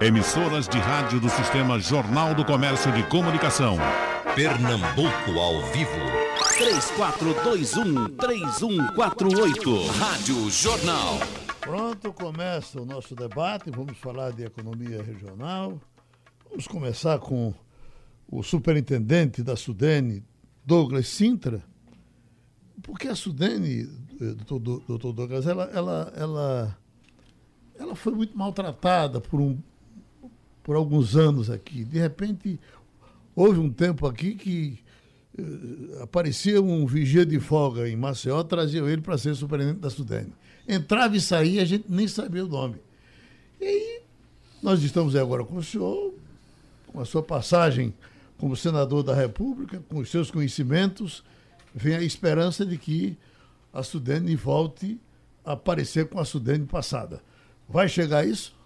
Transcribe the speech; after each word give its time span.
Emissoras 0.00 0.68
de 0.68 0.78
rádio 0.78 1.18
do 1.18 1.28
Sistema 1.28 1.76
Jornal 1.80 2.32
do 2.32 2.44
Comércio 2.44 2.92
de 2.92 3.02
Comunicação. 3.08 3.76
Pernambuco 4.36 5.36
ao 5.36 5.60
vivo. 5.72 5.90
3421-3148. 8.16 9.88
Rádio 9.98 10.48
Jornal. 10.50 11.18
Pronto, 11.60 12.12
começa 12.12 12.80
o 12.80 12.86
nosso 12.86 13.16
debate. 13.16 13.72
Vamos 13.72 13.98
falar 13.98 14.30
de 14.30 14.44
economia 14.44 15.02
regional. 15.02 15.80
Vamos 16.48 16.68
começar 16.68 17.18
com 17.18 17.52
o 18.30 18.40
superintendente 18.44 19.42
da 19.42 19.56
Sudene, 19.56 20.24
Douglas 20.64 21.08
Sintra. 21.08 21.60
Porque 22.84 23.08
a 23.08 23.16
Sudene, 23.16 23.90
eh, 24.20 24.34
doutor, 24.46 24.80
doutor 24.86 25.12
Douglas, 25.12 25.44
ela, 25.44 25.64
ela, 25.74 26.12
ela, 26.14 26.78
ela 27.76 27.96
foi 27.96 28.14
muito 28.14 28.38
maltratada 28.38 29.20
por 29.20 29.40
um 29.40 29.60
por 30.68 30.76
alguns 30.76 31.16
anos 31.16 31.48
aqui. 31.48 31.82
De 31.82 31.98
repente, 31.98 32.60
houve 33.34 33.58
um 33.58 33.72
tempo 33.72 34.06
aqui 34.06 34.34
que 34.34 34.78
uh, 35.38 36.02
aparecia 36.02 36.60
um 36.60 36.84
vigia 36.84 37.24
de 37.24 37.40
folga 37.40 37.88
em 37.88 37.96
Maceió, 37.96 38.42
trazia 38.42 38.82
ele 38.82 39.00
para 39.00 39.16
ser 39.16 39.34
superintendente 39.34 39.80
da 39.80 39.88
Sudene. 39.88 40.30
Entrava 40.68 41.16
e 41.16 41.22
saía, 41.22 41.62
a 41.62 41.64
gente 41.64 41.86
nem 41.88 42.06
sabia 42.06 42.44
o 42.44 42.48
nome. 42.48 42.76
E 43.58 43.64
aí, 43.64 44.02
nós 44.62 44.82
estamos 44.82 45.16
agora 45.16 45.42
com 45.42 45.56
o 45.56 45.62
senhor, 45.62 46.12
com 46.88 47.00
a 47.00 47.06
sua 47.06 47.22
passagem 47.22 47.94
como 48.36 48.54
senador 48.54 49.02
da 49.02 49.14
República, 49.14 49.82
com 49.88 50.00
os 50.00 50.10
seus 50.10 50.30
conhecimentos, 50.30 51.24
vem 51.74 51.96
a 51.96 52.02
esperança 52.02 52.66
de 52.66 52.76
que 52.76 53.16
a 53.72 53.82
Sudene 53.82 54.36
volte 54.36 55.00
a 55.46 55.52
aparecer 55.52 56.10
com 56.10 56.20
a 56.20 56.26
Sudene 56.26 56.66
passada. 56.66 57.22
Vai 57.66 57.88
chegar 57.88 58.28
isso? 58.28 58.57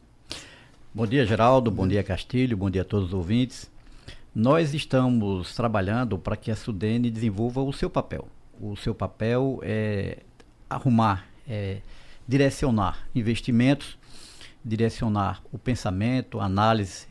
Bom 0.95 1.07
dia, 1.07 1.25
Geraldo. 1.25 1.71
Bom 1.71 1.89
dia, 1.89 2.03
Castilho. 2.03 2.55
Bom 2.55 2.69
dia 2.69 2.83
a 2.83 2.85
todos 2.85 3.09
os 3.09 3.15
ouvintes. 3.15 3.71
Nós 4.35 4.75
estamos 4.75 5.55
trabalhando 5.55 6.19
para 6.19 6.37
que 6.37 6.51
a 6.51 6.55
Sudene 6.55 7.11
desenvolva 7.11 7.63
o 7.63 7.73
seu 7.73 7.89
papel. 7.89 8.29
O 8.61 8.77
seu 8.77 8.95
papel 8.95 9.59
é 9.63 10.19
arrumar, 10.69 11.27
é 11.49 11.79
direcionar 12.29 13.09
investimentos, 13.15 13.97
direcionar 14.63 15.43
o 15.51 15.57
pensamento, 15.57 16.39
a 16.39 16.45
análise, 16.45 17.07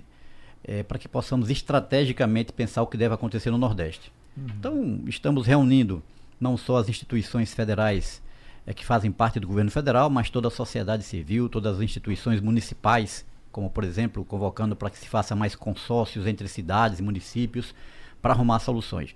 é, 0.64 0.84
para 0.84 1.00
que 1.00 1.08
possamos 1.08 1.50
estrategicamente 1.50 2.54
pensar 2.54 2.84
o 2.84 2.88
que 2.88 2.98
deve 2.98 3.16
acontecer 3.16 3.50
no 3.50 3.58
Nordeste. 3.58 4.12
Uhum. 4.38 4.46
Então, 4.60 5.00
estamos 5.08 5.48
reunindo 5.48 6.04
não 6.40 6.56
só 6.56 6.78
as 6.78 6.88
instituições 6.88 7.52
federais 7.52 8.22
é, 8.64 8.76
que 8.76 8.86
fazem 8.86 9.12
parte 9.12 9.40
do 9.40 9.48
governo 9.48 9.72
federal, 9.72 10.08
mas 10.08 10.30
toda 10.30 10.50
a 10.50 10.52
sociedade 10.52 11.02
civil, 11.02 11.50
todas 11.50 11.78
as 11.78 11.82
instituições 11.82 12.40
municipais 12.40 13.26
como 13.52 13.70
por 13.70 13.84
exemplo 13.84 14.24
convocando 14.24 14.76
para 14.76 14.90
que 14.90 14.98
se 14.98 15.08
faça 15.08 15.36
mais 15.36 15.56
consórcios 15.56 16.26
entre 16.26 16.48
cidades 16.48 17.00
e 17.00 17.04
municípios 17.04 17.74
para 18.22 18.34
arrumar 18.34 18.60
soluções. 18.60 19.16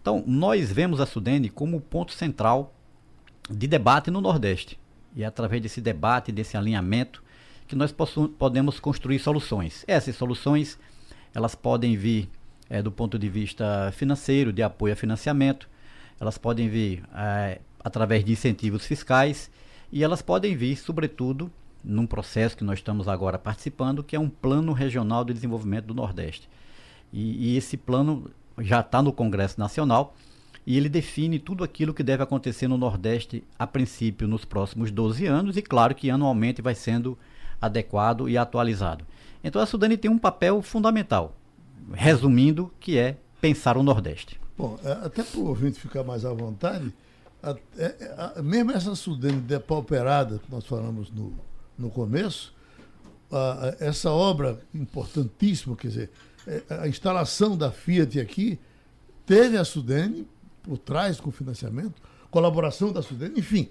Então, 0.00 0.22
nós 0.26 0.70
vemos 0.70 1.00
a 1.00 1.06
Sudene 1.06 1.48
como 1.48 1.80
ponto 1.80 2.12
central 2.12 2.72
de 3.50 3.66
debate 3.66 4.10
no 4.10 4.20
Nordeste. 4.20 4.78
E 5.14 5.22
é 5.22 5.26
através 5.26 5.60
desse 5.60 5.80
debate, 5.80 6.30
desse 6.30 6.56
alinhamento, 6.56 7.22
que 7.66 7.74
nós 7.74 7.92
podemos 8.38 8.78
construir 8.78 9.18
soluções. 9.18 9.84
Essas 9.88 10.14
soluções, 10.14 10.78
elas 11.34 11.54
podem 11.54 11.96
vir 11.96 12.28
é, 12.68 12.82
do 12.82 12.92
ponto 12.92 13.18
de 13.18 13.28
vista 13.28 13.92
financeiro, 13.92 14.52
de 14.52 14.62
apoio 14.62 14.92
a 14.92 14.96
financiamento, 14.96 15.68
elas 16.20 16.38
podem 16.38 16.68
vir 16.68 17.02
é, 17.14 17.60
através 17.80 18.24
de 18.24 18.32
incentivos 18.32 18.86
fiscais 18.86 19.50
e 19.90 20.02
elas 20.02 20.22
podem 20.22 20.56
vir, 20.56 20.76
sobretudo, 20.76 21.50
num 21.86 22.06
processo 22.06 22.56
que 22.56 22.64
nós 22.64 22.80
estamos 22.80 23.06
agora 23.06 23.38
participando, 23.38 24.02
que 24.02 24.16
é 24.16 24.20
um 24.20 24.28
plano 24.28 24.72
regional 24.72 25.24
de 25.24 25.32
desenvolvimento 25.32 25.86
do 25.86 25.94
Nordeste. 25.94 26.48
E, 27.12 27.52
e 27.52 27.56
esse 27.56 27.76
plano 27.76 28.28
já 28.58 28.80
está 28.80 29.00
no 29.00 29.12
Congresso 29.12 29.60
Nacional 29.60 30.14
e 30.66 30.76
ele 30.76 30.88
define 30.88 31.38
tudo 31.38 31.62
aquilo 31.62 31.94
que 31.94 32.02
deve 32.02 32.24
acontecer 32.24 32.66
no 32.66 32.76
Nordeste, 32.76 33.44
a 33.56 33.66
princípio, 33.66 34.26
nos 34.26 34.44
próximos 34.44 34.90
12 34.90 35.24
anos, 35.26 35.56
e 35.56 35.62
claro 35.62 35.94
que 35.94 36.10
anualmente 36.10 36.60
vai 36.60 36.74
sendo 36.74 37.16
adequado 37.62 38.28
e 38.28 38.36
atualizado. 38.36 39.06
Então 39.44 39.62
a 39.62 39.66
Sudane 39.66 39.96
tem 39.96 40.10
um 40.10 40.18
papel 40.18 40.60
fundamental, 40.60 41.36
resumindo, 41.92 42.72
que 42.80 42.98
é 42.98 43.16
pensar 43.40 43.76
o 43.76 43.82
Nordeste. 43.84 44.40
Bom, 44.58 44.76
é, 44.82 44.92
até 44.92 45.22
para 45.22 45.38
o 45.38 45.46
ouvinte 45.46 45.78
ficar 45.78 46.02
mais 46.02 46.24
à 46.24 46.32
vontade, 46.32 46.92
a, 47.40 47.50
a, 47.50 47.56
é, 47.78 48.32
a, 48.36 48.42
mesmo 48.42 48.72
essa 48.72 48.96
Sudane 48.96 49.40
depauperada 49.40 50.40
que 50.40 50.50
nós 50.50 50.66
falamos 50.66 51.12
no, 51.12 51.32
no 51.78 51.90
começo, 51.90 52.54
a, 53.30 53.76
essa 53.80 54.10
obra 54.10 54.60
importantíssima, 54.74 55.76
quer 55.76 55.88
dizer, 55.88 56.10
é, 56.46 56.62
a 56.68 56.88
instalação 56.88 57.56
da 57.56 57.70
Fiat 57.70 58.20
aqui 58.20 58.58
teve 59.24 59.56
a 59.56 59.64
Sudene 59.64 60.26
por 60.62 60.78
trás 60.78 61.20
com 61.20 61.30
financiamento, 61.30 61.94
colaboração 62.30 62.92
da 62.92 63.02
Sudene, 63.02 63.40
enfim. 63.40 63.68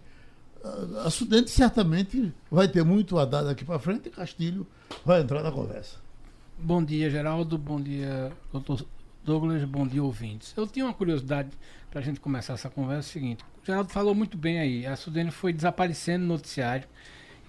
A, 0.63 1.07
a 1.07 1.09
Sudene 1.09 1.47
certamente 1.47 2.33
vai 2.49 2.67
ter 2.67 2.83
muito 2.83 3.17
a 3.17 3.25
dar 3.25 3.43
daqui 3.43 3.63
para 3.63 3.79
frente 3.79 4.07
e 4.07 4.11
Castilho 4.11 4.67
vai 5.05 5.21
entrar 5.21 5.41
na 5.41 5.51
conversa. 5.51 5.97
Bom 6.57 6.83
dia, 6.83 7.09
Geraldo. 7.09 7.57
Bom 7.57 7.81
dia, 7.81 8.31
doutor 8.51 8.85
Douglas. 9.23 9.63
Bom 9.65 9.85
dia, 9.85 10.03
ouvintes. 10.03 10.53
Eu 10.55 10.65
tinha 10.65 10.85
uma 10.85 10.93
curiosidade 10.93 11.49
para 11.91 11.99
a 11.99 12.03
gente 12.03 12.19
começar 12.19 12.53
essa 12.53 12.69
conversa. 12.69 13.07
É 13.07 13.09
o 13.09 13.13
seguinte: 13.13 13.43
o 13.61 13.65
Geraldo 13.65 13.89
falou 13.89 14.15
muito 14.15 14.37
bem 14.37 14.59
aí. 14.59 14.85
A 14.85 14.95
Sudene 14.95 15.31
foi 15.31 15.51
desaparecendo 15.51 16.25
no 16.25 16.33
noticiário 16.33 16.87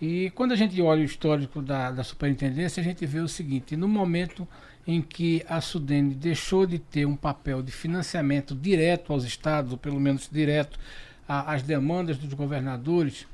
e 0.01 0.31
quando 0.35 0.53
a 0.53 0.57
gente 0.57 0.81
olha 0.83 1.01
o 1.01 1.05
histórico 1.05 1.63
da, 1.63 1.91
da 1.91 2.05
superintendência, 2.05 2.81
a 2.81 2.85
gente 2.85 3.05
vê 3.07 3.21
o 3.21 3.29
seguinte: 3.29 3.77
no 3.77 3.89
momento 3.89 4.47
em 4.87 5.01
que 5.03 5.45
a 5.49 5.61
Sudene 5.61 6.15
deixou 6.15 6.67
de 6.67 6.79
ter 6.79 7.07
um 7.07 7.17
papel 7.17 7.63
de 7.63 7.73
financiamento 7.73 8.55
direto 8.55 9.13
aos 9.13 9.25
estados, 9.25 9.73
ou 9.73 9.79
pelo 9.79 9.99
menos 9.99 10.29
direto 10.31 10.79
às 11.27 11.63
demandas 11.63 12.19
dos 12.19 12.33
governadores, 12.35 13.27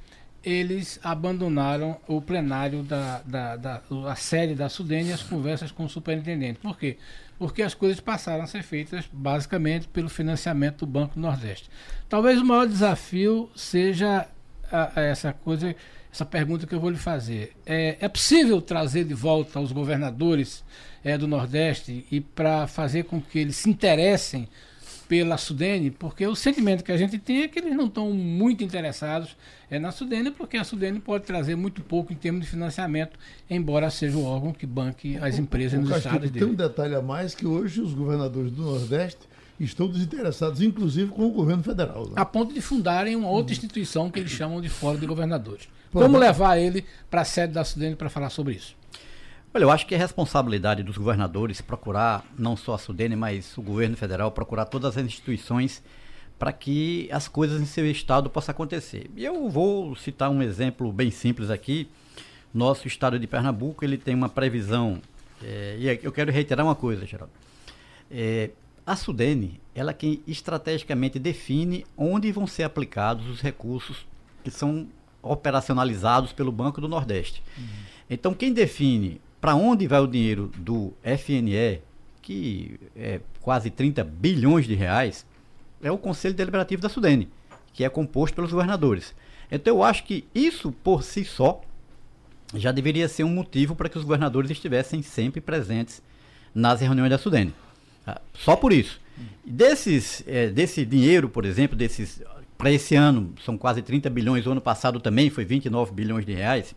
eles 0.42 0.98
abandonaram 1.02 2.00
o 2.08 2.22
plenário 2.22 2.82
da, 2.82 3.20
da, 3.22 3.56
da 3.56 3.82
a 4.08 4.14
sede 4.14 4.54
da 4.54 4.68
Sudene 4.68 5.10
e 5.10 5.12
as 5.12 5.22
conversas 5.22 5.70
com 5.70 5.84
o 5.84 5.88
superintendente. 5.88 6.58
Por 6.60 6.78
quê? 6.78 6.96
Porque 7.38 7.62
as 7.62 7.74
coisas 7.74 8.00
passaram 8.00 8.44
a 8.44 8.46
ser 8.46 8.62
feitas 8.62 9.08
basicamente 9.12 9.88
pelo 9.88 10.08
financiamento 10.08 10.80
do 10.80 10.86
Banco 10.86 11.18
Nordeste. 11.18 11.68
Talvez 12.08 12.40
o 12.40 12.44
maior 12.44 12.66
desafio 12.66 13.50
seja 13.54 14.26
a, 14.70 15.00
a 15.00 15.02
essa 15.02 15.32
coisa 15.32 15.76
essa 16.12 16.26
pergunta 16.26 16.66
que 16.66 16.74
eu 16.74 16.80
vou 16.80 16.90
lhe 16.90 16.98
fazer. 16.98 17.52
É, 17.64 17.96
é 17.98 18.08
possível 18.08 18.60
trazer 18.60 19.04
de 19.04 19.14
volta 19.14 19.58
os 19.58 19.72
governadores 19.72 20.62
é, 21.02 21.16
do 21.16 21.26
Nordeste 21.26 22.04
e 22.10 22.20
para 22.20 22.66
fazer 22.66 23.04
com 23.04 23.20
que 23.20 23.38
eles 23.38 23.56
se 23.56 23.70
interessem 23.70 24.46
pela 25.08 25.36
Sudene, 25.36 25.90
porque 25.90 26.26
o 26.26 26.34
sentimento 26.34 26.82
que 26.82 26.92
a 26.92 26.96
gente 26.96 27.18
tem 27.18 27.42
é 27.42 27.48
que 27.48 27.58
eles 27.58 27.76
não 27.76 27.86
estão 27.86 28.10
muito 28.12 28.62
interessados 28.64 29.36
é, 29.70 29.78
na 29.78 29.90
Sudene, 29.90 30.30
porque 30.30 30.56
a 30.56 30.64
Sudene 30.64 31.00
pode 31.00 31.24
trazer 31.24 31.54
muito 31.54 31.82
pouco 31.82 32.12
em 32.12 32.16
termos 32.16 32.42
de 32.42 32.46
financiamento, 32.46 33.18
embora 33.48 33.90
seja 33.90 34.16
o 34.16 34.24
órgão 34.24 34.52
que 34.52 34.64
banque 34.64 35.18
as 35.18 35.38
empresas 35.38 35.78
o, 35.78 35.82
o 35.82 35.86
nos 35.86 35.96
estados 35.98 36.30
dele. 36.30 36.44
Tem 36.44 36.54
um 36.54 36.56
detalhe 36.56 36.94
a 36.94 37.02
mais 37.02 37.34
que 37.34 37.46
hoje 37.46 37.80
os 37.80 37.92
governadores 37.92 38.52
do 38.52 38.62
Nordeste 38.62 39.31
estão 39.58 39.88
desinteressados, 39.88 40.60
inclusive 40.60 41.10
com 41.10 41.26
o 41.26 41.30
governo 41.30 41.62
federal. 41.62 42.06
Né? 42.06 42.14
A 42.16 42.24
ponto 42.24 42.52
de 42.52 42.60
fundarem 42.60 43.14
uma 43.16 43.28
outra 43.28 43.52
instituição 43.52 44.10
que 44.10 44.20
eles 44.20 44.32
chamam 44.32 44.60
de 44.60 44.68
Fórum 44.68 44.98
de 44.98 45.06
Governadores. 45.06 45.68
Como 45.92 46.16
levar 46.18 46.56
ele 46.58 46.84
para 47.10 47.20
a 47.20 47.24
sede 47.24 47.52
da 47.52 47.64
Sudene 47.64 47.94
para 47.94 48.08
falar 48.08 48.30
sobre 48.30 48.54
isso? 48.54 48.74
Olha, 49.54 49.64
eu 49.64 49.70
acho 49.70 49.86
que 49.86 49.94
é 49.94 49.98
responsabilidade 49.98 50.82
dos 50.82 50.96
governadores 50.96 51.60
procurar, 51.60 52.24
não 52.38 52.56
só 52.56 52.74
a 52.74 52.78
Sudene, 52.78 53.14
mas 53.14 53.56
o 53.58 53.62
governo 53.62 53.94
federal, 53.96 54.32
procurar 54.32 54.64
todas 54.64 54.96
as 54.96 55.04
instituições 55.04 55.82
para 56.38 56.52
que 56.52 57.08
as 57.12 57.28
coisas 57.28 57.60
em 57.60 57.66
seu 57.66 57.88
estado 57.88 58.30
possam 58.30 58.52
acontecer. 58.52 59.10
E 59.14 59.24
eu 59.24 59.48
vou 59.50 59.94
citar 59.94 60.30
um 60.30 60.42
exemplo 60.42 60.90
bem 60.90 61.10
simples 61.10 61.50
aqui. 61.50 61.86
Nosso 62.52 62.88
estado 62.88 63.18
de 63.18 63.26
Pernambuco, 63.26 63.84
ele 63.84 63.98
tem 63.98 64.14
uma 64.14 64.28
previsão, 64.28 65.00
é, 65.42 65.76
e 65.78 66.00
eu 66.02 66.10
quero 66.10 66.32
reiterar 66.32 66.64
uma 66.64 66.74
coisa, 66.74 67.04
Geraldo. 67.04 67.32
É, 68.10 68.50
a 68.86 68.96
Sudene, 68.96 69.60
ela 69.74 69.92
é 69.92 69.94
quem 69.94 70.22
estrategicamente 70.26 71.18
define 71.18 71.86
onde 71.96 72.30
vão 72.32 72.46
ser 72.46 72.64
aplicados 72.64 73.28
os 73.28 73.40
recursos 73.40 74.06
que 74.42 74.50
são 74.50 74.88
operacionalizados 75.22 76.32
pelo 76.32 76.50
Banco 76.50 76.80
do 76.80 76.88
Nordeste. 76.88 77.42
Uhum. 77.56 77.64
Então, 78.10 78.34
quem 78.34 78.52
define 78.52 79.20
para 79.40 79.54
onde 79.54 79.86
vai 79.86 80.00
o 80.00 80.06
dinheiro 80.06 80.50
do 80.56 80.92
FNE, 81.02 81.80
que 82.20 82.78
é 82.94 83.20
quase 83.40 83.70
30 83.70 84.04
bilhões 84.04 84.66
de 84.66 84.74
reais, 84.74 85.24
é 85.82 85.90
o 85.90 85.98
Conselho 85.98 86.34
Deliberativo 86.34 86.82
da 86.82 86.88
Sudene, 86.88 87.28
que 87.72 87.84
é 87.84 87.88
composto 87.88 88.34
pelos 88.34 88.52
governadores. 88.52 89.14
Então, 89.50 89.76
eu 89.76 89.82
acho 89.82 90.04
que 90.04 90.24
isso 90.34 90.72
por 90.72 91.02
si 91.02 91.24
só 91.24 91.60
já 92.54 92.70
deveria 92.70 93.08
ser 93.08 93.24
um 93.24 93.34
motivo 93.34 93.74
para 93.74 93.88
que 93.88 93.96
os 93.96 94.04
governadores 94.04 94.50
estivessem 94.50 95.02
sempre 95.02 95.40
presentes 95.40 96.02
nas 96.54 96.80
reuniões 96.80 97.10
da 97.10 97.18
Sudene. 97.18 97.54
Ah, 98.06 98.20
só 98.34 98.56
por 98.56 98.72
isso. 98.72 99.00
Desses, 99.44 100.22
é, 100.26 100.48
desse 100.48 100.84
dinheiro, 100.84 101.28
por 101.28 101.44
exemplo, 101.44 101.76
desses 101.76 102.22
para 102.62 102.70
esse 102.70 102.94
ano 102.94 103.34
são 103.44 103.58
quase 103.58 103.82
30 103.82 104.08
bilhões, 104.08 104.46
o 104.46 104.52
ano 104.52 104.60
passado 104.60 105.00
também 105.00 105.28
foi 105.28 105.44
29 105.44 105.92
bilhões 105.92 106.24
de 106.24 106.32
reais. 106.32 106.76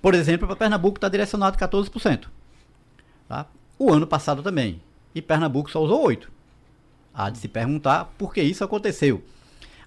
Por 0.00 0.14
exemplo, 0.14 0.46
para 0.46 0.54
Pernambuco 0.54 0.96
está 0.96 1.08
direcionado 1.08 1.58
14%. 1.58 2.26
Tá? 3.28 3.46
O 3.76 3.92
ano 3.92 4.06
passado 4.06 4.44
também. 4.44 4.80
E 5.12 5.20
Pernambuco 5.20 5.68
só 5.68 5.82
usou 5.82 6.06
8%. 6.06 6.28
Há 7.12 7.30
de 7.30 7.38
se 7.38 7.48
perguntar 7.48 8.12
por 8.16 8.32
que 8.32 8.40
isso 8.42 8.62
aconteceu. 8.62 9.24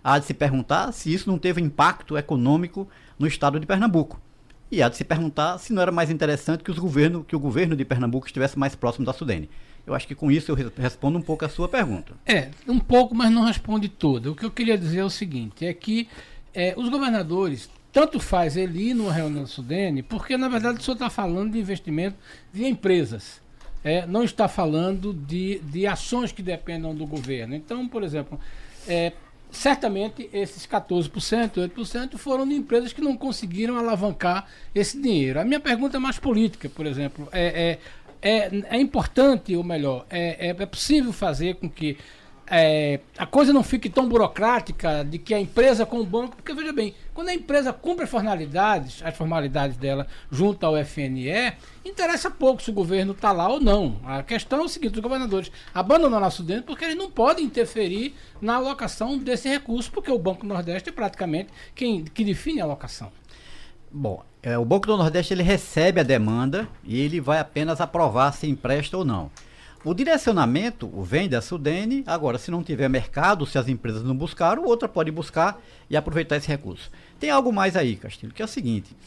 Há 0.04 0.19
de 0.19 0.25
se 0.25 0.34
perguntar 0.34 0.92
se 0.92 1.13
isso 1.13 1.30
não 1.30 1.40
teve 1.40 1.62
impacto 1.62 2.18
econômico 2.18 2.86
no 3.18 3.25
estado 3.25 3.57
de 3.57 3.66
Pernambuco. 3.66 4.19
E 4.71 4.81
há 4.81 4.89
de 4.89 4.97
se 4.97 5.03
perguntar 5.03 5.57
se 5.57 5.71
não 5.71 5.81
era 5.81 5.91
mais 5.91 6.09
interessante 6.09 6.63
que, 6.63 6.71
os 6.71 6.79
governo, 6.79 7.23
que 7.23 7.35
o 7.35 7.39
governo 7.39 7.75
de 7.75 7.85
Pernambuco 7.85 8.25
estivesse 8.25 8.57
mais 8.57 8.75
próximo 8.75 9.06
da 9.06 9.13
Sudene. 9.13 9.50
Eu 9.85 9.94
acho 9.94 10.07
que 10.07 10.15
com 10.15 10.31
isso 10.31 10.51
eu 10.51 10.56
respondo 10.77 11.17
um 11.17 11.21
pouco 11.21 11.45
a 11.45 11.50
sua 11.50 11.69
pergunta. 11.69 12.13
É, 12.25 12.50
um 12.67 12.79
pouco, 12.79 13.13
mas 13.13 13.31
não 13.31 13.44
responde 13.44 13.88
toda. 13.88 14.31
O 14.31 14.35
que 14.35 14.44
eu 14.44 14.50
queria 14.50 14.77
dizer 14.77 15.00
é 15.00 15.06
o 15.06 15.09
seguinte: 15.09 15.65
é 15.65 15.73
que 15.73 16.07
é, 16.53 16.73
os 16.75 16.89
governadores, 16.89 17.69
tanto 17.94 18.19
faz 18.19 18.57
ele 18.57 18.89
ir 18.89 18.94
numa 18.95 19.13
reunião 19.13 19.44
da 19.44 19.47
Sudene, 19.47 20.01
porque 20.01 20.38
na 20.38 20.50
verdade 20.50 20.79
o 20.79 20.81
senhor 20.81 20.95
está 20.95 21.09
falando 21.09 21.51
de 21.51 21.59
investimento 21.59 22.18
de 22.51 22.65
empresas. 22.65 23.41
É, 23.83 24.07
não 24.07 24.23
está 24.23 24.47
falando 24.47 25.13
de, 25.13 25.59
de 25.59 25.85
ações 25.85 26.31
que 26.31 26.41
dependam 26.41 26.95
do 26.95 27.06
governo. 27.06 27.53
Então, 27.53 27.88
por 27.88 28.01
exemplo, 28.01 28.39
é, 28.88 29.13
certamente 29.56 30.30
esses 30.34 30.68
14%, 30.68 31.69
8% 31.69 32.18
foram 32.18 32.48
de 32.48 32.56
empresas 32.56 32.94
que 32.94 33.02
não 33.02 33.16
conseguiram 33.16 33.78
alavancar 33.78 34.48
esse 34.74 35.02
dinheiro. 35.02 35.40
A 35.40 35.46
minha 35.46 35.60
pergunta 35.60 35.98
é 35.98 36.00
mais 36.00 36.19
política, 36.19 36.69
por 36.69 36.86
exemplo. 36.86 37.28
É, 37.31 37.80
é, 38.22 38.38
é, 38.38 38.78
é 38.78 38.80
importante, 38.80 39.56
ou 39.56 39.63
melhor, 39.63 40.06
é, 40.10 40.50
é, 40.50 40.50
é 40.50 40.66
possível 40.66 41.13
fazer 41.13 41.56
com 41.56 41.69
que 41.69 41.98
é, 42.47 43.00
a 43.18 43.25
coisa 43.25 43.51
não 43.51 43.63
fique 43.63 43.89
tão 43.89 44.07
burocrática 44.07 45.03
de 45.03 45.18
que 45.18 45.33
a 45.33 45.39
empresa 45.39 45.86
com 45.86 46.00
o 46.00 46.06
banco. 46.06 46.36
Porque 46.36 46.53
veja 46.53 46.71
bem, 46.71 46.94
quando 47.13 47.30
a 47.30 47.33
empresa 47.33 47.74
cumpre 47.74 48.03
as 48.03 48.09
formalidades, 48.09 49.01
as 49.03 49.15
formalidades 49.15 49.77
dela 49.77 50.07
junto 50.31 50.65
ao 50.65 50.77
FNE, 50.83 51.53
interessa 51.83 52.30
pouco 52.30 52.62
se 52.62 52.69
o 52.69 52.74
governo 52.74 53.13
está 53.13 53.31
lá 53.31 53.47
ou 53.47 53.59
não. 53.59 54.00
A 54.06 54.21
questão 54.21 54.59
é 54.59 54.63
o 54.63 54.69
seguinte: 54.69 54.95
os 54.95 55.01
governadores 55.01 55.51
abandonam 55.74 56.19
nosso 56.19 56.44
dentro 56.44 56.63
porque 56.63 56.86
eles 56.86 56.97
não 56.97 57.09
podem 57.09 57.45
interferir 57.45 58.13
na 58.42 58.56
alocação 58.56 59.18
desse 59.18 59.50
recurso, 59.50 59.92
porque 59.92 60.12
o 60.12 60.19
Banco 60.19 60.45
Nordeste 60.45 60.89
é 60.89 60.92
praticamente 60.92 61.50
quem 61.74 62.03
que 62.03 62.24
define 62.24 62.62
a 62.62 62.65
alocação. 62.65 63.12
Bom, 63.92 64.24
é, 64.44 64.57
o 64.57 64.65
Banco 64.65 64.86
do 64.86 64.97
Nordeste 64.97 65.33
ele 65.33 65.42
recebe 65.42 66.01
a 66.01 66.03
demanda 66.03 66.68
e 66.83 67.00
ele 67.00 67.19
vai 67.21 67.39
apenas 67.39 67.81
aprovar 67.81 68.33
se 68.33 68.45
empresta 68.45 68.97
ou 68.97 69.06
não. 69.06 69.31
O 69.85 69.93
direcionamento 69.93 70.89
vem 71.03 71.29
da 71.29 71.43
Sudene, 71.43 72.03
agora, 72.07 72.39
se 72.39 72.49
não 72.49 72.63
tiver 72.63 72.89
mercado, 72.89 73.45
se 73.45 73.55
as 73.55 73.67
empresas 73.67 74.01
não 74.01 74.17
buscaram, 74.17 74.65
outra 74.65 74.89
pode 74.89 75.11
buscar 75.11 75.61
e 75.87 75.95
aproveitar 75.95 76.37
esse 76.37 76.47
recurso. 76.47 76.89
Tem 77.19 77.29
algo 77.29 77.53
mais 77.53 77.75
aí, 77.75 77.95
Castilho, 77.95 78.33
que 78.33 78.41
é 78.41 78.45
o 78.45 78.47
seguinte: 78.47 78.97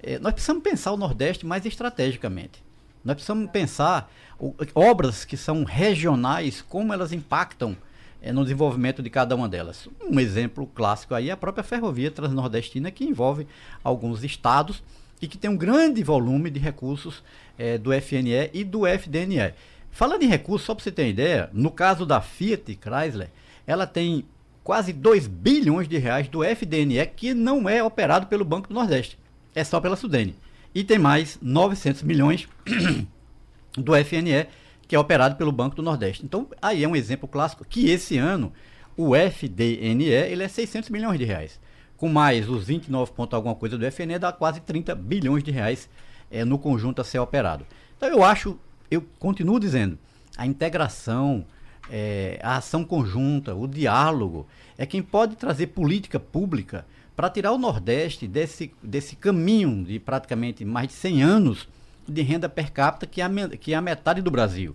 é, 0.00 0.16
nós 0.20 0.32
precisamos 0.32 0.62
pensar 0.62 0.92
o 0.92 0.96
Nordeste 0.96 1.44
mais 1.44 1.66
estrategicamente. 1.66 2.62
Nós 3.04 3.14
precisamos 3.14 3.50
pensar 3.50 4.12
o, 4.38 4.54
obras 4.76 5.24
que 5.24 5.36
são 5.36 5.64
regionais, 5.64 6.62
como 6.62 6.92
elas 6.92 7.12
impactam 7.12 7.76
é, 8.22 8.32
no 8.32 8.44
desenvolvimento 8.44 9.02
de 9.02 9.10
cada 9.10 9.34
uma 9.34 9.48
delas. 9.48 9.88
Um 10.08 10.20
exemplo 10.20 10.68
clássico 10.68 11.16
aí 11.16 11.30
é 11.30 11.32
a 11.32 11.36
própria 11.36 11.64
ferrovia 11.64 12.12
transnordestina, 12.12 12.92
que 12.92 13.04
envolve 13.04 13.44
alguns 13.82 14.22
estados 14.22 14.84
e 15.20 15.26
que 15.26 15.36
tem 15.36 15.50
um 15.50 15.56
grande 15.56 16.00
volume 16.04 16.48
de 16.48 16.60
recursos 16.60 17.24
é, 17.58 17.76
do 17.76 17.90
FNE 17.92 18.50
e 18.54 18.62
do 18.62 18.86
FDNE. 18.86 19.52
Falando 19.98 20.22
em 20.22 20.28
recursos, 20.28 20.64
só 20.64 20.76
para 20.76 20.84
você 20.84 20.92
ter 20.92 21.02
uma 21.02 21.08
ideia, 21.08 21.50
no 21.52 21.72
caso 21.72 22.06
da 22.06 22.20
Fiat 22.20 22.78
Chrysler, 22.80 23.32
ela 23.66 23.84
tem 23.84 24.24
quase 24.62 24.92
2 24.92 25.26
bilhões 25.26 25.88
de 25.88 25.98
reais 25.98 26.28
do 26.28 26.44
FDNE 26.44 27.04
que 27.16 27.34
não 27.34 27.68
é 27.68 27.82
operado 27.82 28.28
pelo 28.28 28.44
Banco 28.44 28.68
do 28.68 28.74
Nordeste, 28.74 29.18
é 29.56 29.64
só 29.64 29.80
pela 29.80 29.96
Sudene. 29.96 30.36
E 30.72 30.84
tem 30.84 31.00
mais 31.00 31.36
900 31.42 32.04
milhões 32.04 32.46
do 33.76 33.92
FNE 34.04 34.46
que 34.86 34.94
é 34.94 34.98
operado 35.00 35.34
pelo 35.34 35.50
Banco 35.50 35.74
do 35.74 35.82
Nordeste. 35.82 36.24
Então, 36.24 36.46
aí 36.62 36.84
é 36.84 36.88
um 36.88 36.94
exemplo 36.94 37.26
clássico 37.26 37.64
que 37.64 37.90
esse 37.90 38.16
ano 38.16 38.52
o 38.96 39.16
FDNE 39.16 40.04
ele 40.04 40.44
é 40.44 40.48
600 40.48 40.90
milhões 40.90 41.18
de 41.18 41.24
reais. 41.24 41.58
Com 41.96 42.08
mais 42.08 42.48
os 42.48 42.68
29 42.68 43.10
pontos 43.10 43.34
alguma 43.34 43.56
coisa 43.56 43.76
do 43.76 43.84
FNE 43.90 44.16
dá 44.20 44.30
quase 44.30 44.60
30 44.60 44.94
bilhões 44.94 45.42
de 45.42 45.50
reais 45.50 45.90
é, 46.30 46.44
no 46.44 46.56
conjunto 46.56 47.00
a 47.00 47.04
ser 47.04 47.18
operado. 47.18 47.66
Então 47.96 48.08
eu 48.08 48.22
acho 48.22 48.56
eu 48.90 49.04
continuo 49.18 49.58
dizendo, 49.58 49.98
a 50.36 50.46
integração, 50.46 51.44
é, 51.90 52.38
a 52.42 52.56
ação 52.56 52.84
conjunta, 52.84 53.54
o 53.54 53.66
diálogo, 53.66 54.46
é 54.76 54.86
quem 54.86 55.02
pode 55.02 55.36
trazer 55.36 55.68
política 55.68 56.20
pública 56.20 56.86
para 57.16 57.30
tirar 57.30 57.52
o 57.52 57.58
Nordeste 57.58 58.28
desse, 58.28 58.72
desse 58.82 59.16
caminho 59.16 59.84
de 59.84 59.98
praticamente 59.98 60.64
mais 60.64 60.88
de 60.88 60.94
100 60.94 61.22
anos 61.22 61.68
de 62.06 62.22
renda 62.22 62.48
per 62.48 62.70
capita, 62.72 63.06
que 63.06 63.20
é, 63.20 63.24
a, 63.24 63.48
que 63.48 63.72
é 63.72 63.76
a 63.76 63.82
metade 63.82 64.22
do 64.22 64.30
Brasil. 64.30 64.74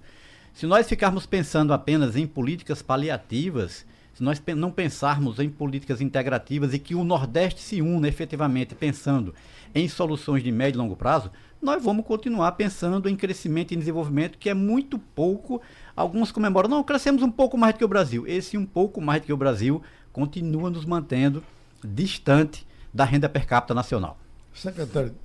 Se 0.54 0.68
nós 0.68 0.88
ficarmos 0.88 1.26
pensando 1.26 1.74
apenas 1.74 2.16
em 2.16 2.28
políticas 2.28 2.82
paliativas, 2.82 3.86
se 4.14 4.22
nós 4.22 4.42
não 4.56 4.70
pensarmos 4.70 5.40
em 5.40 5.50
políticas 5.50 6.00
integrativas 6.00 6.74
e 6.74 6.80
que 6.80 6.94
o 6.94 7.04
Nordeste 7.04 7.62
se 7.62 7.82
una 7.82 8.08
efetivamente 8.08 8.76
pensando 8.76 9.34
em 9.74 9.88
soluções 9.88 10.44
de 10.44 10.52
médio 10.52 10.78
e 10.78 10.82
longo 10.82 10.96
prazo, 10.96 11.32
nós 11.62 11.82
vamos 11.82 12.06
continuar 12.06 12.52
pensando 12.54 13.08
em 13.08 13.16
crescimento 13.16 13.74
e 13.74 13.78
desenvolvimento, 13.78 14.38
que 14.38 14.50
é 14.50 14.54
muito 14.54 15.00
pouco. 15.00 15.62
Alguns 15.96 16.32
comemoram, 16.32 16.70
não, 16.70 16.84
crescemos 16.84 17.24
um 17.24 17.32
pouco 17.32 17.58
mais 17.58 17.74
do 17.74 17.78
que 17.78 17.86
o 17.86 17.88
Brasil. 17.88 18.28
Esse 18.28 18.58
um 18.58 18.66
pouco 18.66 19.00
mais 19.00 19.22
do 19.22 19.26
que 19.26 19.34
o 19.34 19.38
Brasil 19.38 19.82
continua 20.12 20.70
nos 20.70 20.86
mantendo 20.86 21.44
distante 21.84 22.68
da 22.94 23.06
renda 23.06 23.28
per 23.28 23.46
capita 23.48 23.74
nacional. 23.74 24.18
Secretário 24.54 25.16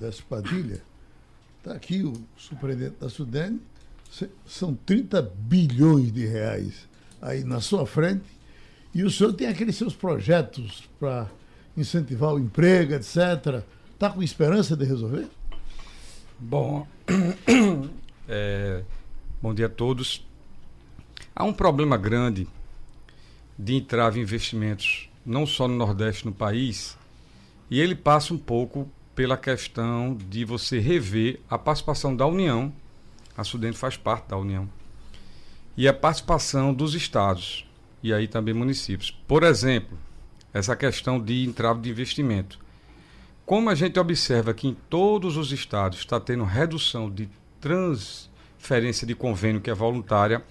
da 0.00 0.08
Espadilha, 0.08 0.82
está 1.58 1.72
aqui 1.72 2.02
o 2.02 2.14
superintendente 2.36 2.96
da 3.00 3.08
Sudene, 3.10 3.60
são 4.46 4.74
30 4.86 5.20
bilhões 5.20 6.10
de 6.10 6.24
reais 6.24 6.88
aí 7.20 7.44
na 7.44 7.60
sua 7.60 7.84
frente, 7.84 8.24
e 8.94 9.04
o 9.04 9.10
senhor 9.10 9.34
tem 9.34 9.48
aqueles 9.48 9.76
seus 9.76 9.94
projetos 9.94 10.88
para 10.98 11.26
incentivar 11.76 12.32
o 12.32 12.38
emprego, 12.38 12.94
etc. 12.94 13.62
Está 13.98 14.10
com 14.10 14.22
esperança 14.22 14.76
de 14.76 14.84
resolver? 14.84 15.26
Bom, 16.38 16.86
é, 18.28 18.84
bom 19.42 19.52
dia 19.52 19.66
a 19.66 19.68
todos. 19.68 20.24
Há 21.34 21.42
um 21.42 21.52
problema 21.52 21.96
grande 21.96 22.46
de 23.58 23.74
entrave 23.74 24.20
em 24.20 24.22
investimentos, 24.22 25.10
não 25.26 25.44
só 25.44 25.66
no 25.66 25.74
Nordeste, 25.74 26.24
no 26.26 26.32
país, 26.32 26.96
e 27.68 27.80
ele 27.80 27.96
passa 27.96 28.32
um 28.32 28.38
pouco 28.38 28.88
pela 29.16 29.36
questão 29.36 30.16
de 30.16 30.44
você 30.44 30.78
rever 30.78 31.40
a 31.50 31.58
participação 31.58 32.14
da 32.14 32.24
União, 32.24 32.72
a 33.36 33.42
Sudente 33.42 33.76
faz 33.76 33.96
parte 33.96 34.28
da 34.28 34.36
União, 34.36 34.70
e 35.76 35.88
a 35.88 35.92
participação 35.92 36.72
dos 36.72 36.94
estados, 36.94 37.68
e 38.00 38.14
aí 38.14 38.28
também 38.28 38.54
municípios. 38.54 39.10
Por 39.10 39.42
exemplo, 39.42 39.98
essa 40.54 40.76
questão 40.76 41.20
de 41.20 41.44
entrave 41.44 41.80
de 41.80 41.90
investimento. 41.90 42.67
Como 43.48 43.70
a 43.70 43.74
gente 43.74 43.98
observa 43.98 44.52
que 44.52 44.68
em 44.68 44.76
todos 44.90 45.38
os 45.38 45.52
estados 45.52 46.00
está 46.00 46.20
tendo 46.20 46.44
redução 46.44 47.10
de 47.10 47.30
transferência 47.58 49.06
de 49.06 49.14
convênio 49.14 49.58
que 49.58 49.70
é 49.70 49.74
voluntária, 49.74 50.44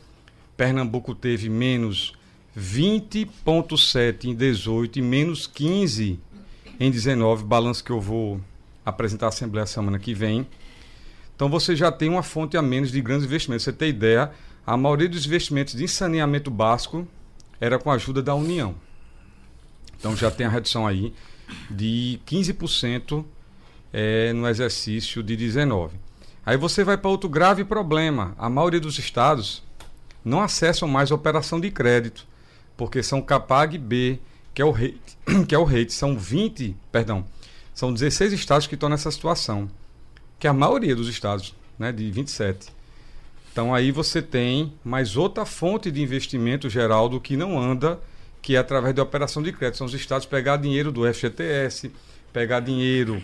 Pernambuco 0.57 1.13
teve 1.13 1.47
menos 1.47 2.15
20,7 2.57 4.25
em 4.25 4.33
18 4.33 4.97
e 4.97 5.01
menos 5.03 5.45
15 5.45 6.19
em 6.79 6.89
19, 6.89 7.43
balanço 7.43 7.83
que 7.83 7.91
eu 7.91 8.01
vou 8.01 8.41
apresentar 8.83 9.27
à 9.27 9.29
Assembleia 9.29 9.67
semana 9.67 9.99
que 9.99 10.15
vem. 10.15 10.47
Então 11.35 11.49
você 11.49 11.75
já 11.75 11.91
tem 11.91 12.09
uma 12.09 12.23
fonte 12.23 12.57
a 12.57 12.63
menos 12.63 12.91
de 12.91 12.99
grandes 12.99 13.27
investimentos. 13.27 13.63
Você 13.63 13.73
tem 13.73 13.89
ideia, 13.89 14.31
a 14.65 14.75
maioria 14.75 15.07
dos 15.07 15.23
investimentos 15.23 15.75
de 15.75 15.87
saneamento 15.87 16.49
básico 16.49 17.07
era 17.61 17.77
com 17.77 17.91
a 17.91 17.93
ajuda 17.93 18.23
da 18.23 18.33
União. 18.33 18.73
Então 19.99 20.17
já 20.17 20.31
tem 20.31 20.47
a 20.47 20.49
redução 20.49 20.87
aí 20.87 21.13
de 21.69 22.19
15% 22.27 23.23
é, 23.93 24.33
no 24.33 24.47
exercício 24.47 25.23
de 25.23 25.35
19. 25.35 25.97
Aí 26.45 26.55
você 26.55 26.83
vai 26.83 26.97
para 26.97 27.09
outro 27.09 27.29
grave 27.29 27.63
problema. 27.63 28.33
A 28.37 28.49
maioria 28.49 28.79
dos 28.79 28.97
estados 28.97 29.63
não 30.23 30.41
acessam 30.41 30.87
mais 30.87 31.11
operação 31.11 31.59
de 31.59 31.71
crédito, 31.71 32.25
porque 32.75 33.01
são 33.01 33.21
Capag 33.21 33.77
B, 33.77 34.19
que 34.53 34.61
é 34.61 34.65
o 34.65 34.71
rate, 34.71 35.17
que 35.47 35.55
é 35.55 35.57
o 35.57 35.63
rate, 35.63 35.93
são 35.93 36.17
20, 36.17 36.75
perdão, 36.91 37.25
são 37.73 37.93
16 37.93 38.33
estados 38.33 38.67
que 38.67 38.75
estão 38.75 38.89
nessa 38.89 39.11
situação, 39.11 39.69
que 40.39 40.47
é 40.47 40.49
a 40.49 40.53
maioria 40.53 40.95
dos 40.95 41.07
estados, 41.07 41.53
né, 41.77 41.91
de 41.91 42.09
27. 42.09 42.69
Então 43.51 43.73
aí 43.73 43.91
você 43.91 44.21
tem 44.21 44.73
mais 44.83 45.17
outra 45.17 45.45
fonte 45.45 45.89
de 45.89 46.01
investimento 46.01 46.69
geral 46.69 47.09
do 47.09 47.19
que 47.19 47.35
não 47.35 47.59
anda 47.59 47.99
que 48.47 48.55
é 48.55 48.59
através 48.59 48.95
da 48.95 49.03
operação 49.03 49.43
de 49.43 49.51
crédito. 49.51 49.77
São 49.77 49.85
os 49.85 49.93
estados 49.93 50.25
pegar 50.25 50.55
dinheiro 50.55 50.89
do 50.89 51.01
FGTS, 51.13 51.91
pegar 52.31 52.61
dinheiro 52.61 53.21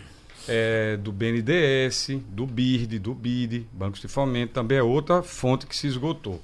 é, 0.50 0.98
do 0.98 1.14
BNDES, 1.14 2.20
do 2.28 2.46
BIRD, 2.46 3.00
do 3.00 3.14
BID, 3.14 3.66
bancos 3.72 4.02
de 4.02 4.10
fomento, 4.10 4.52
também 4.52 4.80
é 4.80 4.84
outra 4.84 5.24
fonte 5.24 5.66
que 5.66 5.78
se 5.78 5.88
esgotou. 5.88 6.42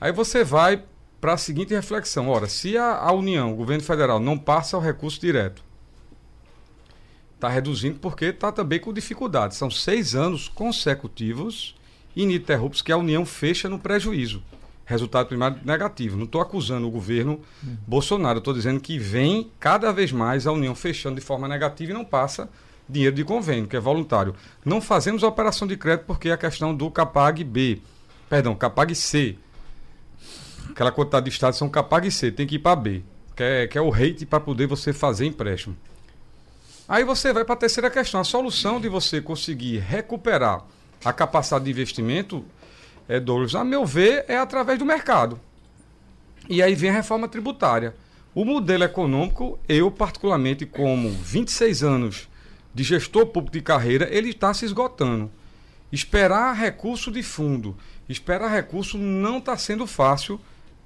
Aí 0.00 0.10
você 0.10 0.42
vai 0.42 0.82
para 1.20 1.34
a 1.34 1.36
seguinte 1.36 1.74
reflexão: 1.74 2.30
ora, 2.30 2.48
se 2.48 2.78
a, 2.78 2.96
a 2.96 3.12
União, 3.12 3.52
o 3.52 3.56
governo 3.56 3.84
federal, 3.84 4.18
não 4.18 4.38
passa 4.38 4.78
o 4.78 4.80
recurso 4.80 5.20
direto, 5.20 5.62
Está 7.34 7.50
reduzindo 7.50 7.98
porque 8.00 8.24
está 8.24 8.50
também 8.50 8.80
com 8.80 8.90
dificuldade. 8.90 9.54
São 9.54 9.70
seis 9.70 10.14
anos 10.14 10.48
consecutivos 10.48 11.76
ininterruptos 12.16 12.80
que 12.80 12.90
a 12.90 12.96
União 12.96 13.26
fecha 13.26 13.68
no 13.68 13.78
prejuízo. 13.78 14.42
Resultado 14.88 15.26
primário 15.26 15.58
negativo. 15.66 16.16
Não 16.16 16.24
estou 16.24 16.40
acusando 16.40 16.88
o 16.88 16.90
governo 16.90 17.40
uhum. 17.62 17.76
Bolsonaro, 17.86 18.38
estou 18.38 18.54
dizendo 18.54 18.80
que 18.80 18.98
vem 18.98 19.52
cada 19.60 19.92
vez 19.92 20.10
mais 20.10 20.46
a 20.46 20.52
União 20.52 20.74
fechando 20.74 21.16
de 21.16 21.20
forma 21.20 21.46
negativa 21.46 21.90
e 21.90 21.94
não 21.94 22.06
passa 22.06 22.48
dinheiro 22.88 23.14
de 23.14 23.22
convênio, 23.22 23.68
que 23.68 23.76
é 23.76 23.80
voluntário. 23.80 24.34
Não 24.64 24.80
fazemos 24.80 25.22
operação 25.22 25.68
de 25.68 25.76
crédito 25.76 26.06
porque 26.06 26.30
é 26.30 26.32
a 26.32 26.38
questão 26.38 26.74
do 26.74 26.90
Capag 26.90 27.44
B, 27.44 27.82
perdão, 28.30 28.54
Capag 28.54 28.94
C. 28.94 29.36
Aquela 30.70 30.90
quantidade 30.90 31.24
de 31.24 31.30
estados 31.30 31.58
são 31.58 31.68
Capag 31.68 32.10
C, 32.10 32.32
tem 32.32 32.46
que 32.46 32.54
ir 32.54 32.60
para 32.60 32.74
B, 32.74 33.02
que 33.36 33.42
é, 33.42 33.66
que 33.66 33.76
é 33.76 33.80
o 33.80 33.90
rate 33.90 34.24
para 34.24 34.40
poder 34.40 34.66
você 34.66 34.94
fazer 34.94 35.26
empréstimo. 35.26 35.76
Aí 36.88 37.04
você 37.04 37.30
vai 37.30 37.44
para 37.44 37.54
a 37.54 37.58
terceira 37.58 37.90
questão. 37.90 38.22
A 38.22 38.24
solução 38.24 38.80
de 38.80 38.88
você 38.88 39.20
conseguir 39.20 39.80
recuperar 39.80 40.64
a 41.04 41.12
capacidade 41.12 41.66
de 41.66 41.70
investimento, 41.70 42.42
é, 43.08 43.18
Douglas, 43.18 43.54
a 43.54 43.64
meu 43.64 43.86
ver, 43.86 44.24
é 44.28 44.36
através 44.36 44.78
do 44.78 44.84
mercado. 44.84 45.40
E 46.48 46.62
aí 46.62 46.74
vem 46.74 46.90
a 46.90 46.92
reforma 46.92 47.26
tributária. 47.26 47.94
O 48.34 48.44
modelo 48.44 48.84
econômico, 48.84 49.58
eu 49.68 49.90
particularmente, 49.90 50.66
como 50.66 51.10
26 51.10 51.82
anos 51.82 52.28
de 52.74 52.84
gestor 52.84 53.26
público 53.26 53.56
de 53.56 53.62
carreira, 53.62 54.08
ele 54.10 54.30
está 54.30 54.52
se 54.52 54.64
esgotando. 54.64 55.30
Esperar 55.90 56.54
recurso 56.54 57.10
de 57.10 57.22
fundo, 57.22 57.76
esperar 58.08 58.50
recurso 58.50 58.98
não 58.98 59.38
está 59.38 59.56
sendo 59.56 59.86
fácil 59.86 60.38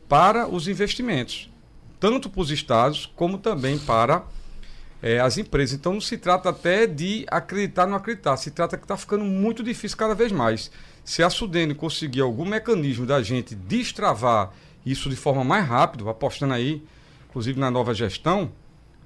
para 0.09 0.47
os 0.47 0.69
investimentos, 0.69 1.51
tanto 1.99 2.31
para 2.31 2.41
os 2.41 2.51
estados 2.51 3.07
como 3.17 3.37
também 3.37 3.79
para 3.79 4.25
é, 5.03 5.19
as 5.19 5.37
empresas. 5.37 5.77
Então 5.77 5.95
não 5.95 6.01
se 6.01 6.17
trata 6.17 6.49
até 6.51 6.87
de 6.87 7.27
acreditar 7.29 7.85
ou 7.85 7.91
não 7.91 7.97
acreditar, 7.97 8.37
se 8.37 8.53
trata 8.53 8.77
que 8.79 8.85
está 8.85 8.97
ficando 8.97 9.25
muito 9.25 9.63
difícil 9.63 9.99
cada 9.99 10.15
vez 10.15 10.31
mais. 10.31 10.71
Se 11.05 11.23
a 11.23 11.29
Sudene 11.29 11.75
conseguir 11.75 12.21
algum 12.21 12.45
mecanismo 12.45 13.05
da 13.05 13.21
gente 13.21 13.57
destravar 13.57 14.53
isso 14.87 15.11
de 15.11 15.17
forma 15.17 15.43
mais 15.43 15.67
rápida, 15.67 16.09
apostando 16.09 16.55
aí, 16.55 16.83
inclusive 17.29 17.59
na 17.59 17.71
nova 17.71 17.93
gestão, 17.93 18.53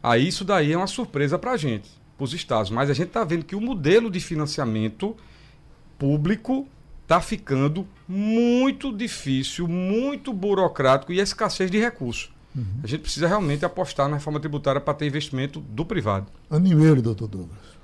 aí 0.03 0.29
isso 0.29 0.45
daí 0.45 0.73
é 0.73 0.76
uma 0.76 0.87
surpresa 0.87 1.38
para 1.38 1.53
a 1.53 1.57
gente, 1.57 1.88
para 2.17 2.25
os 2.25 2.35
estados. 2.35 2.71
Mas 2.71 2.91
a 2.91 2.95
gente 2.95 3.09
está 3.09 3.25
vendo 3.25 3.45
que 3.45 3.57
o 3.57 3.61
modelo 3.61 4.11
de 4.11 4.21
financiamento 4.21 5.17
público 5.99 6.69
está 7.03 7.21
ficando 7.21 7.87
muito 8.07 8.93
difícil, 8.93 9.67
muito 9.67 10.33
burocrático 10.33 11.12
e 11.12 11.21
a 11.21 11.23
escassez 11.23 11.71
de 11.71 11.79
recursos. 11.79 12.36
Uhum. 12.56 12.80
A 12.82 12.86
gente 12.86 13.00
precisa 13.00 13.28
realmente 13.28 13.64
apostar 13.64 14.08
na 14.08 14.16
reforma 14.16 14.40
tributária 14.40 14.80
para 14.80 14.94
ter 14.94 15.06
investimento 15.06 15.60
do 15.60 15.84
privado. 15.84 16.26
Animeiro, 16.50 17.02
doutor 17.02 17.28
Douglas. 17.28 17.76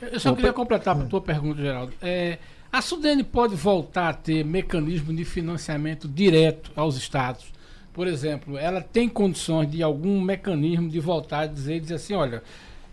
Eu 0.00 0.18
só 0.18 0.30
Opa. 0.30 0.36
queria 0.36 0.52
completar 0.52 0.94
para 0.94 1.04
a 1.04 1.08
tua 1.08 1.20
pergunta, 1.20 1.60
Geraldo. 1.60 1.92
É, 2.00 2.38
a 2.72 2.80
Sudene 2.80 3.22
pode 3.22 3.54
voltar 3.54 4.08
a 4.08 4.12
ter 4.14 4.44
mecanismo 4.44 5.14
de 5.14 5.24
financiamento 5.24 6.08
direto 6.08 6.70
aos 6.74 6.96
estados? 6.96 7.52
Por 7.92 8.06
exemplo, 8.06 8.58
ela 8.58 8.82
tem 8.82 9.08
condições 9.08 9.70
de 9.70 9.82
algum 9.82 10.20
mecanismo 10.20 10.88
de 10.88 11.00
voltar 11.00 11.40
a 11.40 11.46
dizer, 11.46 11.80
dizer 11.80 11.94
assim, 11.94 12.14
olha, 12.14 12.42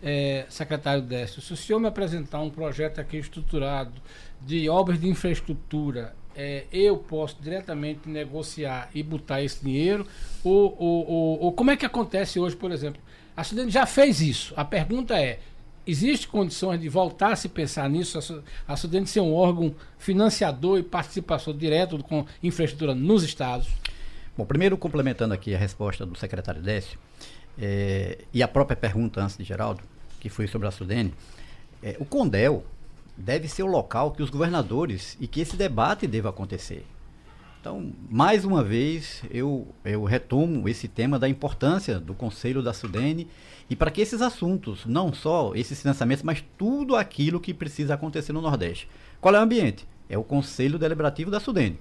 é, 0.02 0.46
secretário 0.50 1.02
Décio, 1.02 1.42
se 1.42 1.54
o 1.54 1.58
senhor 1.58 1.80
me 1.80 1.88
apresentar 1.88 2.40
um 2.42 2.50
projeto 2.50 3.00
aqui 3.00 3.18
estruturado 3.18 3.94
de 4.42 4.70
obras 4.70 5.00
de 5.00 5.08
infraestrutura 5.08 6.14
é, 6.36 6.66
eu 6.72 6.98
posso 6.98 7.38
diretamente 7.42 8.08
negociar 8.08 8.90
e 8.94 9.04
botar 9.04 9.42
esse 9.42 9.64
dinheiro? 9.64 10.06
Ou, 10.44 10.76
ou, 10.78 11.08
ou, 11.08 11.42
ou, 11.42 11.52
como 11.54 11.72
é 11.72 11.78
que 11.78 11.86
acontece 11.86 12.40
hoje, 12.40 12.56
por 12.56 12.72
exemplo? 12.72 13.02
A 13.36 13.44
Sudene 13.44 13.72
já 13.72 13.86
fez 13.86 14.22
isso. 14.22 14.54
A 14.56 14.66
pergunta 14.66 15.20
é: 15.20 15.40
existe 15.86 16.28
condições 16.28 16.80
de 16.80 16.90
voltar 16.90 17.34
a 17.34 17.36
se 17.36 17.50
pensar 17.50 17.90
nisso? 17.90 18.20
A 18.68 18.76
Sudene 18.76 19.08
ser 19.08 19.22
um 19.22 19.34
órgão 19.34 19.74
financiador 19.98 20.80
e 20.80 20.84
participação 20.84 21.56
direta 21.56 21.98
com 22.00 22.26
infraestrutura 22.42 22.94
nos 22.96 23.24
estados? 23.24 23.68
Bom, 24.36 24.46
primeiro 24.46 24.78
complementando 24.78 25.34
aqui 25.34 25.54
a 25.54 25.58
resposta 25.58 26.06
do 26.06 26.18
secretário 26.18 26.62
Décio 26.62 26.98
é, 27.58 28.20
e 28.34 28.42
a 28.42 28.48
própria 28.48 28.76
pergunta 28.76 29.22
antes 29.22 29.38
de 29.38 29.44
Geraldo, 29.44 29.84
que 30.20 30.30
foi 30.30 30.48
sobre 30.48 30.68
a 30.68 30.72
Sudene, 30.72 31.14
é, 31.82 31.96
o 32.00 32.06
Condel 32.06 32.64
deve 33.18 33.48
ser 33.48 33.64
o 33.64 33.68
local 33.68 34.12
que 34.12 34.24
os 34.24 34.30
governadores 34.30 35.18
e 35.20 35.28
que 35.28 35.42
esse 35.42 35.56
debate 35.56 36.08
deva 36.08 36.30
acontecer. 36.30 36.86
Então, 37.60 37.94
mais 38.10 38.44
uma 38.44 38.62
vez, 38.62 39.24
eu, 39.32 39.66
eu 39.86 40.04
retomo 40.04 40.68
esse 40.68 40.88
tema 40.88 41.18
da 41.18 41.30
importância 41.30 41.98
do 41.98 42.14
Conselho 42.14 42.62
da 42.62 42.74
Sudene 42.74 43.28
e 43.70 43.76
para 43.76 43.90
que 43.90 44.02
esses 44.02 44.22
assuntos, 44.22 44.86
não 44.86 45.14
só 45.14 45.54
esses 45.56 45.82
financiamentos, 45.82 46.24
mas 46.24 46.44
tudo 46.58 46.96
aquilo 46.96 47.40
que 47.40 47.54
precisa 47.54 47.94
acontecer 47.94 48.34
no 48.34 48.42
Nordeste. 48.42 48.90
Qual 49.22 49.34
é 49.34 49.40
o 49.40 49.44
ambiente? 49.44 49.88
É 50.10 50.18
o 50.18 50.24
Conselho 50.24 50.78
Deliberativo 50.78 51.32
da 51.32 51.40
Sudene. 51.40 51.80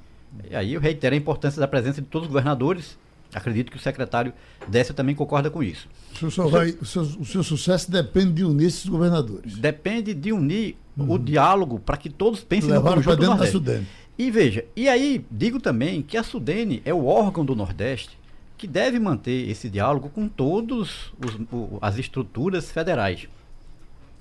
E 0.48 0.54
aí 0.54 0.74
eu 0.74 0.80
reitero 0.80 1.16
a 1.16 1.18
importância 1.18 1.58
da 1.58 1.66
presença 1.66 2.00
de 2.00 2.06
todos 2.06 2.28
os 2.28 2.32
governadores 2.32 2.96
Acredito 3.34 3.70
que 3.70 3.76
o 3.76 3.80
secretário 3.80 4.32
Décio 4.68 4.94
também 4.94 5.14
concorda 5.14 5.50
com 5.50 5.62
isso. 5.62 5.88
O, 6.22 6.30
senhor 6.30 6.50
vai, 6.50 6.70
o, 6.80 6.84
seu, 6.84 7.02
o 7.02 7.24
seu 7.24 7.42
sucesso 7.42 7.90
depende 7.90 8.32
de 8.32 8.44
unir 8.44 8.66
esses 8.66 8.86
governadores. 8.86 9.56
Depende 9.56 10.12
de 10.12 10.32
unir 10.32 10.76
uhum. 10.96 11.12
o 11.12 11.18
diálogo 11.18 11.78
para 11.78 11.96
que 11.96 12.10
todos 12.10 12.44
pensem 12.44 12.70
Levaram 12.70 12.96
no 12.96 13.02
conjunto 13.02 13.20
do 13.20 13.26
Nordeste. 13.26 13.58
Da 13.58 13.58
Sudene. 13.58 13.86
E 14.18 14.30
veja, 14.30 14.64
e 14.76 14.88
aí 14.88 15.24
digo 15.30 15.58
também 15.58 16.02
que 16.02 16.16
a 16.16 16.22
Sudene 16.22 16.82
é 16.84 16.92
o 16.92 17.06
órgão 17.06 17.44
do 17.44 17.56
Nordeste 17.56 18.18
que 18.58 18.66
deve 18.68 19.00
manter 19.00 19.50
esse 19.50 19.68
diálogo 19.68 20.08
com 20.10 20.28
todas 20.28 21.12
as 21.80 21.98
estruturas 21.98 22.70
federais. 22.70 23.26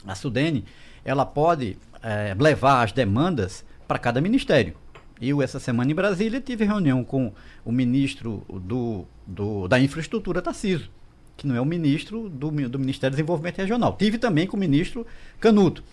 A 0.08 0.15
Sudene 0.15 0.65
ela 1.06 1.25
pode 1.25 1.77
é, 2.01 2.36
levar 2.39 2.84
as 2.84 2.91
demandas 2.91 3.63
para 3.88 4.00
cada 4.00 4.20
ministério. 4.20 4.74
Eu, 5.21 5.41
essa 5.41 5.59
semana 5.59 5.91
em 5.91 5.95
Brasília, 5.95 6.41
tive 6.41 6.65
reunião 6.65 7.03
com 7.03 7.31
o 7.63 7.71
ministro 7.71 8.43
do, 8.49 9.05
do, 9.27 9.67
da 9.67 9.79
Infraestrutura, 9.79 10.41
Tarciso, 10.41 10.89
que 11.37 11.45
não 11.45 11.55
é 11.55 11.61
o 11.61 11.65
ministro 11.65 12.27
do, 12.27 12.49
do 12.49 12.79
Ministério 12.79 13.11
do 13.11 13.17
Desenvolvimento 13.17 13.57
Regional. 13.57 13.95
Tive 13.97 14.17
também 14.17 14.47
com 14.47 14.57
o 14.57 14.59
ministro 14.59 15.05
Canuto. 15.39 15.83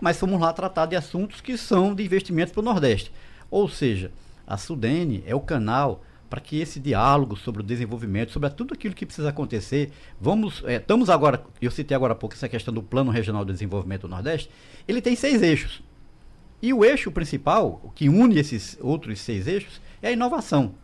Mas 0.00 0.18
fomos 0.18 0.40
lá 0.40 0.52
tratar 0.52 0.86
de 0.86 0.96
assuntos 0.96 1.40
que 1.40 1.58
são 1.58 1.94
de 1.94 2.02
investimentos 2.02 2.52
para 2.52 2.60
o 2.60 2.64
Nordeste. 2.64 3.12
Ou 3.50 3.68
seja, 3.68 4.10
a 4.46 4.56
Sudene 4.56 5.22
é 5.26 5.34
o 5.34 5.40
canal 5.40 6.02
para 6.30 6.40
que 6.40 6.60
esse 6.60 6.78
diálogo 6.78 7.36
sobre 7.36 7.62
o 7.62 7.64
desenvolvimento, 7.64 8.32
sobre 8.32 8.50
tudo 8.50 8.74
aquilo 8.74 8.94
que 8.94 9.06
precisa 9.06 9.30
acontecer, 9.30 9.90
vamos, 10.20 10.62
é, 10.66 10.76
estamos 10.76 11.08
agora, 11.08 11.42
eu 11.60 11.70
citei 11.70 11.94
agora 11.94 12.12
há 12.12 12.16
pouco 12.16 12.34
essa 12.34 12.48
questão 12.48 12.72
do 12.72 12.82
Plano 12.82 13.10
Regional 13.10 13.44
de 13.44 13.52
Desenvolvimento 13.52 14.02
do 14.02 14.08
Nordeste, 14.08 14.50
ele 14.86 15.00
tem 15.00 15.16
seis 15.16 15.42
eixos. 15.42 15.82
E 16.60 16.72
o 16.72 16.84
eixo 16.84 17.10
principal, 17.10 17.92
que 17.94 18.08
une 18.08 18.38
esses 18.38 18.76
outros 18.80 19.20
seis 19.20 19.46
eixos, 19.46 19.80
é 20.02 20.08
a 20.08 20.12
inovação. 20.12 20.74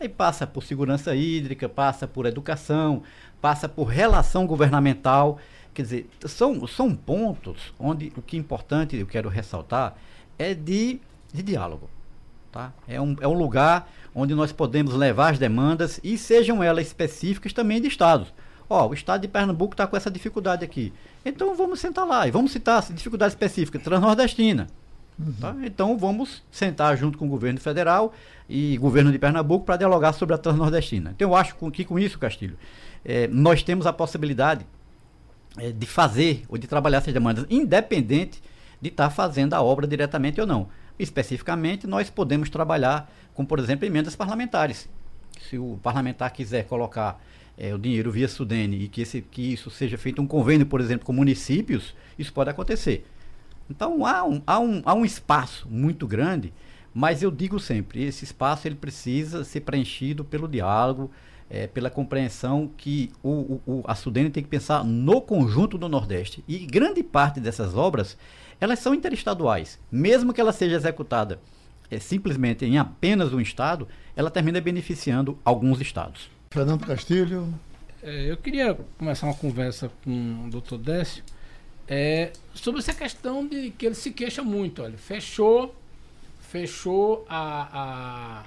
Aí 0.00 0.08
passa 0.08 0.46
por 0.46 0.62
segurança 0.62 1.14
hídrica, 1.16 1.68
passa 1.68 2.06
por 2.06 2.24
educação, 2.24 3.02
passa 3.40 3.68
por 3.68 3.84
relação 3.84 4.46
governamental. 4.46 5.38
Quer 5.74 5.82
dizer, 5.82 6.10
são, 6.26 6.66
são 6.68 6.94
pontos 6.94 7.74
onde 7.78 8.12
o 8.16 8.22
que 8.22 8.36
é 8.36 8.40
importante, 8.40 8.96
eu 8.96 9.06
quero 9.06 9.28
ressaltar, 9.28 9.96
é 10.38 10.54
de, 10.54 11.00
de 11.32 11.42
diálogo. 11.42 11.90
Tá? 12.52 12.72
É, 12.86 13.00
um, 13.00 13.16
é 13.20 13.26
um 13.26 13.34
lugar 13.34 13.90
onde 14.14 14.34
nós 14.34 14.52
podemos 14.52 14.94
levar 14.94 15.32
as 15.32 15.38
demandas 15.38 16.00
e 16.02 16.16
sejam 16.16 16.62
elas 16.62 16.86
específicas 16.86 17.52
também 17.52 17.80
de 17.80 17.88
estados. 17.88 18.32
Ó, 18.70 18.88
o 18.88 18.94
estado 18.94 19.22
de 19.22 19.28
Pernambuco 19.28 19.74
está 19.74 19.86
com 19.86 19.96
essa 19.96 20.10
dificuldade 20.10 20.64
aqui. 20.64 20.92
Então 21.24 21.56
vamos 21.56 21.80
sentar 21.80 22.06
lá 22.06 22.28
e 22.28 22.30
vamos 22.30 22.52
citar 22.52 22.82
dificuldade 22.92 23.32
específica, 23.32 23.78
transnordestina. 23.78 24.68
Uhum. 25.18 25.32
Tá? 25.40 25.56
Então 25.64 25.98
vamos 25.98 26.42
sentar 26.50 26.96
junto 26.96 27.18
com 27.18 27.26
o 27.26 27.28
governo 27.28 27.60
federal 27.60 28.12
e 28.48 28.76
governo 28.78 29.10
de 29.10 29.18
Pernambuco 29.18 29.64
para 29.64 29.76
dialogar 29.76 30.12
sobre 30.12 30.34
a 30.34 30.38
Transnordestina. 30.38 31.10
Então 31.14 31.30
eu 31.30 31.36
acho 31.36 31.56
que 31.72 31.84
com 31.84 31.98
isso, 31.98 32.18
Castilho, 32.18 32.56
é, 33.04 33.26
nós 33.26 33.62
temos 33.62 33.86
a 33.86 33.92
possibilidade 33.92 34.64
é, 35.58 35.72
de 35.72 35.86
fazer 35.86 36.44
ou 36.48 36.56
de 36.56 36.66
trabalhar 36.66 36.98
essas 36.98 37.12
demandas, 37.12 37.44
independente 37.50 38.40
de 38.80 38.88
estar 38.90 39.08
tá 39.08 39.10
fazendo 39.10 39.54
a 39.54 39.62
obra 39.62 39.86
diretamente 39.86 40.40
ou 40.40 40.46
não. 40.46 40.68
Especificamente, 40.98 41.86
nós 41.86 42.10
podemos 42.10 42.48
trabalhar 42.48 43.10
com, 43.34 43.44
por 43.44 43.58
exemplo, 43.58 43.86
emendas 43.86 44.14
parlamentares. 44.14 44.88
Se 45.48 45.58
o 45.58 45.78
parlamentar 45.82 46.32
quiser 46.32 46.64
colocar 46.66 47.20
é, 47.56 47.74
o 47.74 47.78
dinheiro 47.78 48.10
via 48.10 48.28
Sudene 48.28 48.84
e 48.84 48.88
que, 48.88 49.02
esse, 49.02 49.20
que 49.20 49.52
isso 49.52 49.70
seja 49.70 49.98
feito 49.98 50.22
um 50.22 50.26
convênio, 50.26 50.66
por 50.66 50.80
exemplo, 50.80 51.04
com 51.04 51.12
municípios, 51.12 51.94
isso 52.18 52.32
pode 52.32 52.50
acontecer. 52.50 53.04
Então 53.70 54.04
há 54.06 54.24
um, 54.24 54.42
há 54.46 54.58
um, 54.58 54.82
há 54.84 54.94
um 54.94 55.04
espaço 55.04 55.68
muito 55.68 56.06
grande, 56.06 56.52
mas 56.94 57.22
eu 57.22 57.30
digo 57.30 57.60
sempre, 57.60 58.02
esse 58.04 58.24
espaço 58.24 58.66
ele 58.66 58.74
precisa 58.74 59.44
ser 59.44 59.60
preenchido 59.60 60.24
pelo 60.24 60.48
diálogo, 60.48 61.10
é, 61.50 61.66
pela 61.66 61.90
compreensão 61.90 62.70
que 62.76 63.10
o, 63.22 63.60
o, 63.66 63.82
a 63.86 63.94
Sudene 63.94 64.30
tem 64.30 64.42
que 64.42 64.48
pensar 64.48 64.84
no 64.84 65.20
conjunto 65.20 65.78
do 65.78 65.88
Nordeste. 65.88 66.44
E 66.46 66.58
grande 66.58 67.02
parte 67.02 67.40
dessas 67.40 67.74
obras, 67.74 68.18
elas 68.60 68.78
são 68.78 68.94
interestaduais. 68.94 69.78
Mesmo 69.90 70.32
que 70.32 70.40
ela 70.40 70.52
seja 70.52 70.76
executada 70.76 71.40
é, 71.90 71.98
simplesmente 71.98 72.64
em 72.64 72.78
apenas 72.78 73.32
um 73.32 73.40
estado, 73.40 73.88
ela 74.14 74.30
termina 74.30 74.60
beneficiando 74.60 75.38
alguns 75.44 75.80
estados. 75.80 76.30
Fernando 76.50 76.84
Castilho. 76.86 77.52
É, 78.02 78.30
eu 78.30 78.36
queria 78.36 78.78
começar 78.96 79.26
uma 79.26 79.34
conversa 79.34 79.90
com 80.04 80.46
o 80.46 80.50
doutor 80.50 80.78
Décio 80.78 81.22
é, 81.88 82.32
sobre 82.54 82.80
essa 82.80 82.92
questão 82.92 83.46
de 83.46 83.70
que 83.70 83.86
ele 83.86 83.94
se 83.94 84.10
queixa 84.10 84.42
muito. 84.42 84.82
Olha, 84.82 84.98
fechou, 84.98 85.74
fechou 86.40 87.24
a, 87.28 88.42
a, 88.42 88.44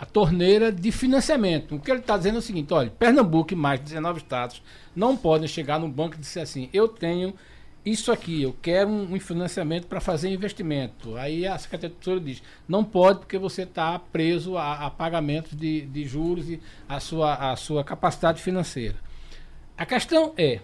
a 0.00 0.04
torneira 0.06 0.72
de 0.72 0.90
financiamento. 0.90 1.76
O 1.76 1.80
que 1.80 1.90
ele 1.90 2.00
está 2.00 2.16
dizendo 2.16 2.36
é 2.36 2.38
o 2.38 2.42
seguinte: 2.42 2.74
olha, 2.74 2.90
Pernambuco 2.90 3.52
e 3.52 3.56
mais 3.56 3.78
19 3.80 4.18
estados 4.18 4.62
não 4.94 5.16
podem 5.16 5.46
chegar 5.46 5.78
no 5.78 5.88
banco 5.88 6.16
e 6.16 6.18
dizer 6.18 6.40
assim: 6.40 6.68
eu 6.72 6.88
tenho 6.88 7.32
isso 7.84 8.12
aqui, 8.12 8.42
eu 8.42 8.54
quero 8.60 8.90
um, 8.90 9.18
financiamento 9.18 9.86
para 9.86 10.00
fazer 10.00 10.28
investimento. 10.28 11.16
Aí 11.16 11.46
a 11.46 11.56
Secretaria 11.56 11.94
de 11.94 12.00
Tesouro 12.00 12.20
diz, 12.20 12.42
não 12.68 12.84
pode 12.84 13.20
porque 13.20 13.38
você 13.38 13.62
está 13.62 13.98
preso 13.98 14.58
a, 14.58 14.86
a 14.86 14.90
pagamentos 14.90 15.56
de, 15.56 15.82
de 15.82 16.04
juros 16.04 16.50
e 16.50 16.60
a 16.86 17.00
sua, 17.00 17.52
a 17.52 17.56
sua 17.56 17.82
capacidade 17.82 18.42
financeira. 18.42 18.96
A 19.78 19.86
questão 19.86 20.34
é, 20.36 20.60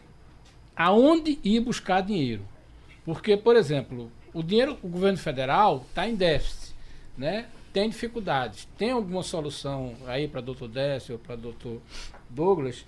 aonde 0.76 1.38
ir 1.42 1.61
buscar 1.61 2.02
dinheiro? 2.02 2.42
Porque, 3.04 3.37
por 3.37 3.56
exemplo, 3.56 4.11
o 4.35 4.42
dinheiro, 4.42 4.76
o 4.83 4.88
governo 4.88 5.18
federal 5.18 5.85
está 5.88 6.09
em 6.09 6.14
déficit, 6.14 6.75
né? 7.16 7.47
tem 7.73 7.88
dificuldades. 7.88 8.68
Tem 8.76 8.90
alguma 8.90 9.23
solução 9.23 9.95
aí 10.06 10.28
para 10.28 10.40
doutor 10.40 10.68
Décio 10.68 11.14
ou 11.14 11.18
para 11.18 11.37
doutor 11.37 11.80
Douglas? 12.28 12.85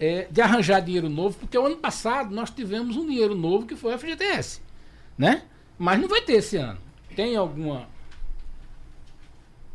é, 0.00 0.26
de 0.30 0.40
arranjar 0.40 0.80
dinheiro 0.80 1.10
novo, 1.10 1.36
porque 1.38 1.58
o 1.58 1.66
ano 1.66 1.76
passado 1.76 2.34
nós 2.34 2.50
tivemos 2.50 2.96
um 2.96 3.06
dinheiro 3.06 3.34
novo 3.34 3.66
que 3.66 3.76
foi 3.76 3.94
o 3.94 3.98
FGTS, 3.98 4.62
né? 5.16 5.42
Mas 5.78 6.00
não 6.00 6.08
vai 6.08 6.22
ter 6.22 6.34
esse 6.34 6.56
ano. 6.56 6.80
Tem 7.14 7.36
alguma 7.36 7.86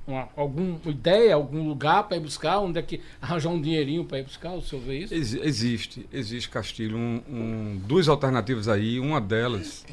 uma, 0.07 0.29
alguma 0.35 0.79
ideia, 0.85 1.35
algum 1.35 1.67
lugar 1.67 2.03
para 2.03 2.17
ir 2.17 2.19
buscar? 2.19 2.59
Onde 2.59 2.79
é 2.79 2.81
que 2.81 3.01
arranjar 3.21 3.49
um 3.49 3.61
dinheirinho 3.61 4.05
para 4.05 4.19
ir 4.19 4.23
buscar? 4.23 4.53
O 4.53 4.61
senhor 4.61 4.81
vê 4.83 4.99
isso? 4.99 5.13
Ex 5.13 5.33
existe, 5.33 6.07
existe, 6.11 6.49
Castilho, 6.49 6.97
um, 6.97 7.21
um, 7.27 7.81
duas 7.85 8.07
alternativas 8.07 8.67
aí. 8.67 8.99
Uma 8.99 9.19
delas, 9.19 9.85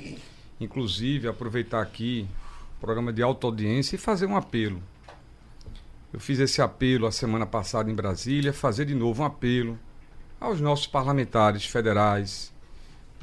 inclusive, 0.61 1.29
aproveitar 1.29 1.81
aqui 1.81 2.27
o 2.77 2.81
programa 2.81 3.13
de 3.13 3.23
auto-audiência 3.23 3.97
e 3.97 3.99
fazer 3.99 4.27
um 4.27 4.37
apelo. 4.37 4.83
Eu 6.13 6.21
fiz 6.21 6.39
esse 6.39 6.61
apelo 6.61 7.07
a 7.07 7.13
semana 7.13 7.47
passada 7.47 7.91
em 7.91 7.95
Brasília, 7.95 8.53
fazer 8.53 8.85
de 8.85 8.95
novo 8.95 9.23
um 9.23 9.27
apelo 9.27 9.79
aos 10.39 10.61
nossos 10.61 10.87
parlamentares 10.87 11.65
federais, 11.65 12.53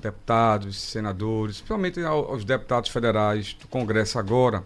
deputados, 0.01 0.79
senadores, 0.79 1.57
principalmente 1.57 2.01
aos 2.01 2.43
deputados 2.43 2.89
federais 2.89 3.53
do 3.53 3.67
Congresso 3.67 4.17
agora, 4.17 4.63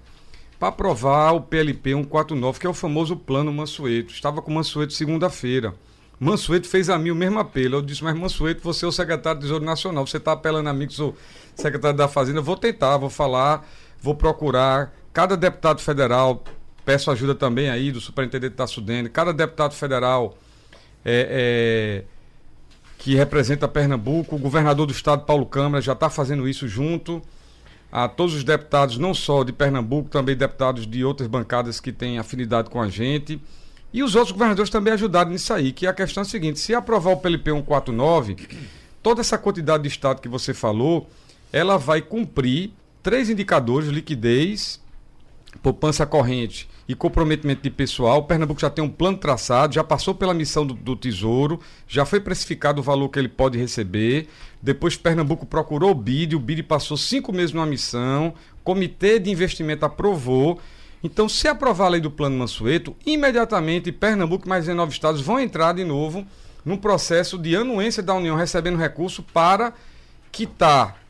para 0.63 0.69
aprovar 0.69 1.33
o 1.33 1.41
PLP 1.41 1.91
149, 1.93 2.57
que 2.57 2.65
é 2.65 2.69
o 2.69 2.73
famoso 2.73 3.17
Plano 3.17 3.51
Mansueto. 3.51 4.13
Estava 4.13 4.41
com 4.41 4.49
o 4.49 4.53
Mansueto 4.53 4.93
segunda-feira. 4.93 5.75
Mansueto 6.17 6.69
fez 6.69 6.89
a 6.89 6.97
mim 6.97 7.11
o 7.11 7.15
mesmo 7.15 7.37
apelo. 7.37 7.75
Eu 7.75 7.81
disse, 7.81 8.01
mas 8.01 8.17
Mansueto, 8.17 8.61
você 8.63 8.85
é 8.85 8.87
o 8.87 8.91
secretário 8.91 9.41
do 9.41 9.43
Tesouro 9.43 9.65
Nacional, 9.65 10.07
você 10.07 10.15
está 10.15 10.31
apelando 10.31 10.69
a 10.69 10.73
mim 10.73 10.87
que 10.87 10.93
sou 10.93 11.17
secretário 11.53 11.97
da 11.97 12.07
Fazenda. 12.07 12.39
Eu 12.39 12.43
vou 12.43 12.55
tentar, 12.55 12.95
vou 12.95 13.09
falar, 13.09 13.67
vou 14.01 14.15
procurar. 14.15 14.93
Cada 15.11 15.35
deputado 15.35 15.81
federal, 15.81 16.41
peço 16.85 17.11
ajuda 17.11 17.35
também 17.35 17.69
aí 17.69 17.91
do 17.91 17.99
superintendente 17.99 18.55
da 18.55 18.65
Sudene, 18.65 19.09
cada 19.09 19.33
deputado 19.33 19.73
federal 19.73 20.37
é, 21.03 22.05
é 22.05 22.13
que 22.97 23.15
representa 23.15 23.67
Pernambuco. 23.67 24.37
O 24.37 24.39
governador 24.39 24.87
do 24.87 24.93
estado, 24.93 25.25
Paulo 25.25 25.45
Câmara, 25.45 25.81
já 25.81 25.91
está 25.91 26.09
fazendo 26.09 26.47
isso 26.47 26.69
junto 26.69 27.21
a 27.95 28.07
todos 28.07 28.33
os 28.33 28.43
deputados, 28.43 28.97
não 28.97 29.13
só 29.13 29.43
de 29.43 29.53
Pernambuco, 29.53 30.09
também 30.09 30.35
deputados 30.35 30.87
de 30.87 31.05
outras 31.05 31.27
bancadas 31.27 31.79
que 31.79 31.91
têm 31.91 32.17
afinidade 32.17 32.67
com 32.67 32.81
a 32.81 32.89
gente. 32.89 33.39
E 33.93 34.01
os 34.01 34.15
outros 34.15 34.31
governadores 34.31 34.71
também 34.71 34.91
ajudaram 34.93 35.29
nisso 35.29 35.53
aí, 35.53 35.71
que 35.71 35.85
a 35.85 35.93
questão 35.93 36.23
é 36.23 36.25
a 36.25 36.27
seguinte, 36.27 36.59
se 36.59 36.73
aprovar 36.73 37.11
o 37.11 37.17
PLP 37.17 37.51
149, 37.51 38.35
toda 39.03 39.21
essa 39.21 39.37
quantidade 39.37 39.83
de 39.83 39.89
estado 39.89 40.21
que 40.21 40.27
você 40.27 40.55
falou, 40.55 41.07
ela 41.51 41.77
vai 41.77 42.01
cumprir 42.01 42.71
três 43.03 43.29
indicadores, 43.29 43.89
liquidez, 43.89 44.81
poupança 45.61 46.03
corrente 46.03 46.67
e 46.87 46.93
comprometimento 46.95 47.61
de 47.61 47.69
pessoal. 47.69 48.19
O 48.19 48.23
Pernambuco 48.23 48.59
já 48.59 48.69
tem 48.69 48.83
um 48.83 48.89
plano 48.89 49.17
traçado, 49.17 49.73
já 49.73 49.83
passou 49.83 50.13
pela 50.13 50.33
missão 50.33 50.65
do, 50.65 50.73
do, 50.73 50.95
Tesouro, 50.95 51.59
já 51.87 52.05
foi 52.05 52.19
precificado 52.19 52.81
o 52.81 52.83
valor 52.83 53.09
que 53.09 53.19
ele 53.19 53.29
pode 53.29 53.57
receber. 53.57 54.27
Depois 54.61 54.95
Pernambuco 54.95 55.45
procurou 55.45 55.91
o 55.91 55.95
BID, 55.95 56.35
o 56.35 56.39
BID 56.39 56.63
passou 56.63 56.97
cinco 56.97 57.31
meses 57.31 57.53
numa 57.53 57.65
missão, 57.65 58.33
Comitê 58.63 59.19
de 59.19 59.29
Investimento 59.29 59.85
aprovou. 59.85 60.59
Então, 61.03 61.27
se 61.27 61.47
aprovar 61.49 61.87
a 61.87 61.89
lei 61.89 62.01
do 62.01 62.09
Plano 62.09 62.37
Mansueto, 62.37 62.95
imediatamente 63.05 63.91
Pernambuco 63.91 64.45
e 64.45 64.49
mais 64.49 64.65
19 64.65 64.91
estados 64.91 65.21
vão 65.21 65.39
entrar 65.39 65.73
de 65.73 65.83
novo 65.83 66.25
num 66.63 66.77
processo 66.77 67.37
de 67.37 67.55
anuência 67.55 68.01
da 68.01 68.13
União 68.13 68.37
recebendo 68.37 68.77
recurso 68.77 69.21
para 69.21 69.73
quitar 70.31 71.03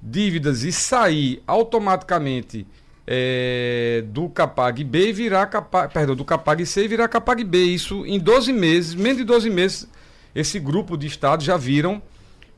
dívidas 0.00 0.62
e 0.62 0.70
sair 0.70 1.42
automaticamente 1.46 2.64
é, 3.10 4.04
do 4.08 4.28
Capag 4.28 4.84
B 4.84 5.14
virar 5.14 5.46
Capag, 5.46 5.90
perdão, 5.90 6.14
do 6.14 6.26
Capag 6.26 6.64
C 6.66 6.86
virar 6.86 7.08
Capag 7.08 7.42
B. 7.42 7.64
Isso 7.64 8.04
em 8.04 8.20
12 8.20 8.52
meses, 8.52 8.94
menos 8.94 9.16
de 9.16 9.24
12 9.24 9.48
meses, 9.48 9.88
esse 10.34 10.60
grupo 10.60 10.94
de 10.94 11.06
estados 11.06 11.46
já 11.46 11.56
viram 11.56 12.02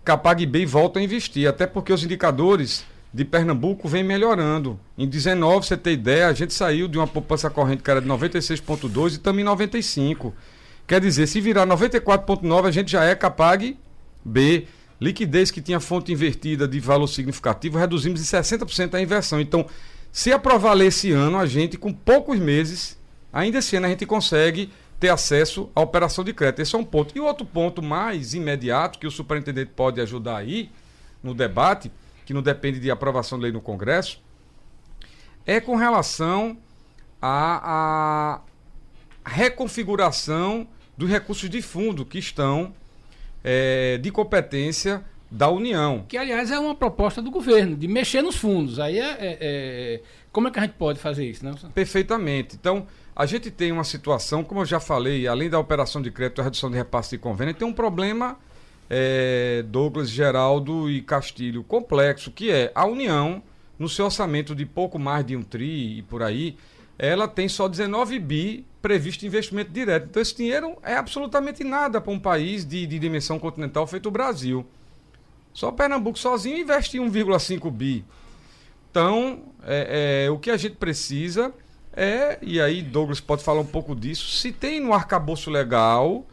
Capag 0.05 0.45
B 0.45 0.63
e 0.63 0.67
voltam 0.67 1.01
a 1.01 1.05
investir, 1.05 1.49
até 1.49 1.69
porque 1.69 1.93
os 1.93 2.03
indicadores 2.03 2.85
de 3.15 3.25
Pernambuco 3.25 3.87
vêm 3.87 4.03
melhorando. 4.03 4.79
Em 4.99 5.07
19, 5.07 5.69
você 5.69 5.77
tem 5.77 5.93
ideia, 5.93 6.27
a 6.27 6.33
gente 6.33 6.53
saiu 6.53 6.89
de 6.89 6.99
uma 6.99 7.07
poupança 7.07 7.49
corrente 7.49 7.85
que 7.85 7.91
era 7.91 8.01
de 8.01 8.09
96,2 8.09 9.15
e 9.15 9.19
também 9.19 9.45
95. 9.45 10.35
Quer 10.85 11.01
dizer, 11.01 11.29
se 11.29 11.41
virar 11.41 11.65
94,9, 11.65 12.67
a 12.67 12.71
gente 12.73 12.91
já 12.91 13.05
é 13.05 13.15
Capag 13.15 13.79
B. 14.25 14.67
Liquidez 15.01 15.51
que 15.51 15.63
tinha 15.63 15.79
fonte 15.79 16.13
invertida 16.13 16.67
de 16.67 16.79
valor 16.81 17.07
significativo, 17.07 17.79
reduzimos 17.79 18.21
de 18.21 18.27
60% 18.27 18.95
a 18.95 19.01
inversão. 19.01 19.41
Então, 19.41 19.65
se 20.13 20.33
aprovar 20.33 20.75
lei 20.75 20.89
esse 20.89 21.13
ano, 21.13 21.39
a 21.39 21.47
gente, 21.47 21.77
com 21.77 21.93
poucos 21.93 22.39
meses, 22.39 22.99
ainda 23.33 23.59
esse 23.59 23.77
ano, 23.77 23.87
a 23.87 23.91
gente 23.91 24.07
consegue 24.07 24.73
ter 24.99 25.09
acesso 25.09 25.71
à 25.75 25.81
operação 25.81 26.23
de 26.23 26.33
crédito. 26.33 26.61
Esse 26.61 26.75
é 26.75 26.79
um 26.79 26.85
ponto. 26.85 27.17
E 27.17 27.21
o 27.21 27.25
outro 27.25 27.47
ponto 27.47 27.81
mais 27.81 28.35
imediato, 28.35 28.99
que 28.99 29.07
o 29.07 29.11
superintendente 29.11 29.71
pode 29.75 30.01
ajudar 30.01 30.37
aí 30.37 30.71
no 31.23 31.35
debate, 31.35 31.91
que 32.27 32.35
não 32.35 32.43
depende 32.43 32.79
de 32.79 32.91
aprovação 32.91 33.39
de 33.39 33.45
lei 33.45 33.53
no 33.53 33.61
Congresso, 33.61 34.21
é 35.47 35.61
com 35.61 35.77
relação 35.77 36.59
à, 37.21 38.41
reconfiguração 39.25 40.69
dos 40.97 41.09
recursos 41.09 41.49
de 41.49 41.63
fundo 41.63 42.05
que 42.05 42.19
estão 42.19 42.75
é, 43.43 43.99
de 43.99 44.11
competência 44.11 45.05
da 45.31 45.49
União. 45.49 46.05
Que, 46.09 46.17
aliás, 46.17 46.51
é 46.51 46.59
uma 46.59 46.75
proposta 46.75 47.23
do 47.23 47.31
governo, 47.31 47.77
de 47.77 47.87
mexer 47.87 48.21
nos 48.21 48.37
fundos. 48.37 48.81
Aí 48.81 48.99
é, 48.99 49.11
é, 49.11 49.39
é, 49.41 50.01
Como 50.33 50.49
é 50.49 50.51
que 50.51 50.59
a 50.59 50.63
gente 50.63 50.75
pode 50.75 50.99
fazer 50.99 51.25
isso? 51.25 51.45
Né? 51.45 51.55
Perfeitamente. 51.73 52.57
Então, 52.57 52.87
a 53.15 53.27
gente 53.27 53.51
tem 53.51 53.71
uma 53.71 53.85
situação, 53.85 54.43
como 54.43 54.63
eu 54.63 54.65
já 54.65 54.81
falei, 54.81 55.29
além 55.29 55.49
da 55.49 55.59
operação 55.59 56.03
de 56.03 56.11
crédito, 56.11 56.41
a 56.41 56.45
redução 56.45 56.71
de 56.71 56.77
repasse 56.77 57.11
de 57.11 57.19
convênio, 57.19 57.55
tem 57.55 57.67
um 57.67 57.73
problema, 57.73 58.37
é, 58.89 59.63
Douglas, 59.69 60.11
Geraldo 60.11 60.91
e 60.91 61.01
Castilho, 61.01 61.63
complexo, 61.63 62.33
que 62.33 62.51
é 62.51 62.73
a 62.75 62.87
União, 62.87 63.43
no 63.79 63.89
seu 63.89 64.07
orçamento 64.07 64.55
de 64.55 64.67
pouco 64.67 64.99
mais 64.99 65.25
de 65.25 65.37
um 65.37 65.43
tri 65.43 65.99
e 65.99 66.03
por 66.03 66.23
aí, 66.23 66.57
ela 66.99 67.27
tem 67.27 67.49
só 67.49 67.67
19 67.67 68.19
bi 68.19 68.67
previsto 68.83 69.25
investimento 69.25 69.71
direto. 69.71 70.07
Então, 70.11 70.21
esse 70.21 70.37
dinheiro 70.37 70.77
é 70.83 70.95
absolutamente 70.95 71.63
nada 71.63 72.01
para 72.01 72.13
um 72.13 72.19
país 72.19 72.65
de, 72.65 72.87
de 72.87 72.99
dimensão 72.99 73.39
continental 73.39 73.87
feito 73.87 74.07
o 74.07 74.11
Brasil. 74.11 74.67
Só 75.53 75.73
Pernambuco 75.73 76.19
sozinho 76.19 76.59
investe 76.59 76.99
1,5 76.99 77.71
bi. 77.71 78.05
Então, 78.91 79.43
é, 79.65 80.25
é, 80.27 80.31
o 80.31 80.39
que 80.39 80.51
a 80.51 80.57
gente 80.57 80.77
precisa 80.77 81.53
é, 81.93 82.39
e 82.41 82.61
aí 82.61 82.83
Douglas 82.83 83.21
pode 83.21 83.43
falar 83.43 83.61
um 83.61 83.67
pouco 83.67 83.95
disso, 83.95 84.29
se 84.29 84.53
tem 84.53 84.81
no 84.81 84.93
arcabouço 84.93 85.51
legal 85.51 86.27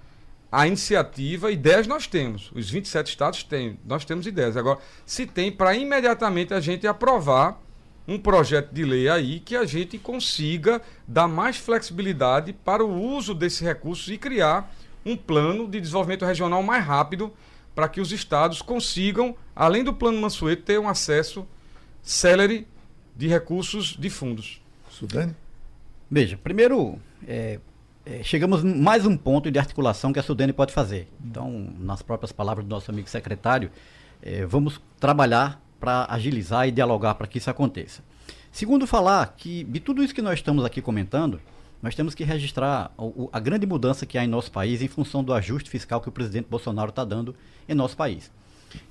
a 0.52 0.68
iniciativa, 0.68 1.52
ideias 1.52 1.88
nós 1.88 2.08
temos. 2.08 2.52
Os 2.56 2.70
27 2.70 3.08
estados 3.08 3.44
têm, 3.44 3.80
nós 3.86 4.06
temos 4.06 4.26
ideias. 4.28 4.56
Agora, 4.56 4.80
se 5.06 5.26
tem 5.26 5.52
para 5.52 5.76
imediatamente 5.76 6.54
a 6.54 6.60
gente 6.60 6.88
aprovar 6.88 7.60
um 8.08 8.18
projeto 8.18 8.72
de 8.72 8.86
lei 8.86 9.10
aí 9.10 9.40
que 9.42 9.56
a 9.56 9.66
gente 9.66 9.98
consiga 9.98 10.82
dar 11.06 11.28
mais 11.28 11.58
flexibilidade 11.58 12.54
para 12.54 12.86
o 12.86 13.02
uso 13.02 13.34
desses 13.34 13.60
recursos 13.60 14.08
e 14.08 14.18
criar 14.18 14.74
um 15.06 15.18
plano 15.18 15.68
de 15.68 15.82
desenvolvimento 15.82 16.26
regional 16.26 16.64
mais 16.64 16.86
rápido 16.86 17.34
para 17.78 17.88
que 17.88 18.02
os 18.02 18.12
estados 18.12 18.60
consigam, 18.60 19.36
além 19.56 19.84
do 19.84 19.94
plano 19.94 20.20
Mansueto, 20.20 20.64
ter 20.64 20.80
um 20.80 20.90
acesso 20.90 21.46
célere 22.02 22.68
de 23.16 23.28
recursos 23.28 23.96
de 23.96 24.10
fundos. 24.10 24.60
Sudane? 24.90 25.36
Veja, 26.10 26.40
primeiro, 26.44 26.98
é, 27.28 27.60
é, 28.04 28.24
chegamos 28.24 28.64
mais 28.64 29.06
um 29.06 29.16
ponto 29.16 29.52
de 29.52 29.60
articulação 29.60 30.12
que 30.12 30.18
a 30.18 30.24
Sudene 30.24 30.54
pode 30.54 30.74
fazer. 30.74 31.08
Então, 31.24 31.72
nas 31.78 32.02
próprias 32.02 32.32
palavras 32.32 32.66
do 32.66 32.70
nosso 32.70 32.90
amigo 32.90 33.08
secretário, 33.08 33.70
é, 34.24 34.44
vamos 34.44 34.82
trabalhar 35.00 35.62
para 35.80 36.08
agilizar 36.10 36.68
e 36.68 36.72
dialogar 36.72 37.14
para 37.14 37.28
que 37.28 37.38
isso 37.38 37.52
aconteça. 37.52 38.02
Segundo, 38.52 38.88
falar 38.88 39.36
que 39.38 39.64
de 39.66 39.80
tudo 39.80 40.04
isso 40.04 40.16
que 40.16 40.22
nós 40.24 40.40
estamos 40.40 40.66
aqui 40.66 40.82
comentando, 40.82 41.40
nós 41.82 41.96
temos 41.96 42.16
que 42.16 42.24
registrar 42.24 42.92
a, 43.32 43.40
grande 43.40 43.66
mudança 43.66 44.06
que 44.06 44.18
há 44.18 44.24
em 44.24 44.28
nosso 44.28 44.52
país 44.52 44.82
em 44.82 44.88
função 44.88 45.24
do 45.24 45.34
ajuste 45.34 45.70
fiscal 45.70 46.02
que 46.02 46.10
o 46.10 46.12
presidente 46.12 46.48
Bolsonaro 46.50 46.90
está 46.90 47.06
dando 47.06 47.36
em 47.70 47.76
nosso 47.76 47.96
país. 47.96 48.32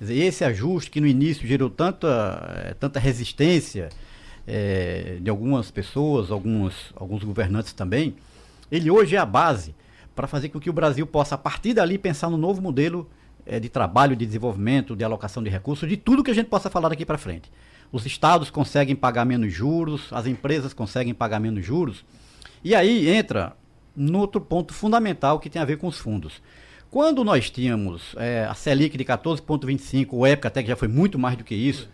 Esse 0.01 0.43
ajuste 0.43 0.89
que 0.89 1.01
no 1.01 1.07
início 1.07 1.47
gerou 1.47 1.69
tanta, 1.69 2.63
eh, 2.65 2.75
tanta 2.79 2.99
resistência 2.99 3.89
é, 4.47 5.17
de 5.21 5.29
algumas 5.29 5.69
pessoas, 5.69 6.31
alguns, 6.31 6.93
alguns 6.95 7.23
governantes 7.23 7.73
também, 7.73 8.15
ele 8.71 8.89
hoje 8.89 9.15
é 9.15 9.19
a 9.19 9.25
base 9.25 9.75
para 10.15 10.25
fazer 10.25 10.49
com 10.49 10.59
que 10.59 10.69
o 10.69 10.73
Brasil 10.73 11.05
possa, 11.05 11.35
a 11.35 11.37
partir 11.37 11.73
dali, 11.73 11.97
pensar 11.97 12.29
no 12.29 12.37
novo 12.37 12.61
modelo 12.61 13.07
é, 13.45 13.59
de 13.59 13.69
trabalho, 13.69 14.15
de 14.15 14.25
desenvolvimento, 14.25 14.95
de 14.95 15.03
alocação 15.03 15.43
de 15.43 15.49
recursos, 15.49 15.87
de 15.87 15.97
tudo 15.97 16.23
que 16.23 16.31
a 16.31 16.33
gente 16.33 16.47
possa 16.47 16.69
falar 16.69 16.89
daqui 16.89 17.05
para 17.05 17.17
frente. 17.17 17.51
Os 17.91 18.05
estados 18.05 18.49
conseguem 18.49 18.95
pagar 18.95 19.25
menos 19.25 19.53
juros, 19.53 20.07
as 20.11 20.25
empresas 20.25 20.73
conseguem 20.73 21.13
pagar 21.13 21.39
menos 21.39 21.65
juros. 21.65 22.03
E 22.63 22.75
aí 22.75 23.09
entra 23.09 23.55
no 23.95 24.19
outro 24.19 24.39
ponto 24.39 24.73
fundamental 24.73 25.39
que 25.39 25.49
tem 25.49 25.61
a 25.61 25.65
ver 25.65 25.77
com 25.77 25.87
os 25.87 25.97
fundos. 25.97 26.41
Quando 26.89 27.23
nós 27.23 27.49
tínhamos 27.49 28.15
é, 28.17 28.45
a 28.45 28.53
Selic 28.53 28.97
de 28.97 29.03
14,25, 29.03 30.07
ou 30.11 30.25
época 30.25 30.47
até 30.47 30.61
que 30.61 30.69
já 30.69 30.75
foi 30.75 30.87
muito 30.87 31.19
mais 31.19 31.37
do 31.37 31.43
que 31.43 31.53
isso, 31.53 31.89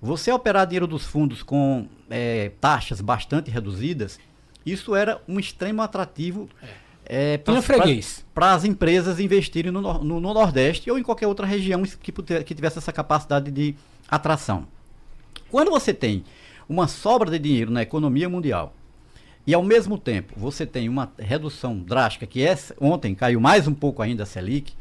você 0.00 0.32
operar 0.32 0.66
dinheiro 0.66 0.86
dos 0.86 1.04
fundos 1.04 1.42
com 1.42 1.86
é, 2.08 2.52
taxas 2.60 3.00
bastante 3.00 3.50
reduzidas, 3.50 4.18
isso 4.64 4.94
era 4.94 5.20
um 5.28 5.38
extremo 5.38 5.82
atrativo 5.82 6.48
é, 7.04 7.38
para 8.34 8.52
as 8.52 8.64
empresas 8.64 9.18
investirem 9.18 9.72
no, 9.72 9.80
no, 9.80 10.20
no, 10.20 10.34
Nordeste 10.34 10.90
ou 10.90 10.98
em 10.98 11.02
qualquer 11.02 11.26
outra 11.26 11.46
região 11.46 11.82
que, 11.82 12.12
que 12.12 12.54
tivesse 12.54 12.78
essa 12.78 12.92
capacidade 12.92 13.50
de 13.50 13.74
atração. 14.08 14.66
Quando 15.50 15.70
você 15.70 15.92
tem 15.94 16.24
uma 16.68 16.86
sobra 16.86 17.30
de 17.30 17.38
dinheiro 17.38 17.70
na 17.70 17.82
economia 17.82 18.28
mundial 18.28 18.74
e 19.48 19.54
ao 19.54 19.62
mesmo 19.62 19.96
tempo 19.96 20.34
você 20.36 20.66
tem 20.66 20.90
uma 20.90 21.10
redução 21.18 21.78
drástica, 21.78 22.26
que 22.26 22.46
é, 22.46 22.54
ontem 22.78 23.14
caiu 23.14 23.40
mais 23.40 23.66
um 23.66 23.72
pouco 23.72 24.02
ainda 24.02 24.24
a 24.24 24.26
Selic, 24.26 24.74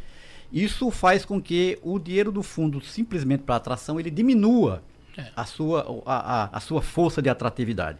isso 0.51 0.91
faz 0.91 1.23
com 1.23 1.41
que 1.41 1.79
o 1.81 1.97
dinheiro 1.97 2.33
do 2.33 2.43
fundo, 2.43 2.81
simplesmente 2.81 3.43
para 3.43 3.55
atração, 3.55 3.97
ele 3.97 4.11
diminua 4.11 4.83
é. 5.17 5.27
a, 5.33 5.45
sua, 5.45 6.03
a, 6.05 6.43
a, 6.43 6.49
a 6.57 6.59
sua 6.59 6.81
força 6.81 7.21
de 7.21 7.29
atratividade. 7.29 7.97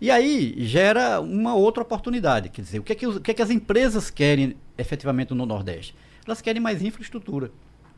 E 0.00 0.10
aí 0.10 0.54
gera 0.60 1.20
uma 1.20 1.54
outra 1.54 1.82
oportunidade. 1.82 2.48
Quer 2.48 2.62
dizer, 2.62 2.78
o 2.78 2.82
que 2.82 2.92
é 2.92 2.96
que, 2.96 3.06
o 3.06 3.20
que, 3.20 3.32
é 3.32 3.34
que 3.34 3.42
as 3.42 3.50
empresas 3.50 4.08
querem 4.08 4.56
efetivamente 4.78 5.34
no 5.34 5.44
Nordeste? 5.44 5.94
Elas 6.26 6.40
querem 6.40 6.62
mais 6.62 6.80
infraestrutura. 6.80 7.50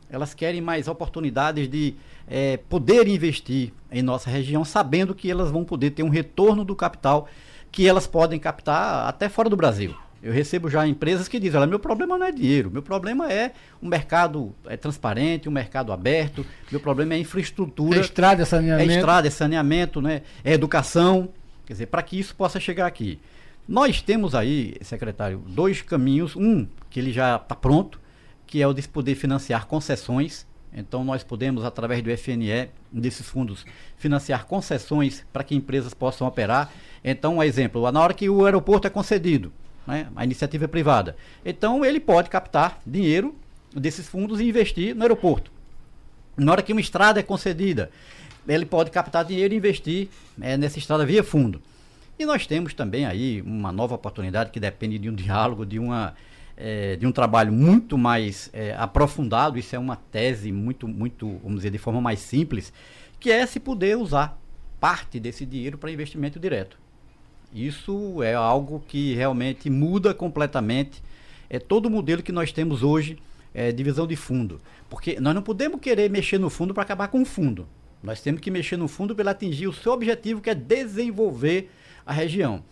Elas 0.09 0.33
querem 0.33 0.59
mais 0.59 0.89
oportunidades 0.89 1.69
de 1.69 1.95
é, 2.27 2.57
poder 2.57 3.07
investir 3.07 3.71
em 3.89 4.01
nossa 4.01 4.29
região, 4.29 4.65
sabendo 4.65 5.15
que 5.15 5.31
elas 5.31 5.49
vão 5.51 5.63
poder 5.63 5.91
ter 5.91 6.03
um 6.03 6.09
retorno 6.09 6.65
do 6.65 6.75
capital 6.75 7.29
que 7.71 7.87
elas 7.87 8.07
podem 8.07 8.39
captar 8.39 9.07
até 9.07 9.29
fora 9.29 9.49
do 9.49 9.55
Brasil. 9.55 9.95
Eu 10.21 10.33
recebo 10.33 10.69
já 10.69 10.85
empresas 10.85 11.29
que 11.29 11.39
dizem, 11.39 11.59
olha, 11.59 11.69
meu 11.69 11.79
problema 11.79 12.17
não 12.17 12.25
é 12.25 12.31
dinheiro, 12.31 12.69
meu 12.69 12.81
problema 12.81 13.31
é 13.31 13.53
um 13.81 13.87
mercado 13.87 14.53
é, 14.65 14.75
transparente, 14.75 15.47
um 15.47 15.51
mercado 15.51 15.93
aberto, 15.93 16.45
meu 16.69 16.79
problema 16.79 17.13
é 17.13 17.19
infraestrutura. 17.19 17.99
É 17.99 18.01
estrada, 18.01 18.45
saneamento. 18.45 18.91
É 18.91 18.95
estrada, 18.95 19.27
é 19.27 19.31
saneamento, 19.31 20.01
né? 20.01 20.23
é 20.43 20.53
educação. 20.53 21.29
Quer 21.65 21.73
dizer, 21.73 21.85
para 21.85 22.03
que 22.03 22.19
isso 22.19 22.35
possa 22.35 22.59
chegar 22.59 22.85
aqui. 22.85 23.19
Nós 23.65 24.01
temos 24.01 24.35
aí, 24.35 24.75
secretário, 24.81 25.41
dois 25.47 25.81
caminhos. 25.81 26.35
Um, 26.35 26.67
que 26.89 26.99
ele 26.99 27.11
já 27.11 27.35
está 27.35 27.55
pronto, 27.55 28.01
que 28.47 28.61
é 28.61 28.67
o 28.67 28.73
de 28.73 28.87
poder 28.87 29.15
financiar 29.15 29.67
concessões. 29.67 30.45
Então, 30.73 31.03
nós 31.03 31.23
podemos, 31.23 31.65
através 31.65 32.01
do 32.01 32.09
FNE, 32.15 32.69
desses 32.91 33.27
fundos, 33.27 33.65
financiar 33.97 34.45
concessões 34.45 35.25
para 35.33 35.43
que 35.43 35.55
empresas 35.55 35.93
possam 35.93 36.27
operar. 36.27 36.71
Então, 37.03 37.37
um 37.37 37.43
exemplo, 37.43 37.91
na 37.91 38.01
hora 38.01 38.13
que 38.13 38.29
o 38.29 38.45
aeroporto 38.45 38.87
é 38.87 38.89
concedido, 38.89 39.51
né, 39.87 40.07
a 40.15 40.23
iniciativa 40.23 40.65
é 40.65 40.67
privada, 40.67 41.15
então 41.43 41.83
ele 41.83 41.99
pode 41.99 42.29
captar 42.29 42.79
dinheiro 42.85 43.35
desses 43.73 44.07
fundos 44.07 44.39
e 44.39 44.47
investir 44.47 44.95
no 44.95 45.01
aeroporto. 45.01 45.51
Na 46.37 46.51
hora 46.51 46.61
que 46.61 46.71
uma 46.71 46.81
estrada 46.81 47.19
é 47.19 47.23
concedida, 47.23 47.89
ele 48.47 48.65
pode 48.65 48.91
captar 48.91 49.25
dinheiro 49.25 49.53
e 49.53 49.57
investir 49.57 50.09
é, 50.39 50.55
nessa 50.57 50.79
estrada 50.79 51.05
via 51.05 51.23
fundo. 51.23 51.61
E 52.17 52.25
nós 52.25 52.45
temos 52.45 52.73
também 52.73 53.05
aí 53.05 53.41
uma 53.41 53.71
nova 53.71 53.95
oportunidade 53.95 54.51
que 54.51 54.59
depende 54.59 54.97
de 54.97 55.09
um 55.09 55.15
diálogo, 55.15 55.65
de, 55.65 55.79
uma, 55.79 56.13
é, 56.59 56.97
de 56.97 57.07
um 57.07 57.11
trabalho 57.11 57.53
muito 57.53 57.97
mais 57.97 58.49
é, 58.51 58.75
aprofundado. 58.77 59.57
Isso 59.57 59.75
é 59.75 59.79
uma 59.79 59.95
tese 59.95 60.51
muito, 60.51 60.87
muito, 60.87 61.39
vamos 61.41 61.59
dizer, 61.59 61.71
de 61.71 61.77
forma 61.77 62.01
mais 62.01 62.19
simples, 62.19 62.73
que 63.19 63.31
é 63.31 63.45
se 63.45 63.59
poder 63.59 63.97
usar 63.97 64.37
parte 64.79 65.19
desse 65.19 65.45
dinheiro 65.45 65.77
para 65.77 65.89
investimento 65.89 66.39
direto. 66.39 66.77
Isso 67.53 68.21
é 68.21 68.35
algo 68.35 68.83
que 68.87 69.15
realmente 69.15 69.69
muda 69.69 70.13
completamente 70.13 71.01
é 71.49 71.57
todo 71.57 71.87
o 71.87 71.89
modelo 71.89 72.21
que 72.21 72.31
nós 72.31 72.51
temos 72.51 72.83
hoje 72.83 73.17
é, 73.53 73.71
divisão 73.71 74.05
de 74.05 74.15
fundo. 74.15 74.61
Porque 74.89 75.19
nós 75.19 75.33
não 75.33 75.41
podemos 75.41 75.79
querer 75.81 76.09
mexer 76.09 76.37
no 76.37 76.49
fundo 76.49 76.73
para 76.73 76.83
acabar 76.83 77.07
com 77.07 77.21
o 77.21 77.25
fundo. 77.25 77.67
Nós 78.03 78.21
temos 78.21 78.39
que 78.39 78.51
mexer 78.51 78.77
no 78.77 78.87
fundo 78.87 79.15
para 79.15 79.31
atingir 79.31 79.67
o 79.67 79.73
seu 79.73 79.91
objetivo, 79.91 80.41
que 80.41 80.49
é 80.49 80.55
desenvolver 80.55 81.71
a 82.05 82.13
região. 82.13 82.63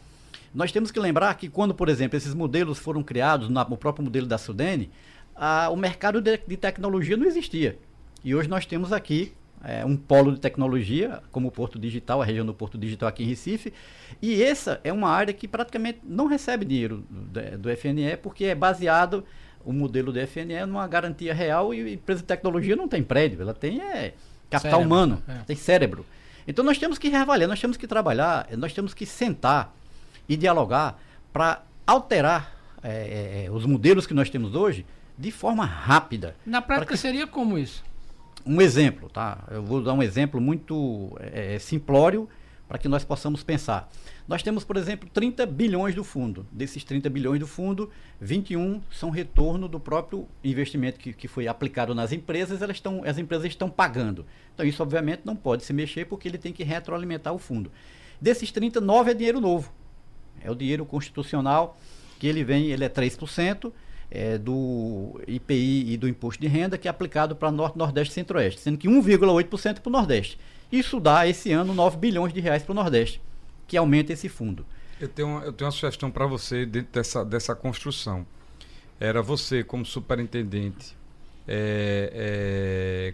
Nós 0.54 0.72
temos 0.72 0.92
que 0.92 1.00
lembrar 1.00 1.34
que 1.36 1.50
quando, 1.50 1.74
por 1.74 1.90
exemplo, 1.90 2.18
esses 2.18 2.34
modelos 2.34 2.80
foram 2.80 3.04
criados, 3.04 3.50
no 3.50 3.78
próprio 3.78 4.04
modelo 4.04 4.26
da 4.26 4.38
Sudene, 4.38 4.90
a, 5.36 5.70
o 5.70 5.76
mercado 5.76 6.22
de, 6.22 6.38
de, 6.38 6.58
tecnologia 6.58 7.16
não 7.16 7.26
existia. 7.26 7.78
E 8.24 8.34
hoje 8.34 8.50
nós 8.50 8.66
temos 8.66 8.92
aqui 8.92 9.34
é, 9.64 9.86
um 9.86 9.96
polo 9.96 10.34
de 10.34 10.40
tecnologia, 10.40 11.22
como 11.32 11.48
o 11.48 11.52
Porto 11.52 11.78
Digital, 11.78 12.22
a 12.22 12.26
região 12.26 12.46
do 12.46 12.54
Porto 12.54 12.78
Digital 12.78 13.08
aqui 13.08 13.24
em 13.24 13.28
Recife. 13.28 13.74
E 14.22 14.42
essa 14.42 14.82
é 14.84 14.92
uma 14.92 15.10
área 15.10 15.34
que 15.34 15.48
praticamente 15.48 16.00
não 16.04 16.26
recebe 16.26 16.66
dinheiro 16.66 17.04
do, 17.10 17.58
do 17.58 17.70
FNE, 17.78 18.18
porque 18.18 18.46
é 18.46 18.56
baseado 18.56 19.24
o 19.64 19.74
modelo 19.74 20.12
do 20.12 20.20
FNE 20.28 20.66
numa 20.66 20.88
garantia 20.88 21.34
real 21.34 21.74
e 21.74 21.82
a 21.82 21.92
empresa 21.92 22.22
de 22.22 22.28
tecnologia 22.28 22.76
não 22.76 22.88
tem 22.88 23.04
prédio, 23.04 23.42
ela 23.42 23.54
tem 23.54 23.82
é, 23.82 24.14
capital 24.50 24.80
cérebro, 24.80 24.86
humano, 24.86 25.24
é. 25.28 25.34
tem 25.46 25.56
cérebro. 25.56 26.06
Então 26.48 26.64
nós 26.64 26.78
temos 26.78 26.98
que 26.98 27.10
reavaliar, 27.10 27.50
nós 27.50 27.60
temos 27.60 27.76
que 27.76 27.86
trabalhar, 27.86 28.48
nós 28.58 28.72
temos 28.72 28.94
que 28.94 29.06
sentar 29.06 29.76
e 30.28 30.36
dialogar 30.36 31.00
para 31.32 31.64
alterar 31.86 32.56
é, 32.84 32.90
é, 32.90 33.46
é, 33.46 33.52
os 33.52 33.66
modelos 33.66 34.06
que 34.06 34.14
nós 34.14 34.30
temos 34.30 34.56
hoje 34.56 34.86
de 35.18 35.32
forma 35.32 35.66
rápida. 35.66 36.36
Na 36.46 36.62
prática 36.62 36.94
que... 36.94 37.00
seria 37.00 37.26
como 37.26 37.58
isso? 37.58 37.84
Um 38.46 38.62
exemplo, 38.62 39.10
tá? 39.10 39.44
Eu 39.50 39.64
vou 39.64 39.82
dar 39.82 39.94
um 39.94 40.04
exemplo 40.04 40.40
muito 40.40 41.18
é, 41.20 41.56
é 41.56 41.60
simplório 41.60 42.30
para 42.68 42.78
que 42.78 42.88
nós 42.88 43.04
possamos 43.04 43.44
pensar. 43.44 43.90
Nós 44.28 44.44
temos, 44.44 44.64
por 44.64 44.76
exemplo, 44.76 45.10
30 45.12 45.46
bilhões 45.46 45.96
do 45.96 46.04
fundo. 46.04 46.46
Desses 46.52 46.84
30 46.84 47.10
bilhões 47.10 47.40
do 47.40 47.48
fundo, 47.48 47.90
21 48.20 48.82
são 48.92 49.10
retorno 49.10 49.70
do 49.70 49.80
próprio 49.80 50.28
investimento 50.44 51.00
que, 51.00 51.14
que 51.14 51.28
foi 51.28 51.48
aplicado 51.48 51.96
nas 51.96 52.12
empresas, 52.12 52.62
elas 52.62 52.76
estão, 52.76 53.04
as 53.06 53.18
empresas 53.18 53.48
estão 53.48 53.70
pagando. 53.70 54.26
Então, 54.54 54.66
isso, 54.66 54.84
obviamente, 54.84 55.22
não 55.24 55.36
pode 55.36 55.64
se 55.64 55.72
mexer 55.72 56.06
porque 56.06 56.28
ele 56.28 56.38
tem 56.38 56.52
que 56.52 56.64
retroalimentar 56.64 57.34
o 57.34 57.40
fundo. 57.40 57.72
Desses 58.20 58.52
30, 58.52 58.82
9 58.82 59.12
é 59.12 59.14
dinheiro 59.14 59.40
novo. 59.40 59.72
É 60.48 60.52
o 60.52 60.56
dinheiro 60.56 60.86
constitucional 60.86 61.78
que 62.20 62.28
ele 62.28 62.44
vem, 62.44 62.68
ele 62.72 62.84
é 62.84 62.90
3%. 62.90 63.72
É, 64.10 64.38
do 64.38 65.20
IPI 65.28 65.92
e 65.92 65.98
do 65.98 66.08
imposto 66.08 66.40
de 66.42 66.48
renda 66.48 66.78
que 66.78 66.88
é 66.88 66.90
aplicado 66.90 67.36
para 67.36 67.52
Norte, 67.52 67.78
Nordeste 67.78 68.12
e 68.12 68.16
Centro-Oeste, 68.16 68.62
sendo 68.62 68.78
que 68.78 68.88
1,8% 68.88 69.82
para 69.82 69.90
o 69.90 69.92
Nordeste. 69.92 70.40
Isso 70.72 70.98
dá 70.98 71.28
esse 71.28 71.52
ano 71.52 71.74
9 71.74 71.98
bilhões 71.98 72.32
de 72.32 72.40
reais 72.40 72.64
para 72.64 72.72
o 72.72 72.76
Nordeste 72.76 73.20
que 73.68 73.76
aumenta 73.76 74.14
esse 74.14 74.30
fundo. 74.30 74.66
Eu 75.00 75.08
tenho 75.08 75.28
uma, 75.28 75.42
eu 75.42 75.54
tenho 75.54 75.68
uma 75.68 75.72
sugestão 75.72 76.10
para 76.10 76.26
você 76.26 76.66
dentro 76.66 76.92
dessa, 76.94 77.24
dessa 77.24 77.54
construção. 77.54 78.26
Era 79.00 79.22
você, 79.22 79.64
como 79.64 79.86
superintendente, 79.86 80.98
é, 81.48 82.12
é, 82.14 83.14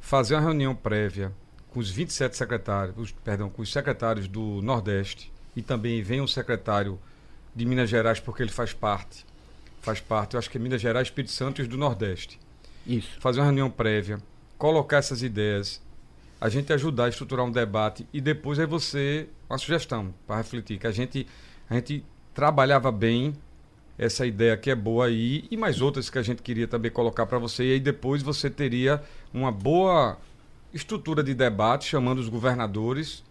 fazer 0.00 0.34
uma 0.34 0.40
reunião 0.40 0.74
prévia 0.74 1.30
com 1.68 1.78
os 1.78 1.90
27 1.90 2.36
secretários, 2.36 2.96
os, 2.96 3.12
perdão, 3.12 3.48
com 3.50 3.62
os 3.62 3.70
secretários 3.70 4.26
do 4.26 4.60
Nordeste 4.62 5.32
e 5.56 5.62
também 5.62 6.02
vem 6.02 6.20
o 6.20 6.28
secretário 6.28 6.98
de 7.54 7.64
Minas 7.64 7.88
Gerais, 7.88 8.20
porque 8.20 8.42
ele 8.42 8.50
faz 8.50 8.72
parte. 8.72 9.24
Faz 9.80 10.00
parte, 10.00 10.34
eu 10.34 10.38
acho 10.38 10.50
que 10.50 10.56
é 10.56 10.60
Minas 10.60 10.80
Gerais, 10.80 11.08
Espírito 11.08 11.32
Santo 11.32 11.62
e 11.62 11.66
do 11.66 11.76
Nordeste. 11.76 12.40
Isso. 12.86 13.10
Fazer 13.20 13.40
uma 13.40 13.46
reunião 13.46 13.70
prévia, 13.70 14.18
colocar 14.58 14.98
essas 14.98 15.22
ideias, 15.22 15.80
a 16.40 16.48
gente 16.48 16.72
ajudar 16.72 17.06
a 17.06 17.08
estruturar 17.08 17.44
um 17.44 17.50
debate 17.50 18.06
e 18.12 18.20
depois 18.20 18.58
é 18.58 18.66
você 18.66 19.28
uma 19.48 19.58
sugestão 19.58 20.14
para 20.26 20.36
refletir 20.36 20.78
que 20.78 20.86
a 20.86 20.90
gente 20.90 21.26
a 21.70 21.74
gente 21.74 22.04
trabalhava 22.34 22.92
bem 22.92 23.34
essa 23.96 24.26
ideia 24.26 24.56
que 24.56 24.70
é 24.70 24.74
boa 24.74 25.06
aí 25.06 25.46
e 25.50 25.56
mais 25.56 25.80
outras 25.80 26.10
que 26.10 26.18
a 26.18 26.22
gente 26.22 26.42
queria 26.42 26.66
também 26.66 26.90
colocar 26.90 27.24
para 27.26 27.38
você 27.38 27.64
e 27.64 27.72
aí 27.74 27.80
depois 27.80 28.22
você 28.22 28.50
teria 28.50 29.02
uma 29.32 29.52
boa 29.52 30.18
estrutura 30.72 31.22
de 31.22 31.32
debate 31.32 31.86
chamando 31.86 32.18
os 32.18 32.28
governadores 32.28 33.22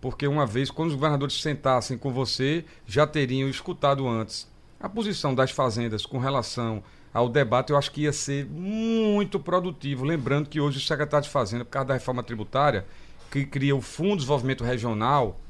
porque 0.00 0.26
uma 0.26 0.46
vez 0.46 0.70
quando 0.70 0.88
os 0.88 0.94
governadores 0.94 1.40
sentassem 1.40 1.98
com 1.98 2.12
você 2.12 2.64
já 2.86 3.06
teriam 3.06 3.48
escutado 3.48 4.06
antes 4.06 4.48
a 4.80 4.88
posição 4.88 5.34
das 5.34 5.50
fazendas 5.50 6.06
com 6.06 6.18
relação 6.18 6.82
ao 7.12 7.28
debate, 7.28 7.70
eu 7.70 7.76
acho 7.76 7.90
que 7.90 8.02
ia 8.02 8.12
ser 8.12 8.46
muito 8.46 9.40
produtivo. 9.40 10.04
Lembrando 10.04 10.48
que 10.48 10.60
hoje 10.60 10.78
o 10.78 10.80
secretário 10.80 11.24
de 11.24 11.32
Fazenda, 11.32 11.64
por 11.64 11.70
causa 11.70 11.88
da 11.88 11.94
reforma 11.94 12.22
tributária, 12.22 12.86
que 13.30 13.44
cria 13.44 13.74
o 13.74 13.80
Fundo 13.80 14.10
de 14.10 14.16
Desenvolvimento 14.18 14.62
Regional, 14.62 15.40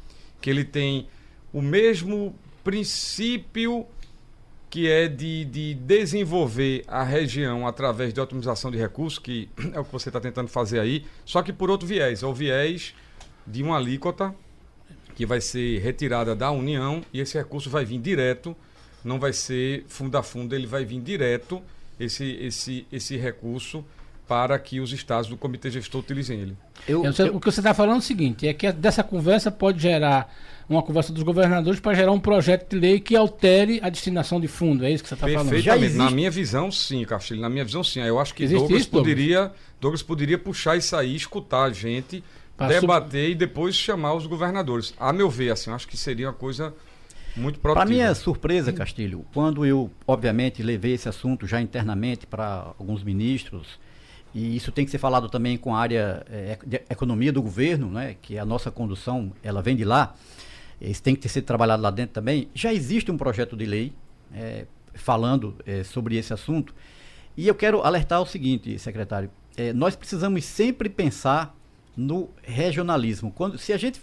que 0.41 0.49
ele 0.49 0.65
tem 0.65 1.09
o 1.53 1.61
mesmo 1.61 2.35
princípio 2.65 3.87
que 4.71 4.89
é 4.89 5.09
de, 5.09 5.47
de 5.47 5.75
desenvolver 5.75 6.85
a 6.87 7.03
região 7.03 7.67
através 7.67 8.13
de 8.13 8.21
otimização 8.21 8.71
de 8.71 8.77
recursos, 8.77 9.19
que 9.19 9.49
é 9.73 9.81
o 9.81 9.85
que 9.85 9.93
você 9.93 10.11
está 10.11 10.21
tentando 10.21 10.49
fazer 10.49 10.79
aí, 10.79 11.07
só 11.25 11.43
que 11.43 11.53
por 11.53 11.71
outro 11.71 11.87
viés, 11.87 12.23
é 12.23 12.27
o 12.27 12.35
viés 12.35 12.95
de 13.51 13.63
uma 13.63 13.77
alíquota 13.77 14.35
que 15.15 15.27
vai 15.27 15.41
ser 15.41 15.81
retirada 15.81 16.35
da 16.35 16.51
União 16.51 17.03
e 17.13 17.21
esse 17.21 17.37
recurso 17.37 17.69
vai 17.69 17.85
vir 17.85 17.99
direto, 17.99 18.57
não 19.05 19.19
vai 19.19 19.33
ser 19.33 19.85
fundo 19.89 20.17
a 20.17 20.23
fundo, 20.23 20.55
ele 20.55 20.67
vai 20.67 20.85
vir 20.85 21.01
direto, 21.01 21.63
esse, 21.99 22.25
esse, 22.41 22.87
esse 22.93 23.17
recurso, 23.17 23.85
para 24.29 24.59
que 24.59 24.79
os 24.79 24.93
estados 24.93 25.29
do 25.29 25.37
comitê 25.37 25.71
gestor 25.71 26.03
utilizem 26.03 26.39
ele. 26.39 26.57
Eu, 26.87 27.03
eu, 27.05 27.37
o 27.37 27.41
que 27.41 27.51
você 27.51 27.61
está 27.61 27.73
falando 27.73 27.97
é 27.97 27.99
o 27.99 28.03
seguinte, 28.03 28.47
é 28.47 28.53
que 28.53 28.71
dessa 28.71 29.03
conversa 29.03 29.51
pode 29.51 29.81
gerar 29.81 30.33
uma 30.69 30.83
conversa 30.83 31.13
dos 31.13 31.23
governadores 31.23 31.81
para 31.81 31.95
gerar 31.95 32.13
um 32.13 32.21
projeto 32.21 32.69
de 32.69 32.79
lei 32.79 33.01
que 33.01 33.17
altere 33.17 33.81
a 33.83 33.89
destinação 33.89 34.39
de 34.39 34.47
fundo. 34.47 34.85
É 34.85 34.91
isso 34.91 35.03
que 35.03 35.09
você 35.09 35.15
está 35.15 35.27
falando? 35.27 35.49
Perfeitamente. 35.49 35.95
Na 35.95 36.11
minha 36.11 36.31
visão, 36.31 36.71
sim, 36.71 37.03
Castilho. 37.05 37.41
Na 37.41 37.49
minha 37.49 37.65
visão, 37.65 37.83
sim. 37.83 38.01
Eu 38.01 38.21
acho 38.21 38.35
que 38.35 38.47
Douglas, 38.47 38.83
isso, 38.83 38.91
poderia, 38.91 39.39
Douglas? 39.39 39.61
Douglas 39.81 40.03
poderia 40.03 40.39
puxar 40.39 40.77
isso 40.77 40.95
aí, 40.95 41.17
escutar 41.17 41.65
a 41.65 41.71
gente, 41.71 42.23
debater 42.67 43.31
e 43.31 43.35
depois 43.35 43.75
chamar 43.75 44.15
os 44.15 44.27
governadores. 44.27 44.95
A 44.99 45.13
meu 45.13 45.31
ver, 45.31 45.51
assim, 45.51 45.71
acho 45.71 45.87
que 45.87 45.97
seria 45.97 46.27
uma 46.27 46.33
coisa 46.33 46.75
muito 47.37 47.61
produtiva. 47.61 47.87
Para 47.87 47.89
minha 47.89 48.15
surpresa, 48.15 48.73
Castilho, 48.73 49.25
quando 49.33 49.65
eu, 49.65 49.91
obviamente, 50.07 50.63
levei 50.63 50.95
esse 50.95 51.09
assunto 51.09 51.47
já 51.47 51.61
internamente 51.61 52.27
para 52.27 52.73
alguns 52.79 53.03
ministros, 53.05 53.79
e 54.35 54.57
isso 54.57 54.73
tem 54.73 54.85
que 54.85 54.91
ser 54.91 54.99
falado 54.99 55.29
também 55.29 55.57
com 55.57 55.75
a 55.75 55.81
área 55.81 56.27
é, 56.31 56.59
de 56.67 56.83
economia 56.91 57.33
do 57.33 57.41
governo, 57.41 57.91
né, 57.91 58.17
que 58.21 58.37
é 58.37 58.41
a 58.41 58.45
nossa 58.45 58.71
condução, 58.71 59.33
ela 59.43 59.63
vem 59.63 59.77
de 59.77 59.85
lá, 59.85 60.15
isso 60.81 61.03
tem 61.03 61.15
que 61.15 61.21
ter 61.21 61.29
sido 61.29 61.45
trabalhado 61.45 61.83
lá 61.83 61.91
dentro 61.91 62.15
também. 62.15 62.49
Já 62.55 62.73
existe 62.73 63.11
um 63.11 63.17
projeto 63.17 63.57
de 63.57 63.65
lei 63.65 63.93
é, 64.33 64.67
falando 64.95 65.57
é, 65.67 65.83
sobre 65.83 66.17
esse 66.17 66.33
assunto. 66.33 66.75
E 67.37 67.49
eu 67.49 67.55
quero 67.55 67.83
alertar 67.83 68.21
o 68.21 68.27
seguinte, 68.27 68.79
secretário: 68.79 69.31
nós 69.75 69.97
precisamos 69.97 70.45
sempre 70.45 70.89
pensar 70.89 71.58
no 71.99 72.31
regionalismo. 72.45 73.33
Quando, 73.33 73.59
se 73.59 73.73
a 73.73 73.77
gente 73.77 74.01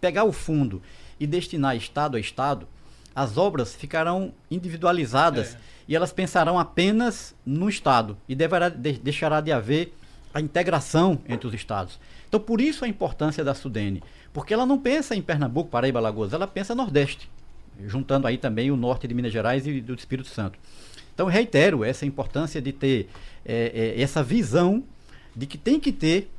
pegar 0.00 0.24
o 0.24 0.32
fundo 0.32 0.80
e 1.20 1.26
destinar 1.26 1.76
estado 1.76 2.16
a 2.16 2.20
estado, 2.20 2.66
as 3.14 3.36
obras 3.36 3.76
ficarão 3.76 4.32
individualizadas 4.50 5.54
é. 5.54 5.58
e 5.86 5.94
elas 5.94 6.12
pensarão 6.12 6.58
apenas 6.58 7.34
no 7.44 7.68
estado 7.68 8.16
e 8.26 8.34
deverá, 8.34 8.70
de, 8.70 8.92
deixará 8.92 9.42
de 9.42 9.52
haver 9.52 9.92
a 10.32 10.40
integração 10.40 11.18
entre 11.28 11.46
os 11.46 11.52
estados. 11.52 12.00
Então, 12.26 12.40
por 12.40 12.58
isso 12.58 12.86
a 12.86 12.88
importância 12.88 13.44
da 13.44 13.54
Sudene. 13.54 14.02
Porque 14.32 14.54
ela 14.54 14.64
não 14.64 14.78
pensa 14.78 15.14
em 15.14 15.20
Pernambuco, 15.20 15.70
Paraíba, 15.70 15.98
Alagoas, 15.98 16.32
ela 16.32 16.46
pensa 16.46 16.74
Nordeste, 16.74 17.30
juntando 17.86 18.26
aí 18.26 18.38
também 18.38 18.70
o 18.70 18.76
norte 18.76 19.06
de 19.06 19.14
Minas 19.14 19.32
Gerais 19.32 19.66
e 19.66 19.80
do 19.80 19.94
Espírito 19.94 20.28
Santo. 20.28 20.58
Então, 21.14 21.26
reitero 21.26 21.84
essa 21.84 22.04
importância 22.04 22.60
de 22.60 22.72
ter 22.72 23.08
é, 23.44 23.94
é, 23.96 24.02
essa 24.02 24.22
visão 24.22 24.84
de 25.34 25.46
que 25.46 25.56
tem 25.56 25.78
que 25.78 25.92
ter 25.92 26.30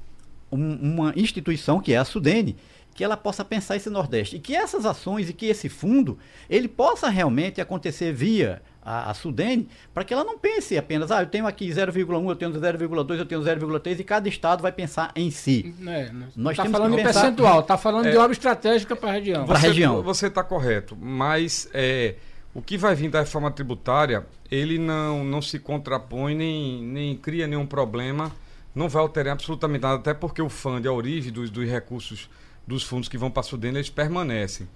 um, 0.51 0.75
uma 0.75 1.13
instituição, 1.15 1.79
que 1.79 1.93
é 1.93 1.97
a 1.97 2.05
Sudene, 2.05 2.55
que 2.93 3.03
ela 3.03 3.15
possa 3.15 3.45
pensar 3.45 3.75
esse 3.75 3.89
Nordeste. 3.91 4.37
E 4.37 4.39
que 4.39 4.55
essas 4.55 4.85
ações 4.85 5.29
e 5.29 5.33
que 5.33 5.45
esse 5.45 5.69
fundo, 5.69 6.17
ele 6.49 6.67
possa 6.67 7.09
realmente 7.09 7.61
acontecer 7.61 8.11
via 8.11 8.61
a, 8.81 9.11
a 9.11 9.13
Sudene, 9.13 9.67
para 9.93 10.03
que 10.03 10.13
ela 10.13 10.23
não 10.23 10.39
pense 10.39 10.75
apenas, 10.77 11.11
ah, 11.11 11.21
eu 11.21 11.27
tenho 11.27 11.45
aqui 11.45 11.69
0,1, 11.69 12.29
eu 12.29 12.35
tenho 12.35 12.51
0,2, 12.51 13.17
eu 13.19 13.25
tenho 13.25 13.41
0,3, 13.41 13.99
e 13.99 14.03
cada 14.03 14.27
estado 14.29 14.61
vai 14.61 14.71
pensar 14.71 15.11
em 15.15 15.29
si. 15.29 15.75
É, 15.85 16.09
Nós 16.35 16.57
está 16.57 16.69
falando 16.69 16.95
de 16.95 17.03
pensar... 17.03 17.21
percentual, 17.21 17.59
está 17.59 17.77
falando 17.77 18.07
é, 18.07 18.11
de 18.11 18.17
obra 18.17 18.31
estratégica 18.31 18.95
para 18.95 19.09
a 19.09 19.13
região. 19.13 19.45
Para 19.45 19.57
a 19.57 19.59
região. 19.59 20.01
Você 20.01 20.27
está 20.27 20.43
correto, 20.43 20.97
mas 20.99 21.69
é, 21.73 22.15
o 22.55 22.61
que 22.61 22.77
vai 22.77 22.95
vir 22.95 23.11
da 23.11 23.19
reforma 23.19 23.51
tributária, 23.51 24.25
ele 24.49 24.79
não, 24.79 25.23
não 25.23 25.41
se 25.41 25.59
contrapõe 25.59 26.33
nem, 26.33 26.81
nem 26.81 27.15
cria 27.15 27.45
nenhum 27.45 27.67
problema, 27.67 28.31
não 28.77 28.87
vai 28.87 29.01
alterar 29.01 29.33
absolutamente 29.33 29.81
nada, 29.81 29.95
até 29.95 30.13
porque 30.13 30.41
o 30.41 30.49
fundo, 30.49 30.87
a 30.87 30.93
origem 30.93 31.31
dos, 31.31 31.49
dos 31.49 31.67
recursos 31.67 32.29
dos 32.65 32.83
fundos 32.83 33.09
que 33.09 33.17
vão 33.17 33.31
para 33.31 33.39
a 33.39 33.43
Sudene, 33.43 33.77
eles 33.77 33.89
permanecem. 33.89 34.67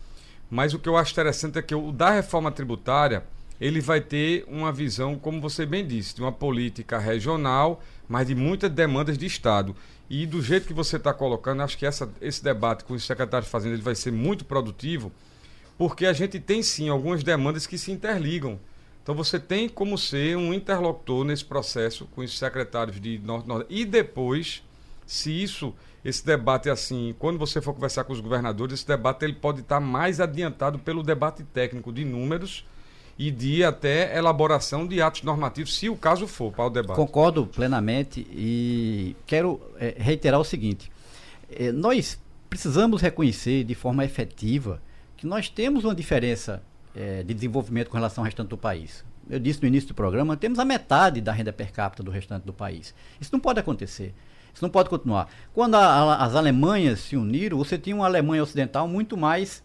Mas 0.50 0.74
o 0.74 0.80
que 0.80 0.90
eu 0.90 0.98
acho 0.98 1.12
interessante 1.12 1.60
é 1.60 1.62
que 1.62 1.76
o 1.76 1.92
da 1.92 2.10
reforma 2.10 2.52
tributária 2.52 3.24
ele 3.60 3.80
vai 3.80 4.02
ter 4.02 4.44
uma 4.48 4.72
visão, 4.72 5.20
como 5.20 5.40
você 5.40 5.68
bem 5.68 5.86
disse, 5.86 6.16
de 6.16 6.22
uma 6.22 6.32
política 6.32 6.98
regional, 6.98 7.84
mas 8.10 8.26
de 8.26 8.34
muitas 8.34 8.72
demandas 8.72 9.20
de 9.20 9.28
Estado. 9.28 9.76
E 10.10 10.26
do 10.26 10.42
jeito 10.42 10.66
que 10.66 10.74
você 10.74 10.98
está 10.98 11.14
colocando, 11.14 11.62
acho 11.62 11.78
que 11.78 11.86
essa, 11.86 12.10
esse 12.20 12.44
debate 12.44 12.84
com 12.84 12.96
o 12.96 13.00
secretário 13.00 13.46
de 13.46 13.52
Fazenda 13.52 13.76
ele 13.76 13.84
vai 13.84 13.94
ser 13.94 14.12
muito 14.12 14.44
produtivo, 14.44 15.12
porque 15.78 16.08
a 16.08 16.14
gente 16.14 16.40
tem 16.40 16.64
sim 16.64 16.90
algumas 16.90 17.24
demandas 17.24 17.68
que 17.68 17.78
se 17.78 17.92
interligam. 17.92 18.60
Então 19.04 19.16
você 19.16 19.40
tem 19.40 19.68
como 19.68 19.98
ser 19.98 20.38
um 20.38 20.54
interlocutor 20.54 21.26
nesse 21.26 21.44
processo 21.44 22.06
com 22.08 22.22
os 22.22 22.38
secretários 22.38 23.00
de 23.00 23.20
Norte 23.20 23.48
Norte. 23.48 23.66
E 23.70 23.84
depois, 23.84 24.64
se 25.06 25.32
isso, 25.32 25.74
esse 26.06 26.26
debate 26.26 26.70
é 26.70 26.72
assim, 26.72 27.16
quando 27.18 27.40
você 27.40 27.60
for 27.60 27.74
conversar 27.74 28.04
com 28.04 28.14
os 28.14 28.20
governadores, 28.20 28.76
esse 28.76 28.88
debate 28.88 29.26
ele 29.26 29.34
pode 29.34 29.62
estar 29.62 29.80
mais 29.80 30.20
adiantado 30.20 30.78
pelo 30.78 31.02
debate 31.02 31.44
técnico 31.44 31.92
de 31.92 32.06
números 32.06 32.64
e 33.18 33.30
de 33.32 33.64
até 33.64 34.18
elaboração 34.18 34.88
de 34.88 35.02
atos 35.02 35.24
normativos, 35.24 35.76
se 35.76 35.90
o 35.90 35.96
caso 35.96 36.28
for, 36.28 36.52
para 36.52 36.66
o 36.66 36.70
debate. 36.70 36.96
Concordo 36.96 37.46
plenamente 37.46 38.26
e 38.32 39.16
quero 39.26 39.60
é, 39.80 39.96
reiterar 39.98 40.40
o 40.40 40.44
seguinte: 40.44 40.92
é, 41.50 41.72
nós 41.72 42.20
precisamos 42.50 43.02
reconhecer 43.02 43.64
de 43.64 43.74
forma 43.74 44.06
efetiva 44.06 44.82
que 45.18 45.26
nós 45.26 45.50
temos 45.50 45.84
uma 45.84 45.94
diferença 45.94 46.64
é, 46.96 47.24
de 47.24 47.34
desenvolvimento 47.34 47.90
com 47.90 47.98
relação 47.98 48.24
ao 48.24 48.26
restante 48.26 48.50
do 48.50 48.58
país. 48.58 49.04
Eu 49.30 49.40
disse 49.40 49.62
no 49.62 49.68
início 49.68 49.90
do 49.90 49.96
programa, 49.96 50.36
temos 50.36 50.60
a 50.60 50.66
metade 50.66 51.22
da 51.22 51.32
renda 51.32 51.54
per 51.54 51.72
capita 51.72 52.04
do 52.04 52.12
restante 52.12 52.46
do 52.46 52.54
país. 52.54 52.94
Isso 53.20 53.30
não 53.32 53.40
pode 53.40 53.60
acontecer. 53.60 54.14
Isso 54.54 54.64
não 54.64 54.70
pode 54.70 54.90
continuar. 54.90 55.30
Quando 55.54 55.76
a, 55.76 55.86
a, 55.86 56.26
as 56.26 56.36
Alemanhas 56.36 57.00
se 57.00 57.16
uniram, 57.16 57.58
você 57.58 57.78
tinha 57.78 57.96
uma 57.96 58.06
Alemanha 58.06 58.44
Ocidental 58.44 58.88
muito 58.88 59.16
mais 59.16 59.64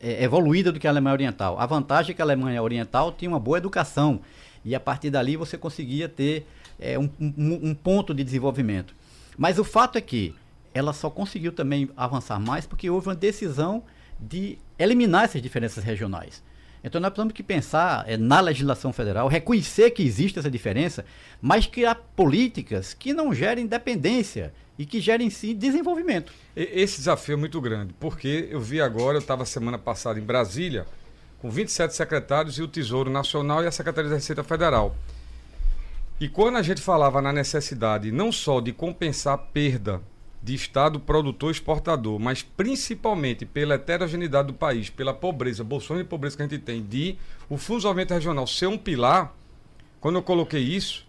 é, 0.00 0.22
evoluída 0.24 0.72
do 0.72 0.80
que 0.80 0.86
a 0.86 0.90
Alemanha 0.90 1.14
Oriental. 1.14 1.58
A 1.58 1.66
vantagem 1.66 2.12
é 2.12 2.14
que 2.14 2.22
a 2.22 2.24
Alemanha 2.24 2.62
Oriental 2.62 3.12
tinha 3.12 3.28
uma 3.28 3.40
boa 3.40 3.58
educação 3.58 4.20
e 4.64 4.74
a 4.74 4.80
partir 4.80 5.10
dali 5.10 5.36
você 5.36 5.58
conseguia 5.58 6.08
ter 6.08 6.46
é, 6.78 6.98
um, 6.98 7.10
um, 7.20 7.70
um 7.70 7.74
ponto 7.74 8.14
de 8.14 8.24
desenvolvimento. 8.24 8.94
Mas 9.36 9.58
o 9.58 9.64
fato 9.64 9.98
é 9.98 10.00
que 10.00 10.34
ela 10.72 10.92
só 10.92 11.10
conseguiu 11.10 11.52
também 11.52 11.88
avançar 11.96 12.38
mais 12.40 12.66
porque 12.66 12.88
houve 12.88 13.08
uma 13.08 13.14
decisão 13.14 13.82
de 14.18 14.58
eliminar 14.78 15.24
essas 15.24 15.42
diferenças 15.42 15.84
regionais. 15.84 16.42
Então 16.84 17.00
nós 17.00 17.08
precisamos 17.08 17.32
que 17.32 17.42
pensar 17.42 18.04
é, 18.06 18.18
na 18.18 18.40
legislação 18.40 18.92
federal, 18.92 19.26
reconhecer 19.26 19.90
que 19.90 20.02
existe 20.02 20.38
essa 20.38 20.50
diferença, 20.50 21.04
mas 21.40 21.66
criar 21.66 21.94
políticas 22.14 22.92
que 22.92 23.14
não 23.14 23.32
gerem 23.34 23.66
dependência 23.66 24.52
e 24.78 24.84
que 24.84 25.00
gerem 25.00 25.30
sim 25.30 25.56
desenvolvimento. 25.56 26.32
Esse 26.54 26.98
desafio 26.98 27.32
é 27.32 27.36
muito 27.36 27.58
grande, 27.58 27.94
porque 27.98 28.48
eu 28.50 28.60
vi 28.60 28.82
agora, 28.82 29.16
eu 29.16 29.20
estava 29.20 29.46
semana 29.46 29.78
passada 29.78 30.20
em 30.20 30.22
Brasília, 30.22 30.86
com 31.40 31.50
27 31.50 31.94
secretários 31.94 32.58
e 32.58 32.62
o 32.62 32.68
Tesouro 32.68 33.10
Nacional 33.10 33.64
e 33.64 33.66
a 33.66 33.72
Secretaria 33.72 34.10
da 34.10 34.16
Receita 34.16 34.44
Federal. 34.44 34.94
E 36.20 36.28
quando 36.28 36.56
a 36.56 36.62
gente 36.62 36.82
falava 36.82 37.22
na 37.22 37.32
necessidade 37.32 38.12
não 38.12 38.30
só 38.30 38.60
de 38.60 38.72
compensar 38.72 39.34
a 39.34 39.38
perda 39.38 40.00
de 40.44 40.54
Estado 40.54 41.00
produtor 41.00 41.50
exportador, 41.50 42.20
mas 42.20 42.42
principalmente 42.42 43.46
pela 43.46 43.76
heterogeneidade 43.76 44.48
do 44.48 44.54
país, 44.54 44.90
pela 44.90 45.14
pobreza, 45.14 45.64
bolsões 45.64 46.00
de 46.00 46.04
pobreza 46.04 46.36
que 46.36 46.42
a 46.42 46.46
gente 46.46 46.58
tem, 46.60 46.82
de 46.82 47.16
o 47.48 47.56
Fundo 47.56 47.76
de 47.76 47.82
Desenvolvimento 47.84 48.10
Regional 48.12 48.46
ser 48.46 48.66
um 48.66 48.76
pilar, 48.76 49.34
quando 50.00 50.16
eu 50.16 50.22
coloquei 50.22 50.60
isso, 50.60 51.06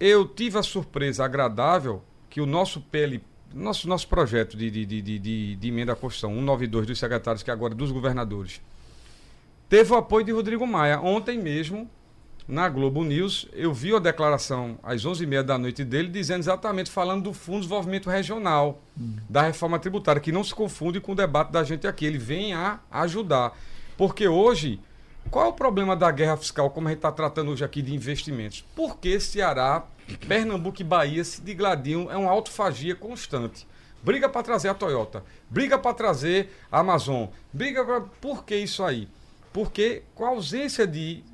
eu 0.00 0.26
tive 0.26 0.58
a 0.58 0.62
surpresa 0.62 1.26
agradável 1.26 2.02
que 2.30 2.40
o 2.40 2.46
nosso 2.46 2.80
PL, 2.80 3.22
nosso, 3.54 3.86
nosso 3.86 4.08
projeto 4.08 4.56
de, 4.56 4.70
de, 4.70 4.86
de, 4.86 5.02
de, 5.02 5.56
de 5.56 5.68
emenda 5.68 5.92
à 5.92 5.96
Constituição 5.96 6.30
192 6.30 6.86
dos 6.86 6.98
secretários, 6.98 7.42
que 7.42 7.50
agora 7.50 7.74
é 7.74 7.76
dos 7.76 7.92
governadores, 7.92 8.62
teve 9.68 9.92
o 9.92 9.96
apoio 9.96 10.24
de 10.24 10.32
Rodrigo 10.32 10.66
Maia. 10.66 11.00
Ontem 11.00 11.38
mesmo, 11.38 11.90
na 12.48 12.68
Globo 12.68 13.02
News, 13.02 13.48
eu 13.52 13.74
vi 13.74 13.94
a 13.94 13.98
declaração 13.98 14.78
às 14.82 15.04
11h30 15.04 15.42
da 15.42 15.58
noite 15.58 15.84
dele, 15.84 16.08
dizendo 16.08 16.40
exatamente, 16.40 16.90
falando 16.90 17.24
do 17.24 17.32
Fundo 17.32 17.56
de 17.56 17.62
Desenvolvimento 17.62 18.08
Regional, 18.08 18.80
hum. 18.98 19.16
da 19.28 19.42
reforma 19.42 19.78
tributária, 19.78 20.20
que 20.20 20.30
não 20.30 20.44
se 20.44 20.54
confunde 20.54 21.00
com 21.00 21.12
o 21.12 21.14
debate 21.14 21.50
da 21.50 21.64
gente 21.64 21.86
aqui. 21.86 22.06
Ele 22.06 22.18
vem 22.18 22.54
a 22.54 22.78
ajudar. 22.90 23.58
Porque 23.96 24.28
hoje, 24.28 24.78
qual 25.30 25.46
é 25.46 25.48
o 25.48 25.52
problema 25.52 25.96
da 25.96 26.10
guerra 26.10 26.36
fiscal, 26.36 26.70
como 26.70 26.86
a 26.86 26.90
gente 26.90 26.98
está 26.98 27.10
tratando 27.10 27.50
hoje 27.50 27.64
aqui 27.64 27.82
de 27.82 27.92
investimentos? 27.94 28.64
Por 28.76 28.98
que 28.98 29.18
Ceará 29.18 29.84
Pernambuco 30.28 30.80
e 30.80 30.84
Bahia 30.84 31.24
se 31.24 31.42
digladiam, 31.42 32.10
é 32.10 32.16
uma 32.16 32.30
autofagia 32.30 32.94
constante. 32.94 33.66
Briga 34.02 34.28
para 34.28 34.42
trazer 34.42 34.68
a 34.68 34.74
Toyota, 34.74 35.24
briga 35.50 35.78
para 35.78 35.92
trazer 35.92 36.52
a 36.70 36.78
Amazon, 36.78 37.26
briga 37.52 37.84
pra... 37.84 38.02
Por 38.02 38.44
que 38.44 38.54
isso 38.54 38.84
aí? 38.84 39.08
Porque 39.52 40.02
com 40.14 40.24
a 40.24 40.28
ausência 40.28 40.86
de 40.86 41.24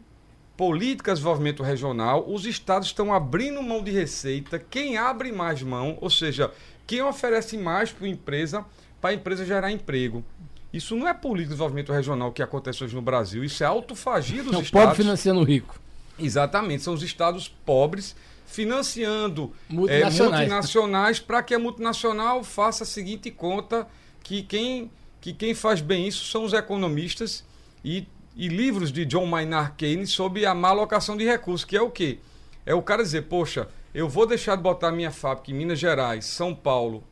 políticas 0.56 1.14
de 1.18 1.22
desenvolvimento 1.22 1.62
regional, 1.62 2.24
os 2.28 2.46
estados 2.46 2.88
estão 2.88 3.12
abrindo 3.12 3.62
mão 3.62 3.82
de 3.82 3.90
receita. 3.90 4.58
Quem 4.58 4.96
abre 4.96 5.32
mais 5.32 5.62
mão, 5.62 5.96
ou 6.00 6.10
seja, 6.10 6.50
quem 6.86 7.02
oferece 7.02 7.56
mais 7.56 7.90
para 7.90 8.06
a 8.06 8.10
empresa, 8.10 8.64
para 9.00 9.10
a 9.10 9.14
empresa 9.14 9.44
gerar 9.44 9.70
emprego. 9.70 10.24
Isso 10.72 10.96
não 10.96 11.06
é 11.06 11.12
política 11.12 11.48
de 11.48 11.54
desenvolvimento 11.54 11.92
regional 11.92 12.32
que 12.32 12.42
acontece 12.42 12.82
hoje 12.82 12.94
no 12.94 13.02
Brasil, 13.02 13.44
isso 13.44 13.62
é 13.62 13.66
autofagia 13.66 14.42
dos 14.42 14.52
Não, 14.52 14.60
o 14.60 14.62
estados. 14.62 14.84
pobre 14.86 14.96
financiando 15.02 15.40
o 15.40 15.44
rico. 15.44 15.78
Exatamente, 16.18 16.82
são 16.82 16.94
os 16.94 17.02
estados 17.02 17.48
pobres 17.48 18.14
financiando 18.46 19.52
é, 19.70 19.72
Multinacionais. 19.72 20.40
multinacionais 20.40 21.20
para 21.20 21.42
que 21.42 21.54
a 21.54 21.58
multinacional 21.58 22.44
faça 22.44 22.84
a 22.84 22.86
seguinte 22.86 23.30
conta 23.30 23.88
que 24.22 24.42
quem, 24.42 24.90
que 25.20 25.32
quem 25.32 25.54
faz 25.54 25.80
bem 25.80 26.06
isso 26.06 26.24
são 26.26 26.44
os 26.44 26.52
economistas 26.52 27.44
e, 27.84 28.06
e 28.36 28.48
livros 28.48 28.90
de 28.90 29.04
John 29.04 29.26
Maynard 29.26 29.72
Keynes 29.76 30.10
sobre 30.10 30.46
a 30.46 30.54
má 30.54 30.68
alocação 30.68 31.16
de 31.16 31.24
recursos, 31.24 31.64
que 31.64 31.76
é 31.76 31.82
o 31.82 31.90
quê? 31.90 32.18
É 32.64 32.74
o 32.74 32.82
cara 32.82 33.02
dizer, 33.02 33.22
poxa, 33.22 33.68
eu 33.94 34.08
vou 34.08 34.26
deixar 34.26 34.56
de 34.56 34.62
botar 34.62 34.92
minha 34.92 35.10
fábrica 35.10 35.50
em 35.50 35.54
Minas 35.54 35.78
Gerais, 35.78 36.24
São 36.24 36.54
Paulo, 36.54 37.04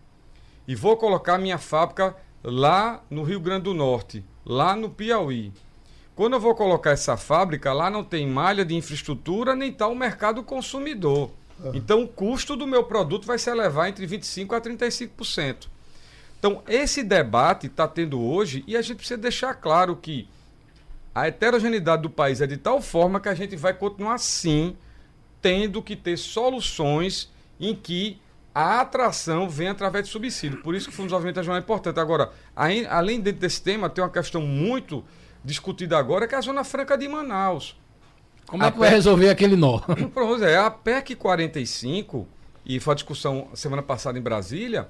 e 0.66 0.74
vou 0.74 0.96
colocar 0.96 1.38
minha 1.38 1.58
fábrica 1.58 2.16
lá 2.42 3.02
no 3.10 3.22
Rio 3.22 3.40
Grande 3.40 3.64
do 3.64 3.74
Norte, 3.74 4.24
lá 4.44 4.74
no 4.74 4.88
Piauí. 4.88 5.52
Quando 6.14 6.34
eu 6.34 6.40
vou 6.40 6.54
colocar 6.54 6.90
essa 6.90 7.16
fábrica, 7.16 7.72
lá 7.72 7.90
não 7.90 8.04
tem 8.04 8.26
malha 8.26 8.64
de 8.64 8.74
infraestrutura, 8.74 9.54
nem 9.54 9.70
está 9.70 9.86
o 9.86 9.94
mercado 9.94 10.42
consumidor. 10.42 11.30
Então 11.74 12.02
o 12.02 12.08
custo 12.08 12.56
do 12.56 12.66
meu 12.66 12.84
produto 12.84 13.26
vai 13.26 13.38
se 13.38 13.50
elevar 13.50 13.88
entre 13.88 14.06
25% 14.06 14.56
a 14.56 14.60
35%. 14.60 15.68
Então, 16.38 16.62
esse 16.66 17.02
debate 17.02 17.66
está 17.66 17.86
tendo 17.86 18.18
hoje 18.18 18.64
e 18.66 18.74
a 18.74 18.80
gente 18.80 18.96
precisa 18.96 19.20
deixar 19.20 19.52
claro 19.54 19.94
que 19.94 20.26
a 21.14 21.26
heterogeneidade 21.26 22.02
do 22.02 22.10
país 22.10 22.40
é 22.40 22.46
de 22.46 22.56
tal 22.56 22.80
forma 22.80 23.20
que 23.20 23.28
a 23.28 23.34
gente 23.34 23.56
vai 23.56 23.74
continuar 23.74 24.14
assim, 24.14 24.76
tendo 25.42 25.82
que 25.82 25.96
ter 25.96 26.16
soluções 26.16 27.30
em 27.58 27.74
que 27.74 28.20
a 28.54 28.80
atração 28.80 29.48
vem 29.48 29.68
através 29.68 30.04
de 30.04 30.10
subsídio. 30.10 30.60
Por 30.62 30.74
isso 30.74 30.86
que 30.88 30.92
o 30.92 30.96
Fundo 30.96 31.06
de 31.06 31.08
Desenvolvimento 31.08 31.36
Regional 31.36 31.56
é 31.56 31.60
importante. 31.60 32.00
Agora, 32.00 32.32
além 32.54 33.20
desse 33.20 33.62
tema, 33.62 33.88
tem 33.88 34.02
uma 34.02 34.10
questão 34.10 34.42
muito 34.42 35.04
discutida 35.44 35.96
agora, 35.96 36.26
que 36.26 36.34
é 36.34 36.38
a 36.38 36.40
Zona 36.40 36.64
Franca 36.64 36.96
de 36.96 37.08
Manaus. 37.08 37.76
Como 38.46 38.64
é 38.64 38.66
A 38.66 38.72
que 38.72 38.78
vai 38.78 38.88
PEC 38.88 38.96
resolver 38.96 39.28
aquele 39.28 39.56
nó? 39.56 39.80
É 40.42 40.56
a 40.56 40.70
PEC 40.70 41.14
45, 41.14 42.26
e 42.66 42.80
foi 42.80 42.92
a 42.92 42.94
discussão 42.96 43.48
semana 43.54 43.82
passada 43.82 44.18
em 44.18 44.22
Brasília, 44.22 44.88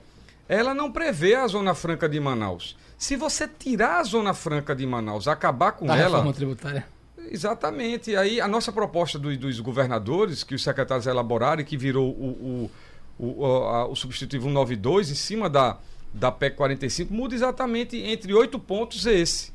ela 0.49 0.75
não 0.75 0.91
prevê 0.91 1.35
a 1.35 1.47
Zona 1.47 1.75
Franca 1.75 2.09
de 2.09 2.19
Manaus. 2.19 2.77
Se 3.01 3.17
você 3.17 3.49
tirar 3.49 3.99
a 4.01 4.05
Zona 4.05 4.35
Franca 4.35 4.77
de 4.77 4.87
Manaus, 4.87 5.27
acabar 5.27 5.73
com 5.73 5.87
Da 5.87 5.97
ela, 5.97 6.09
reforma 6.19 6.35
tributária. 6.35 6.87
Exatamente. 7.31 8.15
Aí 8.15 8.43
a 8.43 8.47
nossa 8.47 8.71
proposta 8.71 9.19
do- 9.19 9.35
dos 9.39 9.59
governadores, 9.59 10.45
que 10.45 10.55
os 10.55 10.63
secretários 10.63 11.07
elaboraram 11.07 11.63
e 11.63 11.65
que 11.65 11.79
virou 11.79 12.11
o, 12.11 12.71
o, 13.19 13.27
o, 13.27 13.47
a- 13.47 13.87
o 13.87 13.97
substitutivo 13.97 14.45
192 14.45 15.11
em 15.11 15.15
cima 15.15 15.49
da, 15.49 15.79
da 16.13 16.31
PEC 16.31 16.57
45, 16.57 17.15
muda 17.15 17.35
exatamente 17.35 17.97
entre 17.97 18.35
oito 18.35 18.59
pontos 18.59 19.07
esse. 19.07 19.51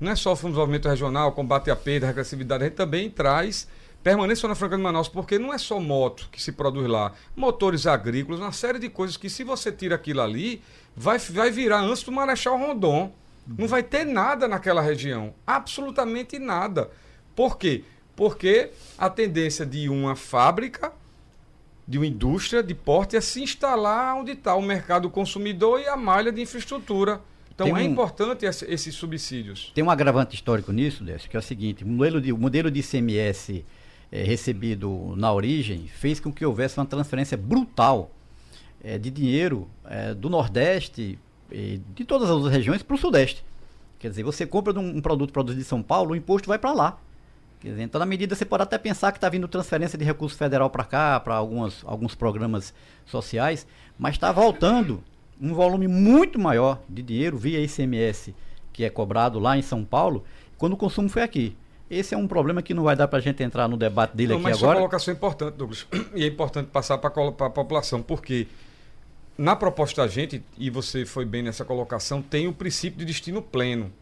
Não 0.00 0.10
é 0.10 0.16
só 0.16 0.32
o 0.32 0.36
Fundo 0.36 0.48
de 0.48 0.52
Desenvolvimento 0.54 0.88
Regional, 0.88 1.30
combate 1.30 1.70
à 1.70 1.76
perda, 1.76 2.08
regressividade, 2.08 2.64
a 2.64 2.66
gente 2.66 2.76
também 2.76 3.08
traz 3.08 3.68
permanência 4.02 4.48
na 4.48 4.54
Franca 4.54 4.76
de 4.76 4.82
Manaus, 4.82 5.08
porque 5.08 5.38
não 5.38 5.52
é 5.52 5.58
só 5.58 5.78
moto 5.78 6.28
que 6.32 6.42
se 6.42 6.52
produz 6.52 6.88
lá, 6.88 7.12
motores 7.36 7.86
agrícolas, 7.86 8.40
uma 8.40 8.52
série 8.52 8.78
de 8.78 8.88
coisas 8.88 9.16
que 9.16 9.28
se 9.28 9.44
você 9.44 9.70
tira 9.70 9.94
aquilo 9.94 10.20
ali, 10.22 10.62
vai, 10.96 11.18
vai 11.18 11.50
virar 11.50 11.80
antes 11.80 12.02
do 12.02 12.12
Marechal 12.12 12.58
Rondon. 12.58 13.12
Não 13.58 13.66
vai 13.66 13.82
ter 13.82 14.04
nada 14.04 14.46
naquela 14.46 14.80
região, 14.80 15.34
absolutamente 15.46 16.38
nada. 16.38 16.90
Por 17.34 17.58
quê? 17.58 17.82
Porque 18.14 18.70
a 18.98 19.08
tendência 19.10 19.64
de 19.66 19.88
uma 19.88 20.14
fábrica, 20.14 20.92
de 21.88 21.98
uma 21.98 22.06
indústria 22.06 22.62
de 22.62 22.74
porte 22.74 23.16
é 23.16 23.20
se 23.20 23.42
instalar 23.42 24.14
onde 24.16 24.32
está 24.32 24.54
o 24.54 24.62
mercado 24.62 25.10
consumidor 25.10 25.80
e 25.80 25.88
a 25.88 25.96
malha 25.96 26.30
de 26.30 26.40
infraestrutura. 26.42 27.20
Então 27.52 27.66
é 27.68 27.72
um- 27.72 27.80
importante 27.80 28.44
esse- 28.46 28.64
esses 28.66 28.94
subsídios. 28.94 29.72
Tem 29.74 29.82
um 29.82 29.90
agravante 29.90 30.34
histórico 30.34 30.70
nisso, 30.72 31.02
Décio, 31.02 31.28
que 31.28 31.36
é 31.36 31.40
o 31.40 31.42
seguinte: 31.42 31.82
o 31.82 31.86
modelo 31.88 32.20
de, 32.20 32.32
o 32.32 32.38
modelo 32.38 32.70
de 32.70 32.80
ICMS 32.80 33.64
eh, 34.12 34.22
recebido 34.24 35.14
na 35.16 35.32
origem 35.32 35.86
fez 35.86 36.18
com 36.18 36.32
que 36.32 36.44
houvesse 36.44 36.78
uma 36.78 36.86
transferência 36.86 37.36
brutal 37.36 38.10
eh, 38.82 38.98
de 38.98 39.10
dinheiro 39.10 39.68
eh, 39.84 40.14
do 40.14 40.28
Nordeste 40.28 41.18
e 41.50 41.80
de 41.94 42.04
todas 42.04 42.28
as 42.28 42.36
outras 42.36 42.52
regiões 42.52 42.82
para 42.82 42.94
o 42.94 42.98
Sudeste. 42.98 43.44
Quer 43.98 44.08
dizer, 44.10 44.22
você 44.22 44.46
compra 44.46 44.78
um, 44.78 44.96
um 44.96 45.00
produto 45.00 45.32
produzido 45.32 45.60
em 45.60 45.64
São 45.64 45.82
Paulo, 45.82 46.12
o 46.12 46.16
imposto 46.16 46.48
vai 46.48 46.58
para 46.58 46.72
lá. 46.72 46.98
Quer 47.60 47.70
dizer, 47.70 47.82
então, 47.82 47.98
na 47.98 48.06
medida, 48.06 48.34
você 48.34 48.46
pode 48.46 48.62
até 48.62 48.78
pensar 48.78 49.12
que 49.12 49.18
está 49.18 49.28
vindo 49.28 49.46
transferência 49.46 49.98
de 49.98 50.04
recurso 50.04 50.36
federal 50.36 50.70
para 50.70 50.82
cá, 50.82 51.20
para 51.20 51.34
alguns 51.36 52.14
programas 52.14 52.72
sociais, 53.04 53.66
mas 53.98 54.14
está 54.14 54.32
voltando 54.32 55.04
um 55.38 55.52
volume 55.52 55.86
muito 55.86 56.38
maior 56.38 56.80
de 56.88 57.02
dinheiro 57.02 57.36
via 57.36 57.60
ICMS, 57.60 58.34
que 58.72 58.82
é 58.82 58.88
cobrado 58.88 59.38
lá 59.38 59.58
em 59.58 59.62
São 59.62 59.84
Paulo, 59.84 60.24
quando 60.56 60.72
o 60.72 60.76
consumo 60.76 61.08
foi 61.10 61.22
aqui. 61.22 61.54
Esse 61.90 62.14
é 62.14 62.16
um 62.16 62.28
problema 62.28 62.62
que 62.62 62.72
não 62.72 62.84
vai 62.84 62.94
dar 62.94 63.08
para 63.08 63.18
a 63.18 63.22
gente 63.22 63.42
entrar 63.42 63.66
no 63.66 63.76
debate 63.76 64.16
dele 64.16 64.30
Não, 64.30 64.36
aqui 64.36 64.44
mas 64.44 64.58
agora. 64.58 64.78
colocação 64.78 65.12
é 65.12 65.16
importante, 65.16 65.54
Douglas. 65.54 65.86
E 66.14 66.22
é 66.22 66.26
importante 66.28 66.68
passar 66.68 66.98
para 66.98 67.08
a 67.08 67.50
população, 67.50 68.00
porque 68.00 68.46
na 69.36 69.56
proposta 69.56 70.02
da 70.02 70.08
gente, 70.08 70.42
e 70.56 70.70
você 70.70 71.04
foi 71.04 71.24
bem 71.24 71.42
nessa 71.42 71.64
colocação, 71.64 72.22
tem 72.22 72.46
o 72.46 72.52
princípio 72.52 72.98
de 73.00 73.04
destino 73.06 73.42
pleno. 73.42 73.92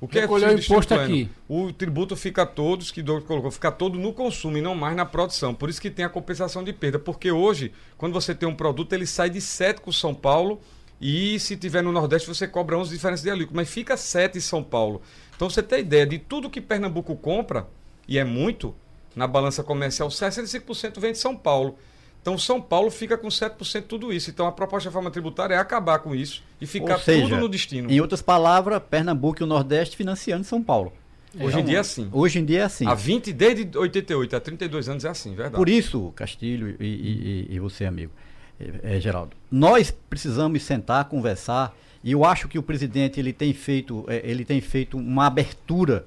O 0.00 0.08
que 0.08 0.20
Recolher 0.20 0.46
é 0.46 0.52
o 0.52 0.56
destino 0.56 0.74
imposto 0.76 0.94
pleno? 0.94 1.12
aqui. 1.12 1.30
O 1.48 1.72
tributo 1.72 2.16
fica 2.16 2.46
todos, 2.46 2.90
que 2.90 3.02
Douglas 3.02 3.26
colocou, 3.26 3.50
fica 3.50 3.70
todo 3.70 3.98
no 3.98 4.12
consumo 4.12 4.56
e 4.56 4.60
não 4.62 4.74
mais 4.74 4.96
na 4.96 5.04
produção. 5.04 5.54
Por 5.54 5.68
isso 5.68 5.80
que 5.80 5.90
tem 5.90 6.04
a 6.04 6.08
compensação 6.08 6.64
de 6.64 6.72
perda. 6.72 6.98
Porque 6.98 7.30
hoje, 7.30 7.72
quando 7.98 8.12
você 8.12 8.34
tem 8.34 8.48
um 8.48 8.54
produto, 8.54 8.92
ele 8.92 9.06
sai 9.06 9.30
de 9.30 9.40
7 9.40 9.80
com 9.80 9.92
São 9.92 10.14
Paulo 10.14 10.60
e 11.00 11.38
se 11.40 11.56
tiver 11.56 11.82
no 11.82 11.92
Nordeste 11.92 12.28
você 12.28 12.46
cobra 12.46 12.78
11 12.78 12.90
diferenças 12.90 13.22
de 13.22 13.30
alíquota, 13.30 13.56
mas 13.56 13.68
fica 13.68 13.96
7 13.96 14.38
em 14.38 14.40
São 14.40 14.62
Paulo. 14.62 15.02
Então 15.36 15.48
você 15.50 15.62
tem 15.62 15.80
ideia 15.80 16.06
de 16.06 16.18
tudo 16.18 16.48
que 16.50 16.60
Pernambuco 16.60 17.14
compra, 17.16 17.66
e 18.06 18.18
é 18.18 18.24
muito, 18.24 18.74
na 19.16 19.26
balança 19.26 19.62
comercial, 19.62 20.08
65% 20.08 21.00
vem 21.00 21.12
de 21.12 21.18
São 21.18 21.36
Paulo. 21.36 21.76
Então 22.22 22.38
São 22.38 22.60
Paulo 22.60 22.90
fica 22.90 23.18
com 23.18 23.28
7% 23.28 23.80
de 23.82 23.86
tudo 23.86 24.12
isso. 24.12 24.30
Então 24.30 24.46
a 24.46 24.52
proposta 24.52 24.82
de 24.82 24.88
reforma 24.88 25.10
tributária 25.10 25.54
é 25.54 25.58
acabar 25.58 25.98
com 25.98 26.14
isso 26.14 26.42
e 26.60 26.66
ficar 26.66 26.98
seja, 26.98 27.22
tudo 27.28 27.36
no 27.36 27.48
destino. 27.48 27.90
Em 27.90 28.00
outras 28.00 28.22
palavras, 28.22 28.80
Pernambuco 28.88 29.42
e 29.42 29.44
o 29.44 29.46
Nordeste 29.46 29.96
financiando 29.96 30.44
São 30.44 30.62
Paulo. 30.62 30.92
Hoje 31.38 31.60
em 31.60 31.64
dia 31.64 31.78
é 31.78 31.80
assim. 31.80 32.08
Hoje 32.12 32.38
em 32.38 32.44
dia 32.44 32.60
é 32.60 32.62
assim. 32.62 32.86
Há 32.86 32.94
20, 32.94 33.32
desde 33.32 33.76
88 33.76 34.36
a 34.36 34.40
32 34.40 34.88
anos 34.88 35.04
é 35.04 35.08
assim, 35.08 35.30
verdade. 35.34 35.56
Por 35.56 35.68
isso, 35.68 36.12
Castilho 36.14 36.76
e, 36.80 36.84
e- 36.86 37.46
e- 37.56 37.58
você, 37.58 37.84
amigo, 37.84 38.12
eh, 38.60 38.72
eh, 38.84 39.00
Geraldo, 39.00 39.36
nós 39.50 39.90
precisamos 40.08 40.62
sentar, 40.62 41.04
conversar, 41.06 41.74
e 42.04 42.12
eu 42.12 42.24
acho 42.24 42.46
que 42.46 42.58
o 42.58 42.62
presidente 42.62 43.18
ele 43.18 43.32
tem 43.32 43.52
feito, 43.54 44.04
eh, 44.08 44.20
ele 44.22 44.44
tem 44.44 44.60
feito 44.60 44.96
uma 44.98 45.26
abertura 45.26 46.06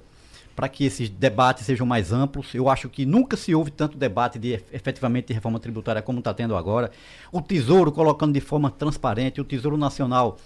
para 0.56 0.70
que 0.70 0.86
esses 0.86 1.10
debates 1.10 1.66
sejam 1.66 1.86
mais 1.86 2.14
amplos. 2.14 2.54
Eu 2.54 2.70
acho 2.70 2.88
que 2.90 3.06
nunca 3.06 3.36
se 3.36 3.54
houve 3.54 3.70
tanto 3.72 3.98
debate 3.98 4.40
de 4.40 4.54
ef- 4.54 4.74
efetivamente 4.74 5.28
de 5.28 5.34
reforma 5.34 5.60
tributária 5.60 6.02
como 6.02 6.20
está 6.20 6.34
tendo 6.34 6.56
agora. 6.56 6.92
O 7.32 7.42
Tesouro 7.42 7.92
colocando 7.92 8.34
de 8.34 8.42
forma 8.42 8.72
transparente, 8.72 9.42
o 9.42 9.44
Tesouro 9.44 9.78
Nacional 9.78 10.38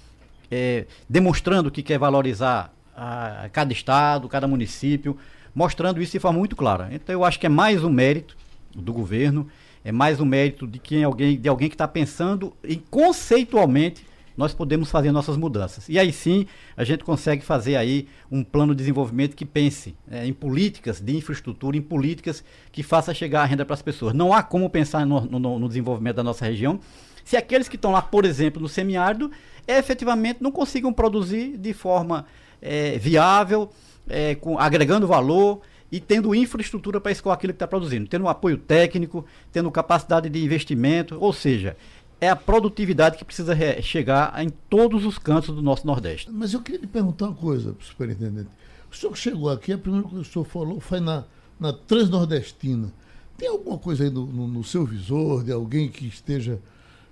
eh, 0.50 0.86
demonstrando 1.10 1.70
que 1.70 1.84
quer 1.84 1.98
valorizar 2.00 2.74
a, 2.96 3.50
cada 3.54 3.72
estado, 3.72 4.28
cada 4.28 4.48
município, 4.48 5.18
mostrando 5.56 6.02
isso 6.02 6.14
de 6.14 6.20
forma 6.20 6.40
muito 6.40 6.56
clara. 6.56 6.90
Então 6.92 7.14
eu 7.14 7.24
acho 7.24 7.40
que 7.40 7.46
é 7.46 7.50
mais 7.50 7.84
um 7.84 7.90
mérito 7.90 8.36
do 8.74 8.92
governo, 8.94 9.48
é 9.84 9.92
mais 9.92 10.20
um 10.20 10.26
mérito 10.26 10.68
de 10.68 10.80
quem 10.80 11.04
alguém, 11.04 11.38
de 11.40 11.50
alguém 11.50 11.70
que 11.70 11.76
está 11.76 11.88
pensando 11.88 12.54
em 12.64 12.82
conceitualmente 12.90 14.06
nós 14.42 14.54
podemos 14.54 14.90
fazer 14.92 15.12
nossas 15.12 15.38
mudanças. 15.38 15.88
E 15.88 15.98
aí 16.00 16.12
sim 16.12 16.46
a 16.76 16.84
gente 16.84 17.04
consegue 17.04 17.44
fazer 17.46 17.76
aí 17.76 18.08
um 18.30 18.44
plano 18.44 18.74
de 18.74 18.80
desenvolvimento 18.80 19.36
que 19.36 19.46
pense 19.46 19.96
eh, 20.10 20.26
em 20.28 20.34
políticas 20.34 21.00
de 21.00 21.16
infraestrutura, 21.16 21.78
em 21.78 21.82
políticas 21.82 22.44
que 22.72 22.84
faça 22.84 23.14
chegar 23.14 23.44
a 23.44 23.46
renda 23.46 23.64
para 23.66 23.74
as 23.76 23.82
pessoas. 23.82 24.14
Não 24.14 24.34
há 24.34 24.42
como 24.44 24.70
pensar 24.70 25.06
no, 25.06 25.22
no- 25.22 25.60
no 25.60 25.68
desenvolvimento 25.68 26.16
da 26.18 26.24
nossa 26.24 26.44
região 26.46 26.80
se 27.24 27.38
aqueles 27.38 27.70
que 27.70 27.76
estão 27.76 27.92
lá, 27.92 28.02
por 28.02 28.26
exemplo, 28.26 28.60
no 28.60 28.68
semiárido, 28.68 29.30
efetivamente 29.68 30.42
não 30.42 30.52
consigam 30.52 30.92
produzir 30.92 31.56
de 31.58 31.72
forma 31.74 32.26
eh, 32.62 32.98
viável, 32.98 33.70
eh, 34.10 34.36
com- 34.36 34.58
agregando 34.58 35.06
valor 35.08 35.62
e 35.92 36.00
tendo 36.00 36.34
infraestrutura 36.34 37.00
para 37.02 37.12
escoar 37.12 37.36
aquilo 37.36 37.54
que 37.54 37.58
está 37.58 37.68
produzindo, 37.68 38.08
tendo 38.08 38.26
um 38.26 38.30
apoio 38.30 38.58
técnico, 38.58 39.26
tendo 39.52 39.70
capacidade 39.70 40.30
de 40.30 40.44
investimento, 40.44 41.18
ou 41.20 41.32
seja, 41.34 41.76
é 42.22 42.30
a 42.30 42.36
produtividade 42.36 43.18
que 43.18 43.26
precisa 43.26 43.54
re- 43.54 43.82
chegar 43.82 44.42
em 44.42 44.50
todos 44.70 45.06
os 45.06 45.18
cantos 45.18 45.54
do 45.56 45.62
nosso 45.62 45.86
Nordeste. 45.88 46.30
Mas 46.32 46.54
eu 46.54 46.62
queria 46.62 46.80
lhe 46.82 46.88
perguntar 46.88 47.26
uma 47.26 47.34
coisa, 47.36 47.76
superintendente. 47.82 48.48
O 48.92 48.96
senhor 48.96 49.12
que 49.12 49.20
chegou 49.20 49.50
aqui, 49.50 49.74
a 49.74 49.78
primeira 49.78 50.08
coisa 50.08 50.24
que 50.24 50.30
o 50.30 50.34
senhor 50.34 50.46
falou 50.46 50.80
foi 50.80 51.00
na, 51.00 51.24
na 51.60 51.74
Transnordestina. 51.74 52.94
Tem 53.38 53.50
alguma 53.50 53.78
coisa 53.78 54.04
aí 54.04 54.10
no, 54.12 54.28
no- 54.28 54.48
no 54.48 54.64
seu 54.64 54.86
visor 54.86 55.44
de 55.44 55.52
alguém 55.52 55.90
que 55.90 56.06
esteja 56.06 56.60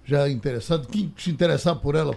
já 0.05 0.29
interessado? 0.29 0.87
Quem 0.87 1.11
se 1.17 1.31
interessar 1.31 1.75
por 1.75 1.95
ela 1.95 2.15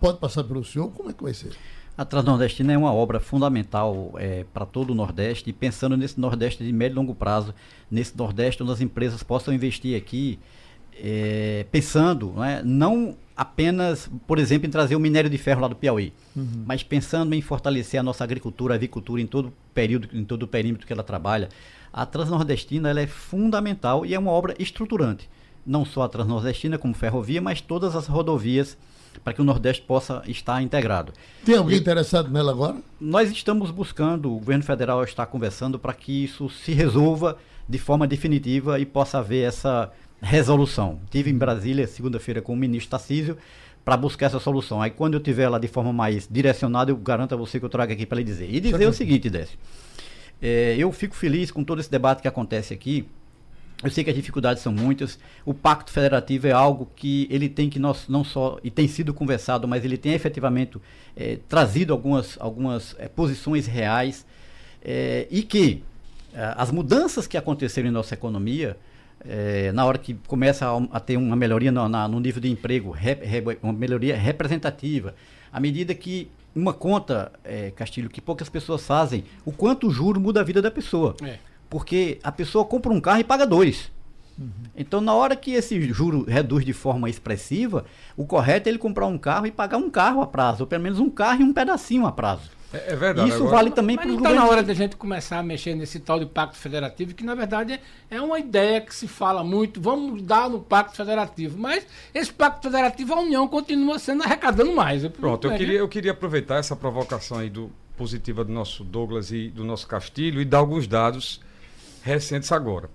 pode 0.00 0.18
passar 0.18 0.42
pelo 0.44 0.64
senhor? 0.64 0.90
Como 0.90 1.10
é 1.10 1.12
que 1.12 1.22
vai 1.22 1.34
ser? 1.34 1.52
A 1.96 2.04
Transnordestina 2.04 2.72
é 2.72 2.76
uma 2.78 2.92
obra 2.92 3.20
fundamental 3.20 4.12
para 4.52 4.66
todo 4.66 4.90
o 4.90 4.94
Nordeste 4.96 5.50
e 5.50 5.52
pensando 5.52 5.96
nesse 5.96 6.18
Nordeste 6.18 6.64
de 6.64 6.72
médio 6.72 6.94
e 6.94 6.96
longo 6.96 7.14
prazo, 7.14 7.54
nesse 7.88 8.16
Nordeste 8.18 8.60
onde 8.64 8.72
as 8.72 8.80
empresas 8.80 9.22
possam 9.22 9.54
investir 9.54 9.96
aqui 9.96 10.40
é, 11.02 11.66
pensando 11.70 12.32
né, 12.32 12.62
não 12.64 13.16
apenas, 13.36 14.08
por 14.26 14.38
exemplo, 14.38 14.66
em 14.66 14.70
trazer 14.70 14.94
o 14.94 15.00
minério 15.00 15.28
de 15.28 15.38
ferro 15.38 15.60
lá 15.60 15.68
do 15.68 15.74
Piauí, 15.74 16.12
uhum. 16.36 16.64
mas 16.66 16.82
pensando 16.82 17.34
em 17.34 17.42
fortalecer 17.42 17.98
a 17.98 18.02
nossa 18.02 18.22
agricultura, 18.22 18.74
a 18.74 18.76
avicultura 18.76 19.20
em 19.20 19.26
todo 19.26 19.48
o 19.48 19.52
período, 19.74 20.08
em 20.12 20.24
todo 20.24 20.44
o 20.44 20.48
perímetro 20.48 20.86
que 20.86 20.92
ela 20.92 21.02
trabalha. 21.02 21.48
A 21.92 22.06
Transnordestina 22.06 22.90
ela 22.90 23.00
é 23.00 23.06
fundamental 23.06 24.06
e 24.06 24.14
é 24.14 24.18
uma 24.18 24.30
obra 24.30 24.54
estruturante. 24.58 25.28
Não 25.66 25.84
só 25.84 26.02
a 26.02 26.08
Transnordestina 26.08 26.78
como 26.78 26.94
ferrovia, 26.94 27.40
mas 27.40 27.60
todas 27.60 27.96
as 27.96 28.06
rodovias 28.06 28.76
para 29.22 29.32
que 29.32 29.40
o 29.40 29.44
Nordeste 29.44 29.82
possa 29.82 30.22
estar 30.26 30.60
integrado. 30.60 31.12
Tem 31.44 31.56
alguém 31.56 31.76
e, 31.76 31.80
interessado 31.80 32.30
nela 32.30 32.50
agora? 32.50 32.76
Nós 33.00 33.30
estamos 33.30 33.70
buscando, 33.70 34.32
o 34.32 34.38
governo 34.38 34.64
federal 34.64 35.02
está 35.04 35.24
conversando 35.24 35.78
para 35.78 35.92
que 35.92 36.24
isso 36.24 36.48
se 36.50 36.72
resolva 36.72 37.38
de 37.68 37.78
forma 37.78 38.06
definitiva 38.06 38.78
e 38.78 38.84
possa 38.84 39.18
haver 39.18 39.46
essa 39.48 39.90
resolução. 40.24 40.98
Tive 41.10 41.30
em 41.30 41.36
Brasília 41.36 41.86
segunda-feira 41.86 42.40
com 42.40 42.52
o 42.52 42.56
ministro 42.56 42.90
Tarcísio 42.90 43.36
para 43.84 43.96
buscar 43.96 44.26
essa 44.26 44.40
solução. 44.40 44.80
Aí 44.80 44.90
quando 44.90 45.14
eu 45.14 45.20
tiver 45.20 45.48
lá 45.48 45.58
de 45.58 45.68
forma 45.68 45.92
mais 45.92 46.26
direcionada, 46.28 46.90
eu 46.90 46.96
garanto 46.96 47.34
a 47.34 47.36
você 47.36 47.58
que 47.58 47.64
eu 47.64 47.68
trago 47.68 47.92
aqui 47.92 48.06
para 48.06 48.18
lhe 48.18 48.24
dizer. 48.24 48.48
E 48.52 48.58
dizer 48.58 48.88
o 48.88 48.92
seguinte, 48.92 49.28
Décio. 49.28 49.58
É, 50.40 50.74
eu 50.78 50.90
fico 50.90 51.14
feliz 51.14 51.50
com 51.50 51.62
todo 51.62 51.80
esse 51.80 51.90
debate 51.90 52.22
que 52.22 52.28
acontece 52.28 52.72
aqui. 52.72 53.06
Eu 53.82 53.90
sei 53.90 54.02
que 54.02 54.08
as 54.08 54.16
dificuldades 54.16 54.62
são 54.62 54.72
muitas. 54.72 55.18
O 55.44 55.52
pacto 55.52 55.92
federativo 55.92 56.46
é 56.46 56.52
algo 56.52 56.88
que 56.96 57.28
ele 57.30 57.48
tem 57.48 57.68
que 57.68 57.78
nós, 57.78 58.08
não 58.08 58.24
só 58.24 58.58
e 58.64 58.70
tem 58.70 58.88
sido 58.88 59.12
conversado, 59.12 59.68
mas 59.68 59.84
ele 59.84 59.98
tem 59.98 60.14
efetivamente 60.14 60.78
é, 61.14 61.38
trazido 61.48 61.92
algumas, 61.92 62.36
algumas 62.40 62.96
é, 62.98 63.08
posições 63.08 63.66
reais 63.66 64.24
é, 64.82 65.26
e 65.30 65.42
que 65.42 65.82
é, 66.32 66.54
as 66.56 66.70
mudanças 66.70 67.26
que 67.26 67.36
aconteceram 67.36 67.88
em 67.88 67.92
nossa 67.92 68.14
economia 68.14 68.76
é, 69.28 69.72
na 69.72 69.84
hora 69.84 69.98
que 69.98 70.14
começa 70.26 70.66
a, 70.66 70.96
a 70.96 71.00
ter 71.00 71.16
uma 71.16 71.36
melhoria 71.36 71.72
no, 71.72 71.88
na, 71.88 72.06
no 72.06 72.20
nível 72.20 72.40
de 72.40 72.50
emprego, 72.50 72.90
rep, 72.90 73.24
rep, 73.24 73.58
uma 73.62 73.72
melhoria 73.72 74.16
representativa, 74.16 75.14
à 75.52 75.58
medida 75.60 75.94
que 75.94 76.30
uma 76.54 76.72
conta, 76.72 77.32
é, 77.42 77.70
Castilho, 77.72 78.08
que 78.08 78.20
poucas 78.20 78.48
pessoas 78.48 78.86
fazem, 78.86 79.24
o 79.44 79.52
quanto 79.52 79.88
o 79.88 79.90
juro 79.90 80.20
muda 80.20 80.40
a 80.40 80.44
vida 80.44 80.62
da 80.62 80.70
pessoa. 80.70 81.16
É. 81.22 81.38
Porque 81.68 82.18
a 82.22 82.30
pessoa 82.30 82.64
compra 82.64 82.92
um 82.92 83.00
carro 83.00 83.20
e 83.20 83.24
paga 83.24 83.46
dois. 83.46 83.90
Uhum. 84.38 84.48
Então, 84.76 85.00
na 85.00 85.14
hora 85.14 85.34
que 85.34 85.52
esse 85.52 85.80
juro 85.92 86.24
reduz 86.24 86.64
de 86.64 86.72
forma 86.72 87.08
expressiva, 87.08 87.84
o 88.16 88.24
correto 88.24 88.68
é 88.68 88.70
ele 88.70 88.78
comprar 88.78 89.06
um 89.06 89.18
carro 89.18 89.46
e 89.46 89.50
pagar 89.50 89.78
um 89.78 89.90
carro 89.90 90.20
a 90.20 90.26
prazo, 90.26 90.62
ou 90.62 90.66
pelo 90.66 90.82
menos 90.82 90.98
um 90.98 91.10
carro 91.10 91.40
e 91.40 91.44
um 91.44 91.52
pedacinho 91.52 92.06
a 92.06 92.12
prazo. 92.12 92.50
É, 92.74 92.92
é 92.92 92.96
verdade. 92.96 93.28
Isso 93.28 93.38
agora... 93.38 93.56
vale 93.56 93.70
também 93.70 93.96
para 93.96 94.06
o 94.06 94.08
Não 94.08 94.16
está 94.18 94.30
na 94.32 94.46
hora 94.46 94.62
da 94.62 94.74
gente 94.74 94.96
começar 94.96 95.38
a 95.38 95.42
mexer 95.42 95.74
nesse 95.74 96.00
tal 96.00 96.18
de 96.18 96.26
pacto 96.26 96.56
federativo, 96.56 97.14
que 97.14 97.24
na 97.24 97.34
verdade 97.34 97.80
é 98.10 98.20
uma 98.20 98.38
ideia 98.38 98.80
que 98.80 98.94
se 98.94 99.06
fala 99.06 99.44
muito, 99.44 99.80
vamos 99.80 100.22
dar 100.22 100.50
no 100.50 100.60
pacto 100.60 100.96
federativo. 100.96 101.56
Mas 101.58 101.86
esse 102.12 102.32
pacto 102.32 102.68
federativo, 102.68 103.14
a 103.14 103.20
União 103.20 103.46
continua 103.46 103.98
sendo 103.98 104.24
arrecadando 104.24 104.74
mais. 104.74 105.06
Pronto, 105.08 105.46
eu, 105.46 105.52
é, 105.52 105.56
queria, 105.56 105.78
eu 105.78 105.88
queria 105.88 106.12
aproveitar 106.12 106.56
essa 106.56 106.74
provocação 106.74 107.38
aí 107.38 107.48
do, 107.48 107.70
positiva 107.96 108.44
do 108.44 108.52
nosso 108.52 108.82
Douglas 108.82 109.30
e 109.30 109.48
do 109.48 109.64
nosso 109.64 109.86
Castilho 109.86 110.40
e 110.40 110.44
dar 110.44 110.58
alguns 110.58 110.86
dados 110.86 111.40
recentes 112.02 112.50
agora. 112.52 112.90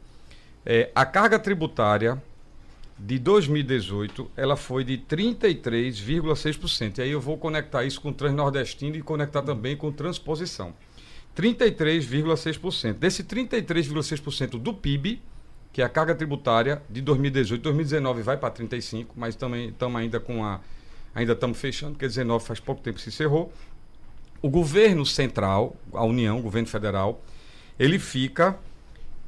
É, 0.65 0.91
a 0.93 1.05
carga 1.05 1.39
tributária 1.39 2.21
de 2.99 3.17
2018, 3.17 4.29
ela 4.35 4.57
foi 4.57 4.83
de 4.83 4.97
33,6%. 4.97 6.97
E 6.97 7.01
aí 7.01 7.11
eu 7.11 7.21
vou 7.21 7.37
conectar 7.37 7.85
isso 7.85 8.01
com 8.01 8.09
o 8.09 8.13
Transnordestino 8.13 8.97
e 8.97 9.01
conectar 9.01 9.41
também 9.41 9.77
com 9.77 9.89
transposição. 9.91 10.73
33,6%. 11.35 12.95
Desse 12.95 13.23
33,6% 13.23 14.59
do 14.59 14.73
PIB, 14.73 15.21
que 15.71 15.81
é 15.81 15.85
a 15.85 15.89
carga 15.89 16.13
tributária 16.13 16.81
de 16.89 17.01
2018, 17.01 17.61
2019 17.61 18.21
vai 18.21 18.35
para 18.35 18.49
35, 18.49 19.13
mas 19.15 19.35
também 19.35 19.69
estamos 19.69 19.99
ainda 19.99 20.19
com 20.19 20.43
a 20.43 20.59
ainda 21.15 21.33
estamos 21.33 21.57
fechando, 21.57 21.93
porque 21.93 22.05
19 22.05 22.45
faz 22.45 22.59
pouco 22.59 22.81
tempo 22.81 22.97
que 22.97 23.03
se 23.03 23.09
encerrou. 23.09 23.51
O 24.41 24.49
governo 24.49 25.05
central, 25.05 25.75
a 25.93 26.03
União, 26.03 26.37
o 26.37 26.41
governo 26.41 26.67
federal, 26.67 27.21
ele 27.79 27.97
fica 27.97 28.59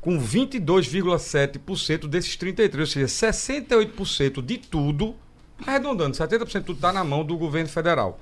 com 0.01 0.19
22,7% 0.19 2.07
desses 2.07 2.35
33%, 2.35 2.79
ou 2.79 2.85
seja, 2.87 3.05
68% 3.05 4.41
de 4.41 4.57
tudo, 4.57 5.15
arredondando, 5.65 6.17
70% 6.17 6.59
de 6.59 6.65
tudo 6.65 6.77
está 6.77 6.91
na 6.91 7.03
mão 7.03 7.23
do 7.23 7.37
governo 7.37 7.69
federal. 7.69 8.19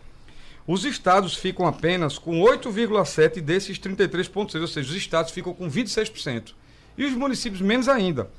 Os 0.67 0.83
estados 0.83 1.35
ficam 1.35 1.65
apenas 1.65 2.19
com 2.19 2.41
8,7% 2.41 3.41
desses 3.41 3.79
33,6%, 3.79 4.61
ou 4.61 4.67
seja, 4.67 4.89
os 4.89 4.95
estados 4.95 5.31
ficam 5.31 5.53
com 5.53 5.67
26%. 5.71 6.53
E 6.97 7.05
os 7.05 7.13
municípios 7.13 7.61
menos 7.61 7.87
ainda, 7.87 8.29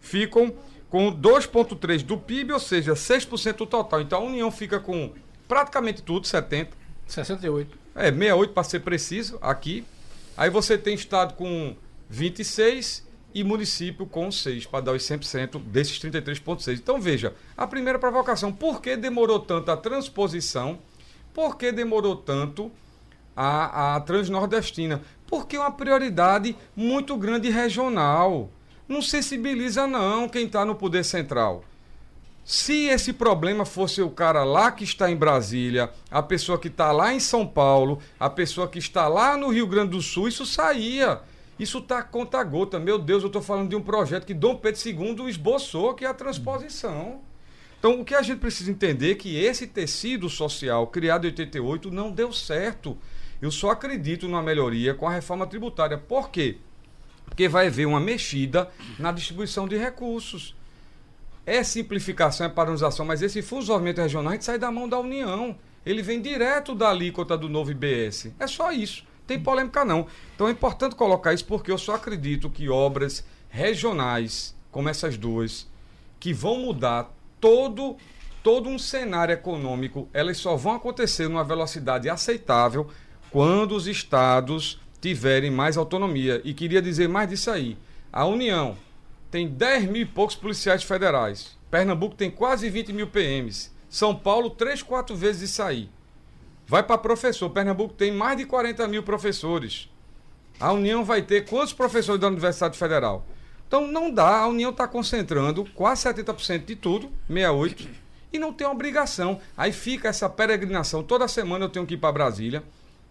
ficam 0.00 0.52
com 0.90 1.10
2,3% 1.10 2.02
do 2.02 2.18
PIB, 2.18 2.52
ou 2.52 2.60
seja, 2.60 2.92
6% 2.92 3.56
do 3.56 3.66
total. 3.66 4.02
Então 4.02 4.20
a 4.20 4.24
União 4.24 4.50
fica 4.50 4.78
com 4.78 5.12
praticamente 5.48 6.02
tudo, 6.02 6.26
70%. 6.26 6.68
68%. 7.08 7.66
É, 7.94 8.12
68% 8.12 8.48
para 8.48 8.62
ser 8.62 8.80
preciso, 8.80 9.38
aqui. 9.40 9.84
Aí 10.36 10.50
você 10.50 10.76
tem 10.76 10.94
estado 10.94 11.34
com 11.34 11.74
26 12.10 13.08
e 13.32 13.44
município 13.44 14.04
com 14.04 14.30
6, 14.30 14.66
para 14.66 14.80
dar 14.80 14.92
os 14.92 15.02
100% 15.02 15.62
desses 15.62 15.98
33,6. 16.00 16.74
Então 16.74 17.00
veja, 17.00 17.32
a 17.56 17.66
primeira 17.66 17.98
provocação, 17.98 18.52
por 18.52 18.82
que 18.82 18.96
demorou 18.96 19.38
tanto 19.38 19.70
a 19.70 19.76
transposição? 19.76 20.80
Por 21.32 21.56
que 21.56 21.70
demorou 21.70 22.16
tanto 22.16 22.72
a, 23.36 23.94
a 23.94 24.00
transnordestina? 24.00 25.00
Porque 25.28 25.54
é 25.54 25.60
uma 25.60 25.70
prioridade 25.70 26.56
muito 26.74 27.16
grande 27.16 27.48
regional. 27.48 28.50
Não 28.88 29.00
sensibiliza 29.00 29.86
não 29.86 30.28
quem 30.28 30.46
está 30.46 30.64
no 30.64 30.74
poder 30.74 31.04
central. 31.04 31.64
Se 32.44 32.86
esse 32.86 33.12
problema 33.12 33.64
fosse 33.64 34.02
o 34.02 34.10
cara 34.10 34.42
lá 34.42 34.72
que 34.72 34.82
está 34.82 35.08
em 35.08 35.14
Brasília, 35.14 35.92
a 36.10 36.20
pessoa 36.20 36.58
que 36.58 36.66
está 36.66 36.90
lá 36.90 37.14
em 37.14 37.20
São 37.20 37.46
Paulo, 37.46 38.00
a 38.18 38.28
pessoa 38.28 38.66
que 38.66 38.80
está 38.80 39.06
lá 39.06 39.36
no 39.36 39.50
Rio 39.50 39.68
Grande 39.68 39.92
do 39.92 40.02
Sul, 40.02 40.26
isso 40.26 40.44
saía. 40.44 41.20
Isso 41.60 41.76
está 41.76 42.02
conta 42.02 42.42
gota. 42.42 42.80
Meu 42.80 42.98
Deus, 42.98 43.22
eu 43.22 43.26
estou 43.26 43.42
falando 43.42 43.68
de 43.68 43.76
um 43.76 43.82
projeto 43.82 44.24
que 44.24 44.32
Dom 44.32 44.56
Pedro 44.56 44.80
II 44.82 45.28
esboçou, 45.28 45.92
que 45.92 46.06
é 46.06 46.08
a 46.08 46.14
transposição. 46.14 47.20
Então, 47.78 48.00
o 48.00 48.04
que 48.04 48.14
a 48.14 48.22
gente 48.22 48.38
precisa 48.38 48.70
entender 48.70 49.12
é 49.12 49.14
que 49.14 49.36
esse 49.36 49.66
tecido 49.66 50.26
social 50.30 50.86
criado 50.86 51.26
em 51.26 51.28
88 51.28 51.90
não 51.90 52.10
deu 52.10 52.32
certo. 52.32 52.96
Eu 53.42 53.50
só 53.50 53.72
acredito 53.72 54.26
numa 54.26 54.42
melhoria 54.42 54.94
com 54.94 55.06
a 55.06 55.12
reforma 55.12 55.46
tributária. 55.46 55.98
Por 55.98 56.30
quê? 56.30 56.56
Porque 57.26 57.46
vai 57.46 57.66
haver 57.66 57.86
uma 57.86 58.00
mexida 58.00 58.70
na 58.98 59.12
distribuição 59.12 59.68
de 59.68 59.76
recursos. 59.76 60.56
É 61.44 61.62
simplificação, 61.62 62.46
é 62.46 62.48
padronização, 62.48 63.04
mas 63.04 63.20
esse 63.20 63.42
funcionamento 63.42 64.00
regional 64.00 64.30
a 64.30 64.34
gente 64.34 64.46
sai 64.46 64.58
da 64.58 64.72
mão 64.72 64.88
da 64.88 64.98
União. 64.98 65.58
Ele 65.84 66.00
vem 66.00 66.22
direto 66.22 66.74
da 66.74 66.88
alíquota 66.88 67.36
do 67.36 67.50
novo 67.50 67.70
IBS. 67.70 68.32
É 68.38 68.46
só 68.46 68.72
isso 68.72 69.09
tem 69.30 69.38
polêmica 69.38 69.84
não. 69.84 70.08
Então 70.34 70.48
é 70.48 70.50
importante 70.50 70.96
colocar 70.96 71.32
isso 71.32 71.44
porque 71.44 71.70
eu 71.70 71.78
só 71.78 71.94
acredito 71.94 72.50
que 72.50 72.68
obras 72.68 73.24
regionais, 73.48 74.56
como 74.72 74.88
essas 74.88 75.16
duas, 75.16 75.68
que 76.18 76.32
vão 76.32 76.58
mudar 76.58 77.14
todo 77.40 77.96
todo 78.42 78.68
um 78.68 78.78
cenário 78.78 79.32
econômico, 79.32 80.08
elas 80.12 80.38
só 80.38 80.56
vão 80.56 80.72
acontecer 80.72 81.28
numa 81.28 81.44
velocidade 81.44 82.08
aceitável 82.08 82.88
quando 83.30 83.76
os 83.76 83.86
estados 83.86 84.80
tiverem 85.00 85.50
mais 85.50 85.76
autonomia. 85.76 86.40
E 86.42 86.52
queria 86.52 86.82
dizer 86.82 87.08
mais 87.08 87.28
disso 87.28 87.52
aí. 87.52 87.78
A 88.12 88.24
União 88.24 88.76
tem 89.30 89.46
10 89.46 89.84
mil 89.84 90.02
e 90.02 90.06
poucos 90.06 90.34
policiais 90.34 90.82
federais. 90.82 91.56
Pernambuco 91.70 92.16
tem 92.16 92.30
quase 92.30 92.68
20 92.68 92.92
mil 92.92 93.06
PMs. 93.06 93.70
São 93.88 94.12
Paulo, 94.12 94.50
três, 94.50 94.82
quatro 94.82 95.14
vezes 95.14 95.50
isso 95.50 95.62
aí. 95.62 95.88
Vai 96.70 96.84
para 96.84 96.96
professor. 96.96 97.50
Pernambuco 97.50 97.94
tem 97.94 98.12
mais 98.12 98.38
de 98.38 98.44
40 98.44 98.86
mil 98.86 99.02
professores. 99.02 99.88
A 100.60 100.70
União 100.70 101.04
vai 101.04 101.20
ter 101.20 101.44
quantos 101.44 101.72
professores 101.72 102.20
da 102.20 102.28
Universidade 102.28 102.78
Federal? 102.78 103.26
Então 103.66 103.88
não 103.88 104.08
dá, 104.08 104.38
a 104.38 104.46
União 104.46 104.70
está 104.70 104.86
concentrando 104.86 105.64
quase 105.74 106.04
70% 106.08 106.64
de 106.64 106.76
tudo, 106.76 107.10
68%, 107.28 107.88
e 108.32 108.38
não 108.38 108.52
tem 108.52 108.68
obrigação. 108.68 109.40
Aí 109.56 109.72
fica 109.72 110.06
essa 110.06 110.28
peregrinação. 110.28 111.02
Toda 111.02 111.26
semana 111.26 111.64
eu 111.64 111.68
tenho 111.68 111.84
que 111.84 111.94
ir 111.94 111.96
para 111.96 112.12
Brasília, 112.12 112.62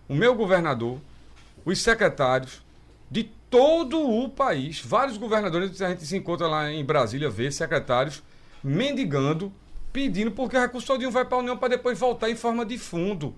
o 0.07 0.15
meu 0.15 0.33
governador, 0.35 0.97
os 1.65 1.81
secretários 1.81 2.61
de 3.11 3.25
todo 3.49 3.99
o 3.99 4.29
país, 4.29 4.79
vários 4.79 5.17
governadores, 5.17 5.81
a 5.81 5.89
gente 5.89 6.05
se 6.05 6.15
encontra 6.15 6.47
lá 6.47 6.71
em 6.71 6.85
Brasília, 6.85 7.29
vê 7.29 7.51
secretários 7.51 8.23
mendigando, 8.63 9.51
pedindo, 9.91 10.31
porque 10.31 10.55
o 10.55 10.61
recurso 10.61 10.87
todinho 10.87 11.11
vai 11.11 11.25
para 11.25 11.35
a 11.35 11.41
União 11.41 11.57
para 11.57 11.67
depois 11.67 11.99
voltar 11.99 12.29
em 12.29 12.37
forma 12.37 12.65
de 12.65 12.77
fundo. 12.77 13.35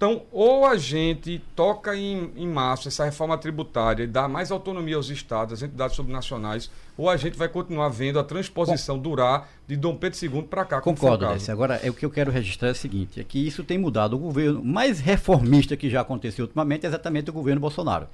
Então, 0.00 0.22
ou 0.32 0.64
a 0.64 0.78
gente 0.78 1.42
toca 1.54 1.94
em, 1.94 2.30
em 2.34 2.46
março 2.46 2.88
essa 2.88 3.04
reforma 3.04 3.36
tributária 3.36 4.04
e 4.04 4.06
dá 4.06 4.26
mais 4.26 4.50
autonomia 4.50 4.96
aos 4.96 5.10
estados, 5.10 5.52
às 5.52 5.62
entidades 5.62 5.94
subnacionais, 5.94 6.70
ou 6.96 7.10
a 7.10 7.18
gente 7.18 7.36
vai 7.36 7.50
continuar 7.50 7.90
vendo 7.90 8.18
a 8.18 8.24
transposição 8.24 8.98
durar 8.98 9.50
de 9.66 9.76
Dom 9.76 9.94
Pedro 9.94 10.18
II 10.24 10.44
para 10.44 10.64
cá. 10.64 10.80
Concordo, 10.80 11.28
Desse. 11.28 11.52
Agora, 11.52 11.78
é, 11.82 11.90
o 11.90 11.92
que 11.92 12.06
eu 12.06 12.08
quero 12.08 12.30
registrar 12.30 12.68
é 12.68 12.70
o 12.70 12.74
seguinte, 12.74 13.20
é 13.20 13.24
que 13.24 13.46
isso 13.46 13.62
tem 13.62 13.76
mudado. 13.76 14.16
O 14.16 14.18
governo 14.18 14.64
mais 14.64 15.00
reformista 15.00 15.76
que 15.76 15.90
já 15.90 16.00
aconteceu 16.00 16.46
ultimamente 16.46 16.86
é 16.86 16.88
exatamente 16.88 17.28
o 17.28 17.34
governo 17.34 17.60
Bolsonaro. 17.60 18.08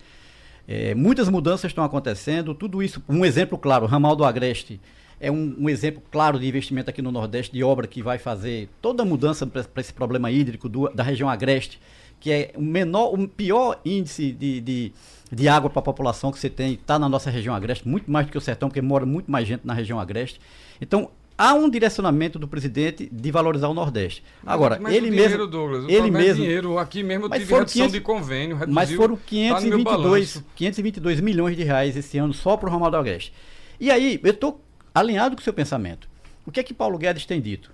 É, 0.67 0.93
muitas 0.93 1.29
mudanças 1.29 1.71
estão 1.71 1.85
acontecendo, 1.85 2.53
tudo 2.53 2.83
isso, 2.83 3.01
um 3.09 3.25
exemplo 3.25 3.57
claro, 3.57 3.85
o 3.85 3.89
ramal 3.89 4.17
do 4.17 4.25
Agreste 4.25 4.81
é 5.21 5.31
um, 5.31 5.57
um, 5.59 5.69
exemplo 5.69 6.03
claro 6.11 6.39
de 6.39 6.47
investimento 6.47 6.91
aqui 6.91 7.01
no 7.01 7.11
Nordeste, 7.11 7.53
de 7.53 7.63
obra 7.63 7.87
que 7.87 8.03
vai 8.03 8.19
fazer 8.19 8.69
toda 8.83 9.03
a 9.03 9.07
mudança 9.07 9.47
para 9.47 9.81
esse 9.81 9.93
problema 9.93 10.31
hídrico 10.31 10.69
do, 10.69 10.89
da 10.91 11.03
região 11.03 11.29
agreste, 11.29 11.81
que 12.21 12.31
é 12.31 12.53
o 12.55 12.63
menor, 12.63 13.15
o 13.15 13.29
pior 13.29 13.81
índice 13.85 14.33
de, 14.33 14.61
de, 14.61 14.93
de 15.31 15.49
água 15.49 15.71
para 15.71 15.81
a 15.81 15.83
população 15.83 16.31
que 16.31 16.39
você 16.39 16.51
tem, 16.51 16.75
está 16.75 16.99
na 16.99 17.09
nossa 17.09 17.31
região 17.31 17.55
agreste, 17.55 17.89
muito 17.89 18.11
mais 18.11 18.27
do 18.27 18.33
que 18.33 18.39
o 18.39 18.41
sertão, 18.41 18.69
porque 18.69 18.83
mora 18.83 19.07
muito 19.07 19.31
mais 19.31 19.47
gente 19.47 19.67
na 19.67 19.73
região 19.73 19.99
agreste. 19.99 20.41
Então, 20.81 21.11
há 21.37 21.55
um 21.55 21.69
direcionamento 21.69 22.39
do 22.39 22.49
presidente 22.49 23.09
de 23.11 23.31
valorizar 23.31 23.69
o 23.69 23.75
Nordeste. 23.75 24.23
Agora, 24.45 24.79
mas 24.81 24.95
ele 24.95 25.11
dinheiro, 25.11 25.31
mesmo, 25.31 25.47
Douglas, 25.47 25.85
o 25.85 25.91
ele 25.91 26.09
é 26.09 26.11
mesmo, 26.11 26.43
dinheiro. 26.43 26.79
Aqui 26.79 27.03
mesmo 27.03 27.27
eu 27.27 27.29
Mas 27.29 27.39
tive 27.41 27.51
foram 27.51 27.61
redução 27.61 27.89
500 27.89 27.93
de 27.93 28.01
convênio, 28.01 28.57
reduziu, 28.57 28.75
mas 28.75 28.93
foram 28.93 29.17
tá 29.17 29.61
no 29.61 29.69
meu 29.69 29.79
522, 29.79 29.85
balanço. 29.85 30.45
522 30.55 31.21
milhões 31.21 31.57
de 31.57 31.65
reais 31.65 31.97
esse 31.97 32.19
ano 32.19 32.33
só 32.33 32.57
para 32.57 32.69
o 32.69 32.73
ramal 32.73 32.91
do 32.91 32.97
Agreste. 32.97 33.33
E 33.79 33.91
aí, 33.91 34.19
eu 34.23 34.31
estou 34.31 34.66
alinhado 34.97 35.37
com 35.37 35.41
o 35.41 35.45
seu 35.45 35.53
pensamento. 35.53 36.09
O 36.47 36.51
que 36.51 36.59
é 36.59 36.63
que 36.63 36.73
Paulo 36.73 36.97
Guedes 36.97 37.27
tem 37.27 37.39
dito? 37.39 37.71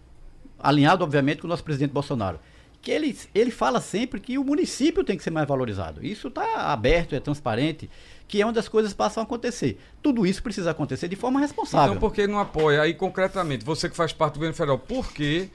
Alinhado, 0.58 1.04
obviamente, 1.04 1.40
com 1.40 1.46
o 1.46 1.50
nosso 1.50 1.62
presidente 1.62 1.92
Bolsonaro. 1.92 2.40
Que 2.80 2.90
ele, 2.90 3.16
ele 3.32 3.52
fala 3.52 3.80
sempre 3.80 4.18
que 4.18 4.36
o 4.38 4.42
município 4.42 5.04
tem 5.04 5.16
que 5.16 5.22
ser 5.22 5.30
mais 5.30 5.46
valorizado. 5.46 6.04
Isso 6.04 6.26
está 6.26 6.72
aberto, 6.72 7.14
é 7.14 7.20
transparente, 7.20 7.88
que 8.26 8.42
é 8.42 8.46
onde 8.46 8.58
as 8.58 8.68
coisas 8.68 8.92
passam 8.92 9.22
a 9.22 9.24
acontecer. 9.24 9.78
Tudo 10.02 10.26
isso 10.26 10.42
precisa 10.42 10.72
acontecer 10.72 11.06
de 11.06 11.14
forma 11.14 11.38
responsável. 11.38 11.94
Então 11.94 12.00
por 12.00 12.12
que 12.12 12.26
não 12.26 12.40
apoia? 12.40 12.82
Aí 12.82 12.92
concretamente, 12.92 13.64
você 13.64 13.88
que 13.88 13.94
faz 13.94 14.12
parte 14.12 14.34
do 14.34 14.36
governo 14.38 14.56
federal, 14.56 14.78
por 14.78 15.12
que 15.12 15.48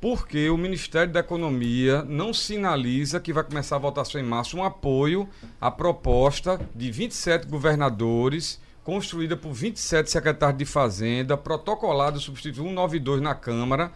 porque 0.00 0.48
o 0.48 0.56
Ministério 0.56 1.12
da 1.12 1.18
Economia 1.18 2.04
não 2.04 2.32
sinaliza 2.32 3.18
que 3.18 3.32
vai 3.32 3.42
começar 3.42 3.74
a 3.74 3.80
votação 3.80 4.20
em 4.20 4.24
março 4.24 4.56
um 4.56 4.62
apoio 4.62 5.28
à 5.60 5.72
proposta 5.72 6.60
de 6.72 6.88
27 6.88 7.48
governadores, 7.48 8.60
construída 8.88 9.36
por 9.36 9.52
27 9.52 10.10
secretários 10.10 10.58
de 10.58 10.64
Fazenda, 10.64 11.36
protocolada 11.36 12.18
substituindo 12.18 12.70
192 12.70 13.20
na 13.20 13.34
Câmara, 13.34 13.92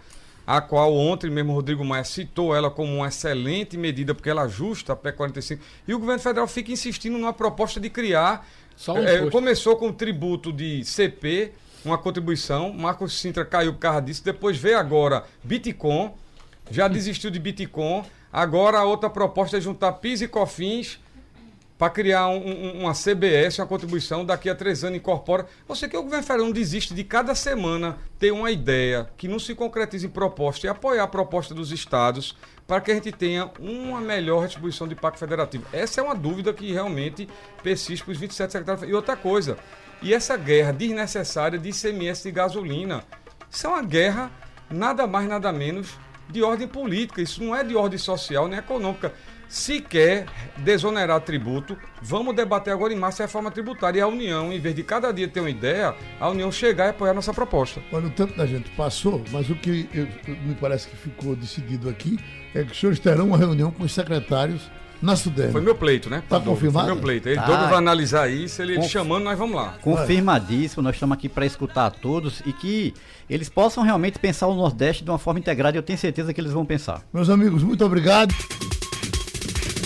a 0.46 0.60
qual 0.60 0.94
ontem 0.94 1.30
mesmo 1.30 1.54
Rodrigo 1.54 1.82
Maia 1.82 2.04
citou 2.04 2.54
ela 2.54 2.70
como 2.70 2.96
uma 2.96 3.08
excelente 3.08 3.78
medida, 3.78 4.14
porque 4.14 4.28
ela 4.28 4.42
ajusta 4.42 4.92
a 4.92 4.96
PEC 4.96 5.16
45. 5.16 5.62
E 5.88 5.94
o 5.94 5.98
governo 5.98 6.20
federal 6.20 6.46
fica 6.46 6.70
insistindo 6.70 7.16
numa 7.16 7.32
proposta 7.32 7.80
de 7.80 7.88
criar. 7.88 8.46
Só 8.76 8.92
um 8.92 9.02
imposto. 9.02 9.30
começou 9.30 9.76
com 9.76 9.88
o 9.88 9.92
tributo 9.94 10.52
de 10.52 10.84
CP, 10.84 11.52
uma 11.82 11.96
contribuição. 11.96 12.70
Marcos 12.70 13.18
Sintra 13.18 13.46
caiu 13.46 13.72
por 13.72 13.78
causa 13.78 14.02
disso. 14.02 14.22
Depois 14.22 14.58
veio 14.58 14.78
agora 14.78 15.24
Bitcoin. 15.42 16.10
Já 16.70 16.86
desistiu 16.86 17.30
de 17.30 17.38
Bitcoin. 17.38 18.02
Agora 18.30 18.80
a 18.80 18.84
outra 18.84 19.08
proposta 19.08 19.56
é 19.56 19.60
juntar 19.60 19.92
PIS 19.92 20.20
e 20.20 20.28
COFINS 20.28 21.00
para 21.82 21.90
criar 21.90 22.28
um- 22.28 22.36
um- 22.36 22.82
uma 22.82 22.94
CBS, 22.94 23.58
uma 23.60 23.66
contribuição, 23.66 24.24
daqui 24.24 24.48
a 24.48 24.54
três 24.54 24.84
anos 24.84 24.98
incorpora. 24.98 25.48
Você 25.66 25.88
que 25.88 25.96
o 25.96 26.02
governo 26.04 26.24
federal 26.24 26.46
não 26.46 26.52
desiste 26.52 26.94
de 26.94 27.02
cada 27.02 27.34
semana 27.34 27.98
ter 28.20 28.30
uma 28.30 28.52
ideia 28.52 29.10
que 29.16 29.26
não 29.26 29.40
se 29.40 29.52
concretiza 29.52 30.06
em 30.06 30.08
proposta 30.08 30.64
e 30.64 30.70
apoiar 30.70 31.02
a 31.02 31.08
proposta 31.08 31.52
dos 31.52 31.72
estados 31.72 32.36
para 32.68 32.80
que 32.80 32.92
a 32.92 32.94
gente 32.94 33.10
tenha 33.10 33.50
uma 33.58 34.00
melhor 34.00 34.44
distribuição 34.44 34.86
de 34.86 34.94
pacto 34.94 35.18
federativo. 35.18 35.64
Essa 35.72 36.00
é 36.00 36.04
uma 36.04 36.14
dúvida 36.14 36.52
que 36.52 36.72
realmente 36.72 37.28
persiste 37.64 38.04
para 38.04 38.12
os 38.12 38.18
27 38.18 38.52
secretários. 38.52 38.88
E 38.88 38.94
outra 38.94 39.16
coisa, 39.16 39.58
e 40.00 40.14
essa 40.14 40.36
guerra 40.36 40.70
desnecessária 40.70 41.58
de 41.58 41.70
ICMS 41.70 42.22
de 42.22 42.30
gasolina, 42.30 43.02
isso 43.50 43.66
é 43.66 43.70
uma 43.70 43.82
guerra 43.82 44.30
nada 44.70 45.04
mais, 45.04 45.28
nada 45.28 45.52
menos 45.52 45.98
de 46.30 46.44
ordem 46.44 46.68
política. 46.68 47.20
Isso 47.20 47.42
não 47.42 47.56
é 47.56 47.64
de 47.64 47.74
ordem 47.74 47.98
social 47.98 48.46
nem 48.46 48.60
econômica. 48.60 49.12
Se 49.52 49.82
quer 49.82 50.24
desonerar 50.56 51.20
tributo, 51.20 51.76
vamos 52.00 52.34
debater 52.34 52.72
agora 52.72 52.90
em 52.90 52.96
março 52.96 53.20
a 53.22 53.26
reforma 53.26 53.50
tributária. 53.50 53.98
E 53.98 54.00
a 54.02 54.06
União, 54.08 54.50
em 54.50 54.58
vez 54.58 54.74
de 54.74 54.82
cada 54.82 55.12
dia 55.12 55.28
ter 55.28 55.40
uma 55.40 55.50
ideia, 55.50 55.94
a 56.18 56.30
União 56.30 56.50
chegar 56.50 56.86
e 56.86 56.88
apoiar 56.88 57.12
nossa 57.12 57.34
proposta. 57.34 57.82
Olha, 57.92 58.06
o 58.06 58.10
tempo 58.10 58.34
da 58.34 58.46
gente 58.46 58.70
passou, 58.70 59.22
mas 59.30 59.50
o 59.50 59.54
que 59.54 59.86
eu- 59.92 60.08
me 60.46 60.54
parece 60.54 60.88
que 60.88 60.96
ficou 60.96 61.36
decidido 61.36 61.90
aqui 61.90 62.18
é 62.54 62.64
que 62.64 62.72
os 62.72 62.80
senhores 62.80 62.98
terão 62.98 63.26
uma 63.26 63.36
reunião 63.36 63.70
com 63.70 63.84
os 63.84 63.92
secretários 63.92 64.70
na 65.02 65.16
Sudene. 65.16 65.52
Foi 65.52 65.60
meu 65.60 65.74
pleito, 65.74 66.08
né? 66.08 66.22
Tá 66.26 66.38
Douglas? 66.38 66.54
confirmado? 66.54 66.86
Foi 66.86 66.94
meu 66.94 67.02
pleito. 67.02 67.28
Ele 67.28 67.36
Tá. 67.36 67.44
Douglas 67.44 67.68
vai 67.68 67.78
analisar 67.78 68.30
isso, 68.30 68.62
ele, 68.62 68.76
Conf- 68.76 68.88
chamando, 68.90 69.24
nós 69.24 69.38
vamos 69.38 69.54
lá. 69.54 69.76
Confirmadíssimo, 69.82 70.82
nós 70.82 70.94
estamos 70.96 71.12
aqui 71.12 71.28
para 71.28 71.44
escutar 71.44 71.84
a 71.84 71.90
todos 71.90 72.40
e 72.46 72.54
que 72.54 72.94
eles 73.28 73.50
possam 73.50 73.84
realmente 73.84 74.18
pensar 74.18 74.46
o 74.46 74.54
Nordeste 74.54 75.04
de 75.04 75.10
uma 75.10 75.18
forma 75.18 75.38
integrada 75.40 75.76
e 75.76 75.78
eu 75.78 75.82
tenho 75.82 75.98
certeza 75.98 76.32
que 76.32 76.40
eles 76.40 76.52
vão 76.52 76.64
pensar. 76.64 77.02
Meus 77.12 77.28
amigos, 77.28 77.62
muito 77.62 77.84
obrigado. 77.84 78.34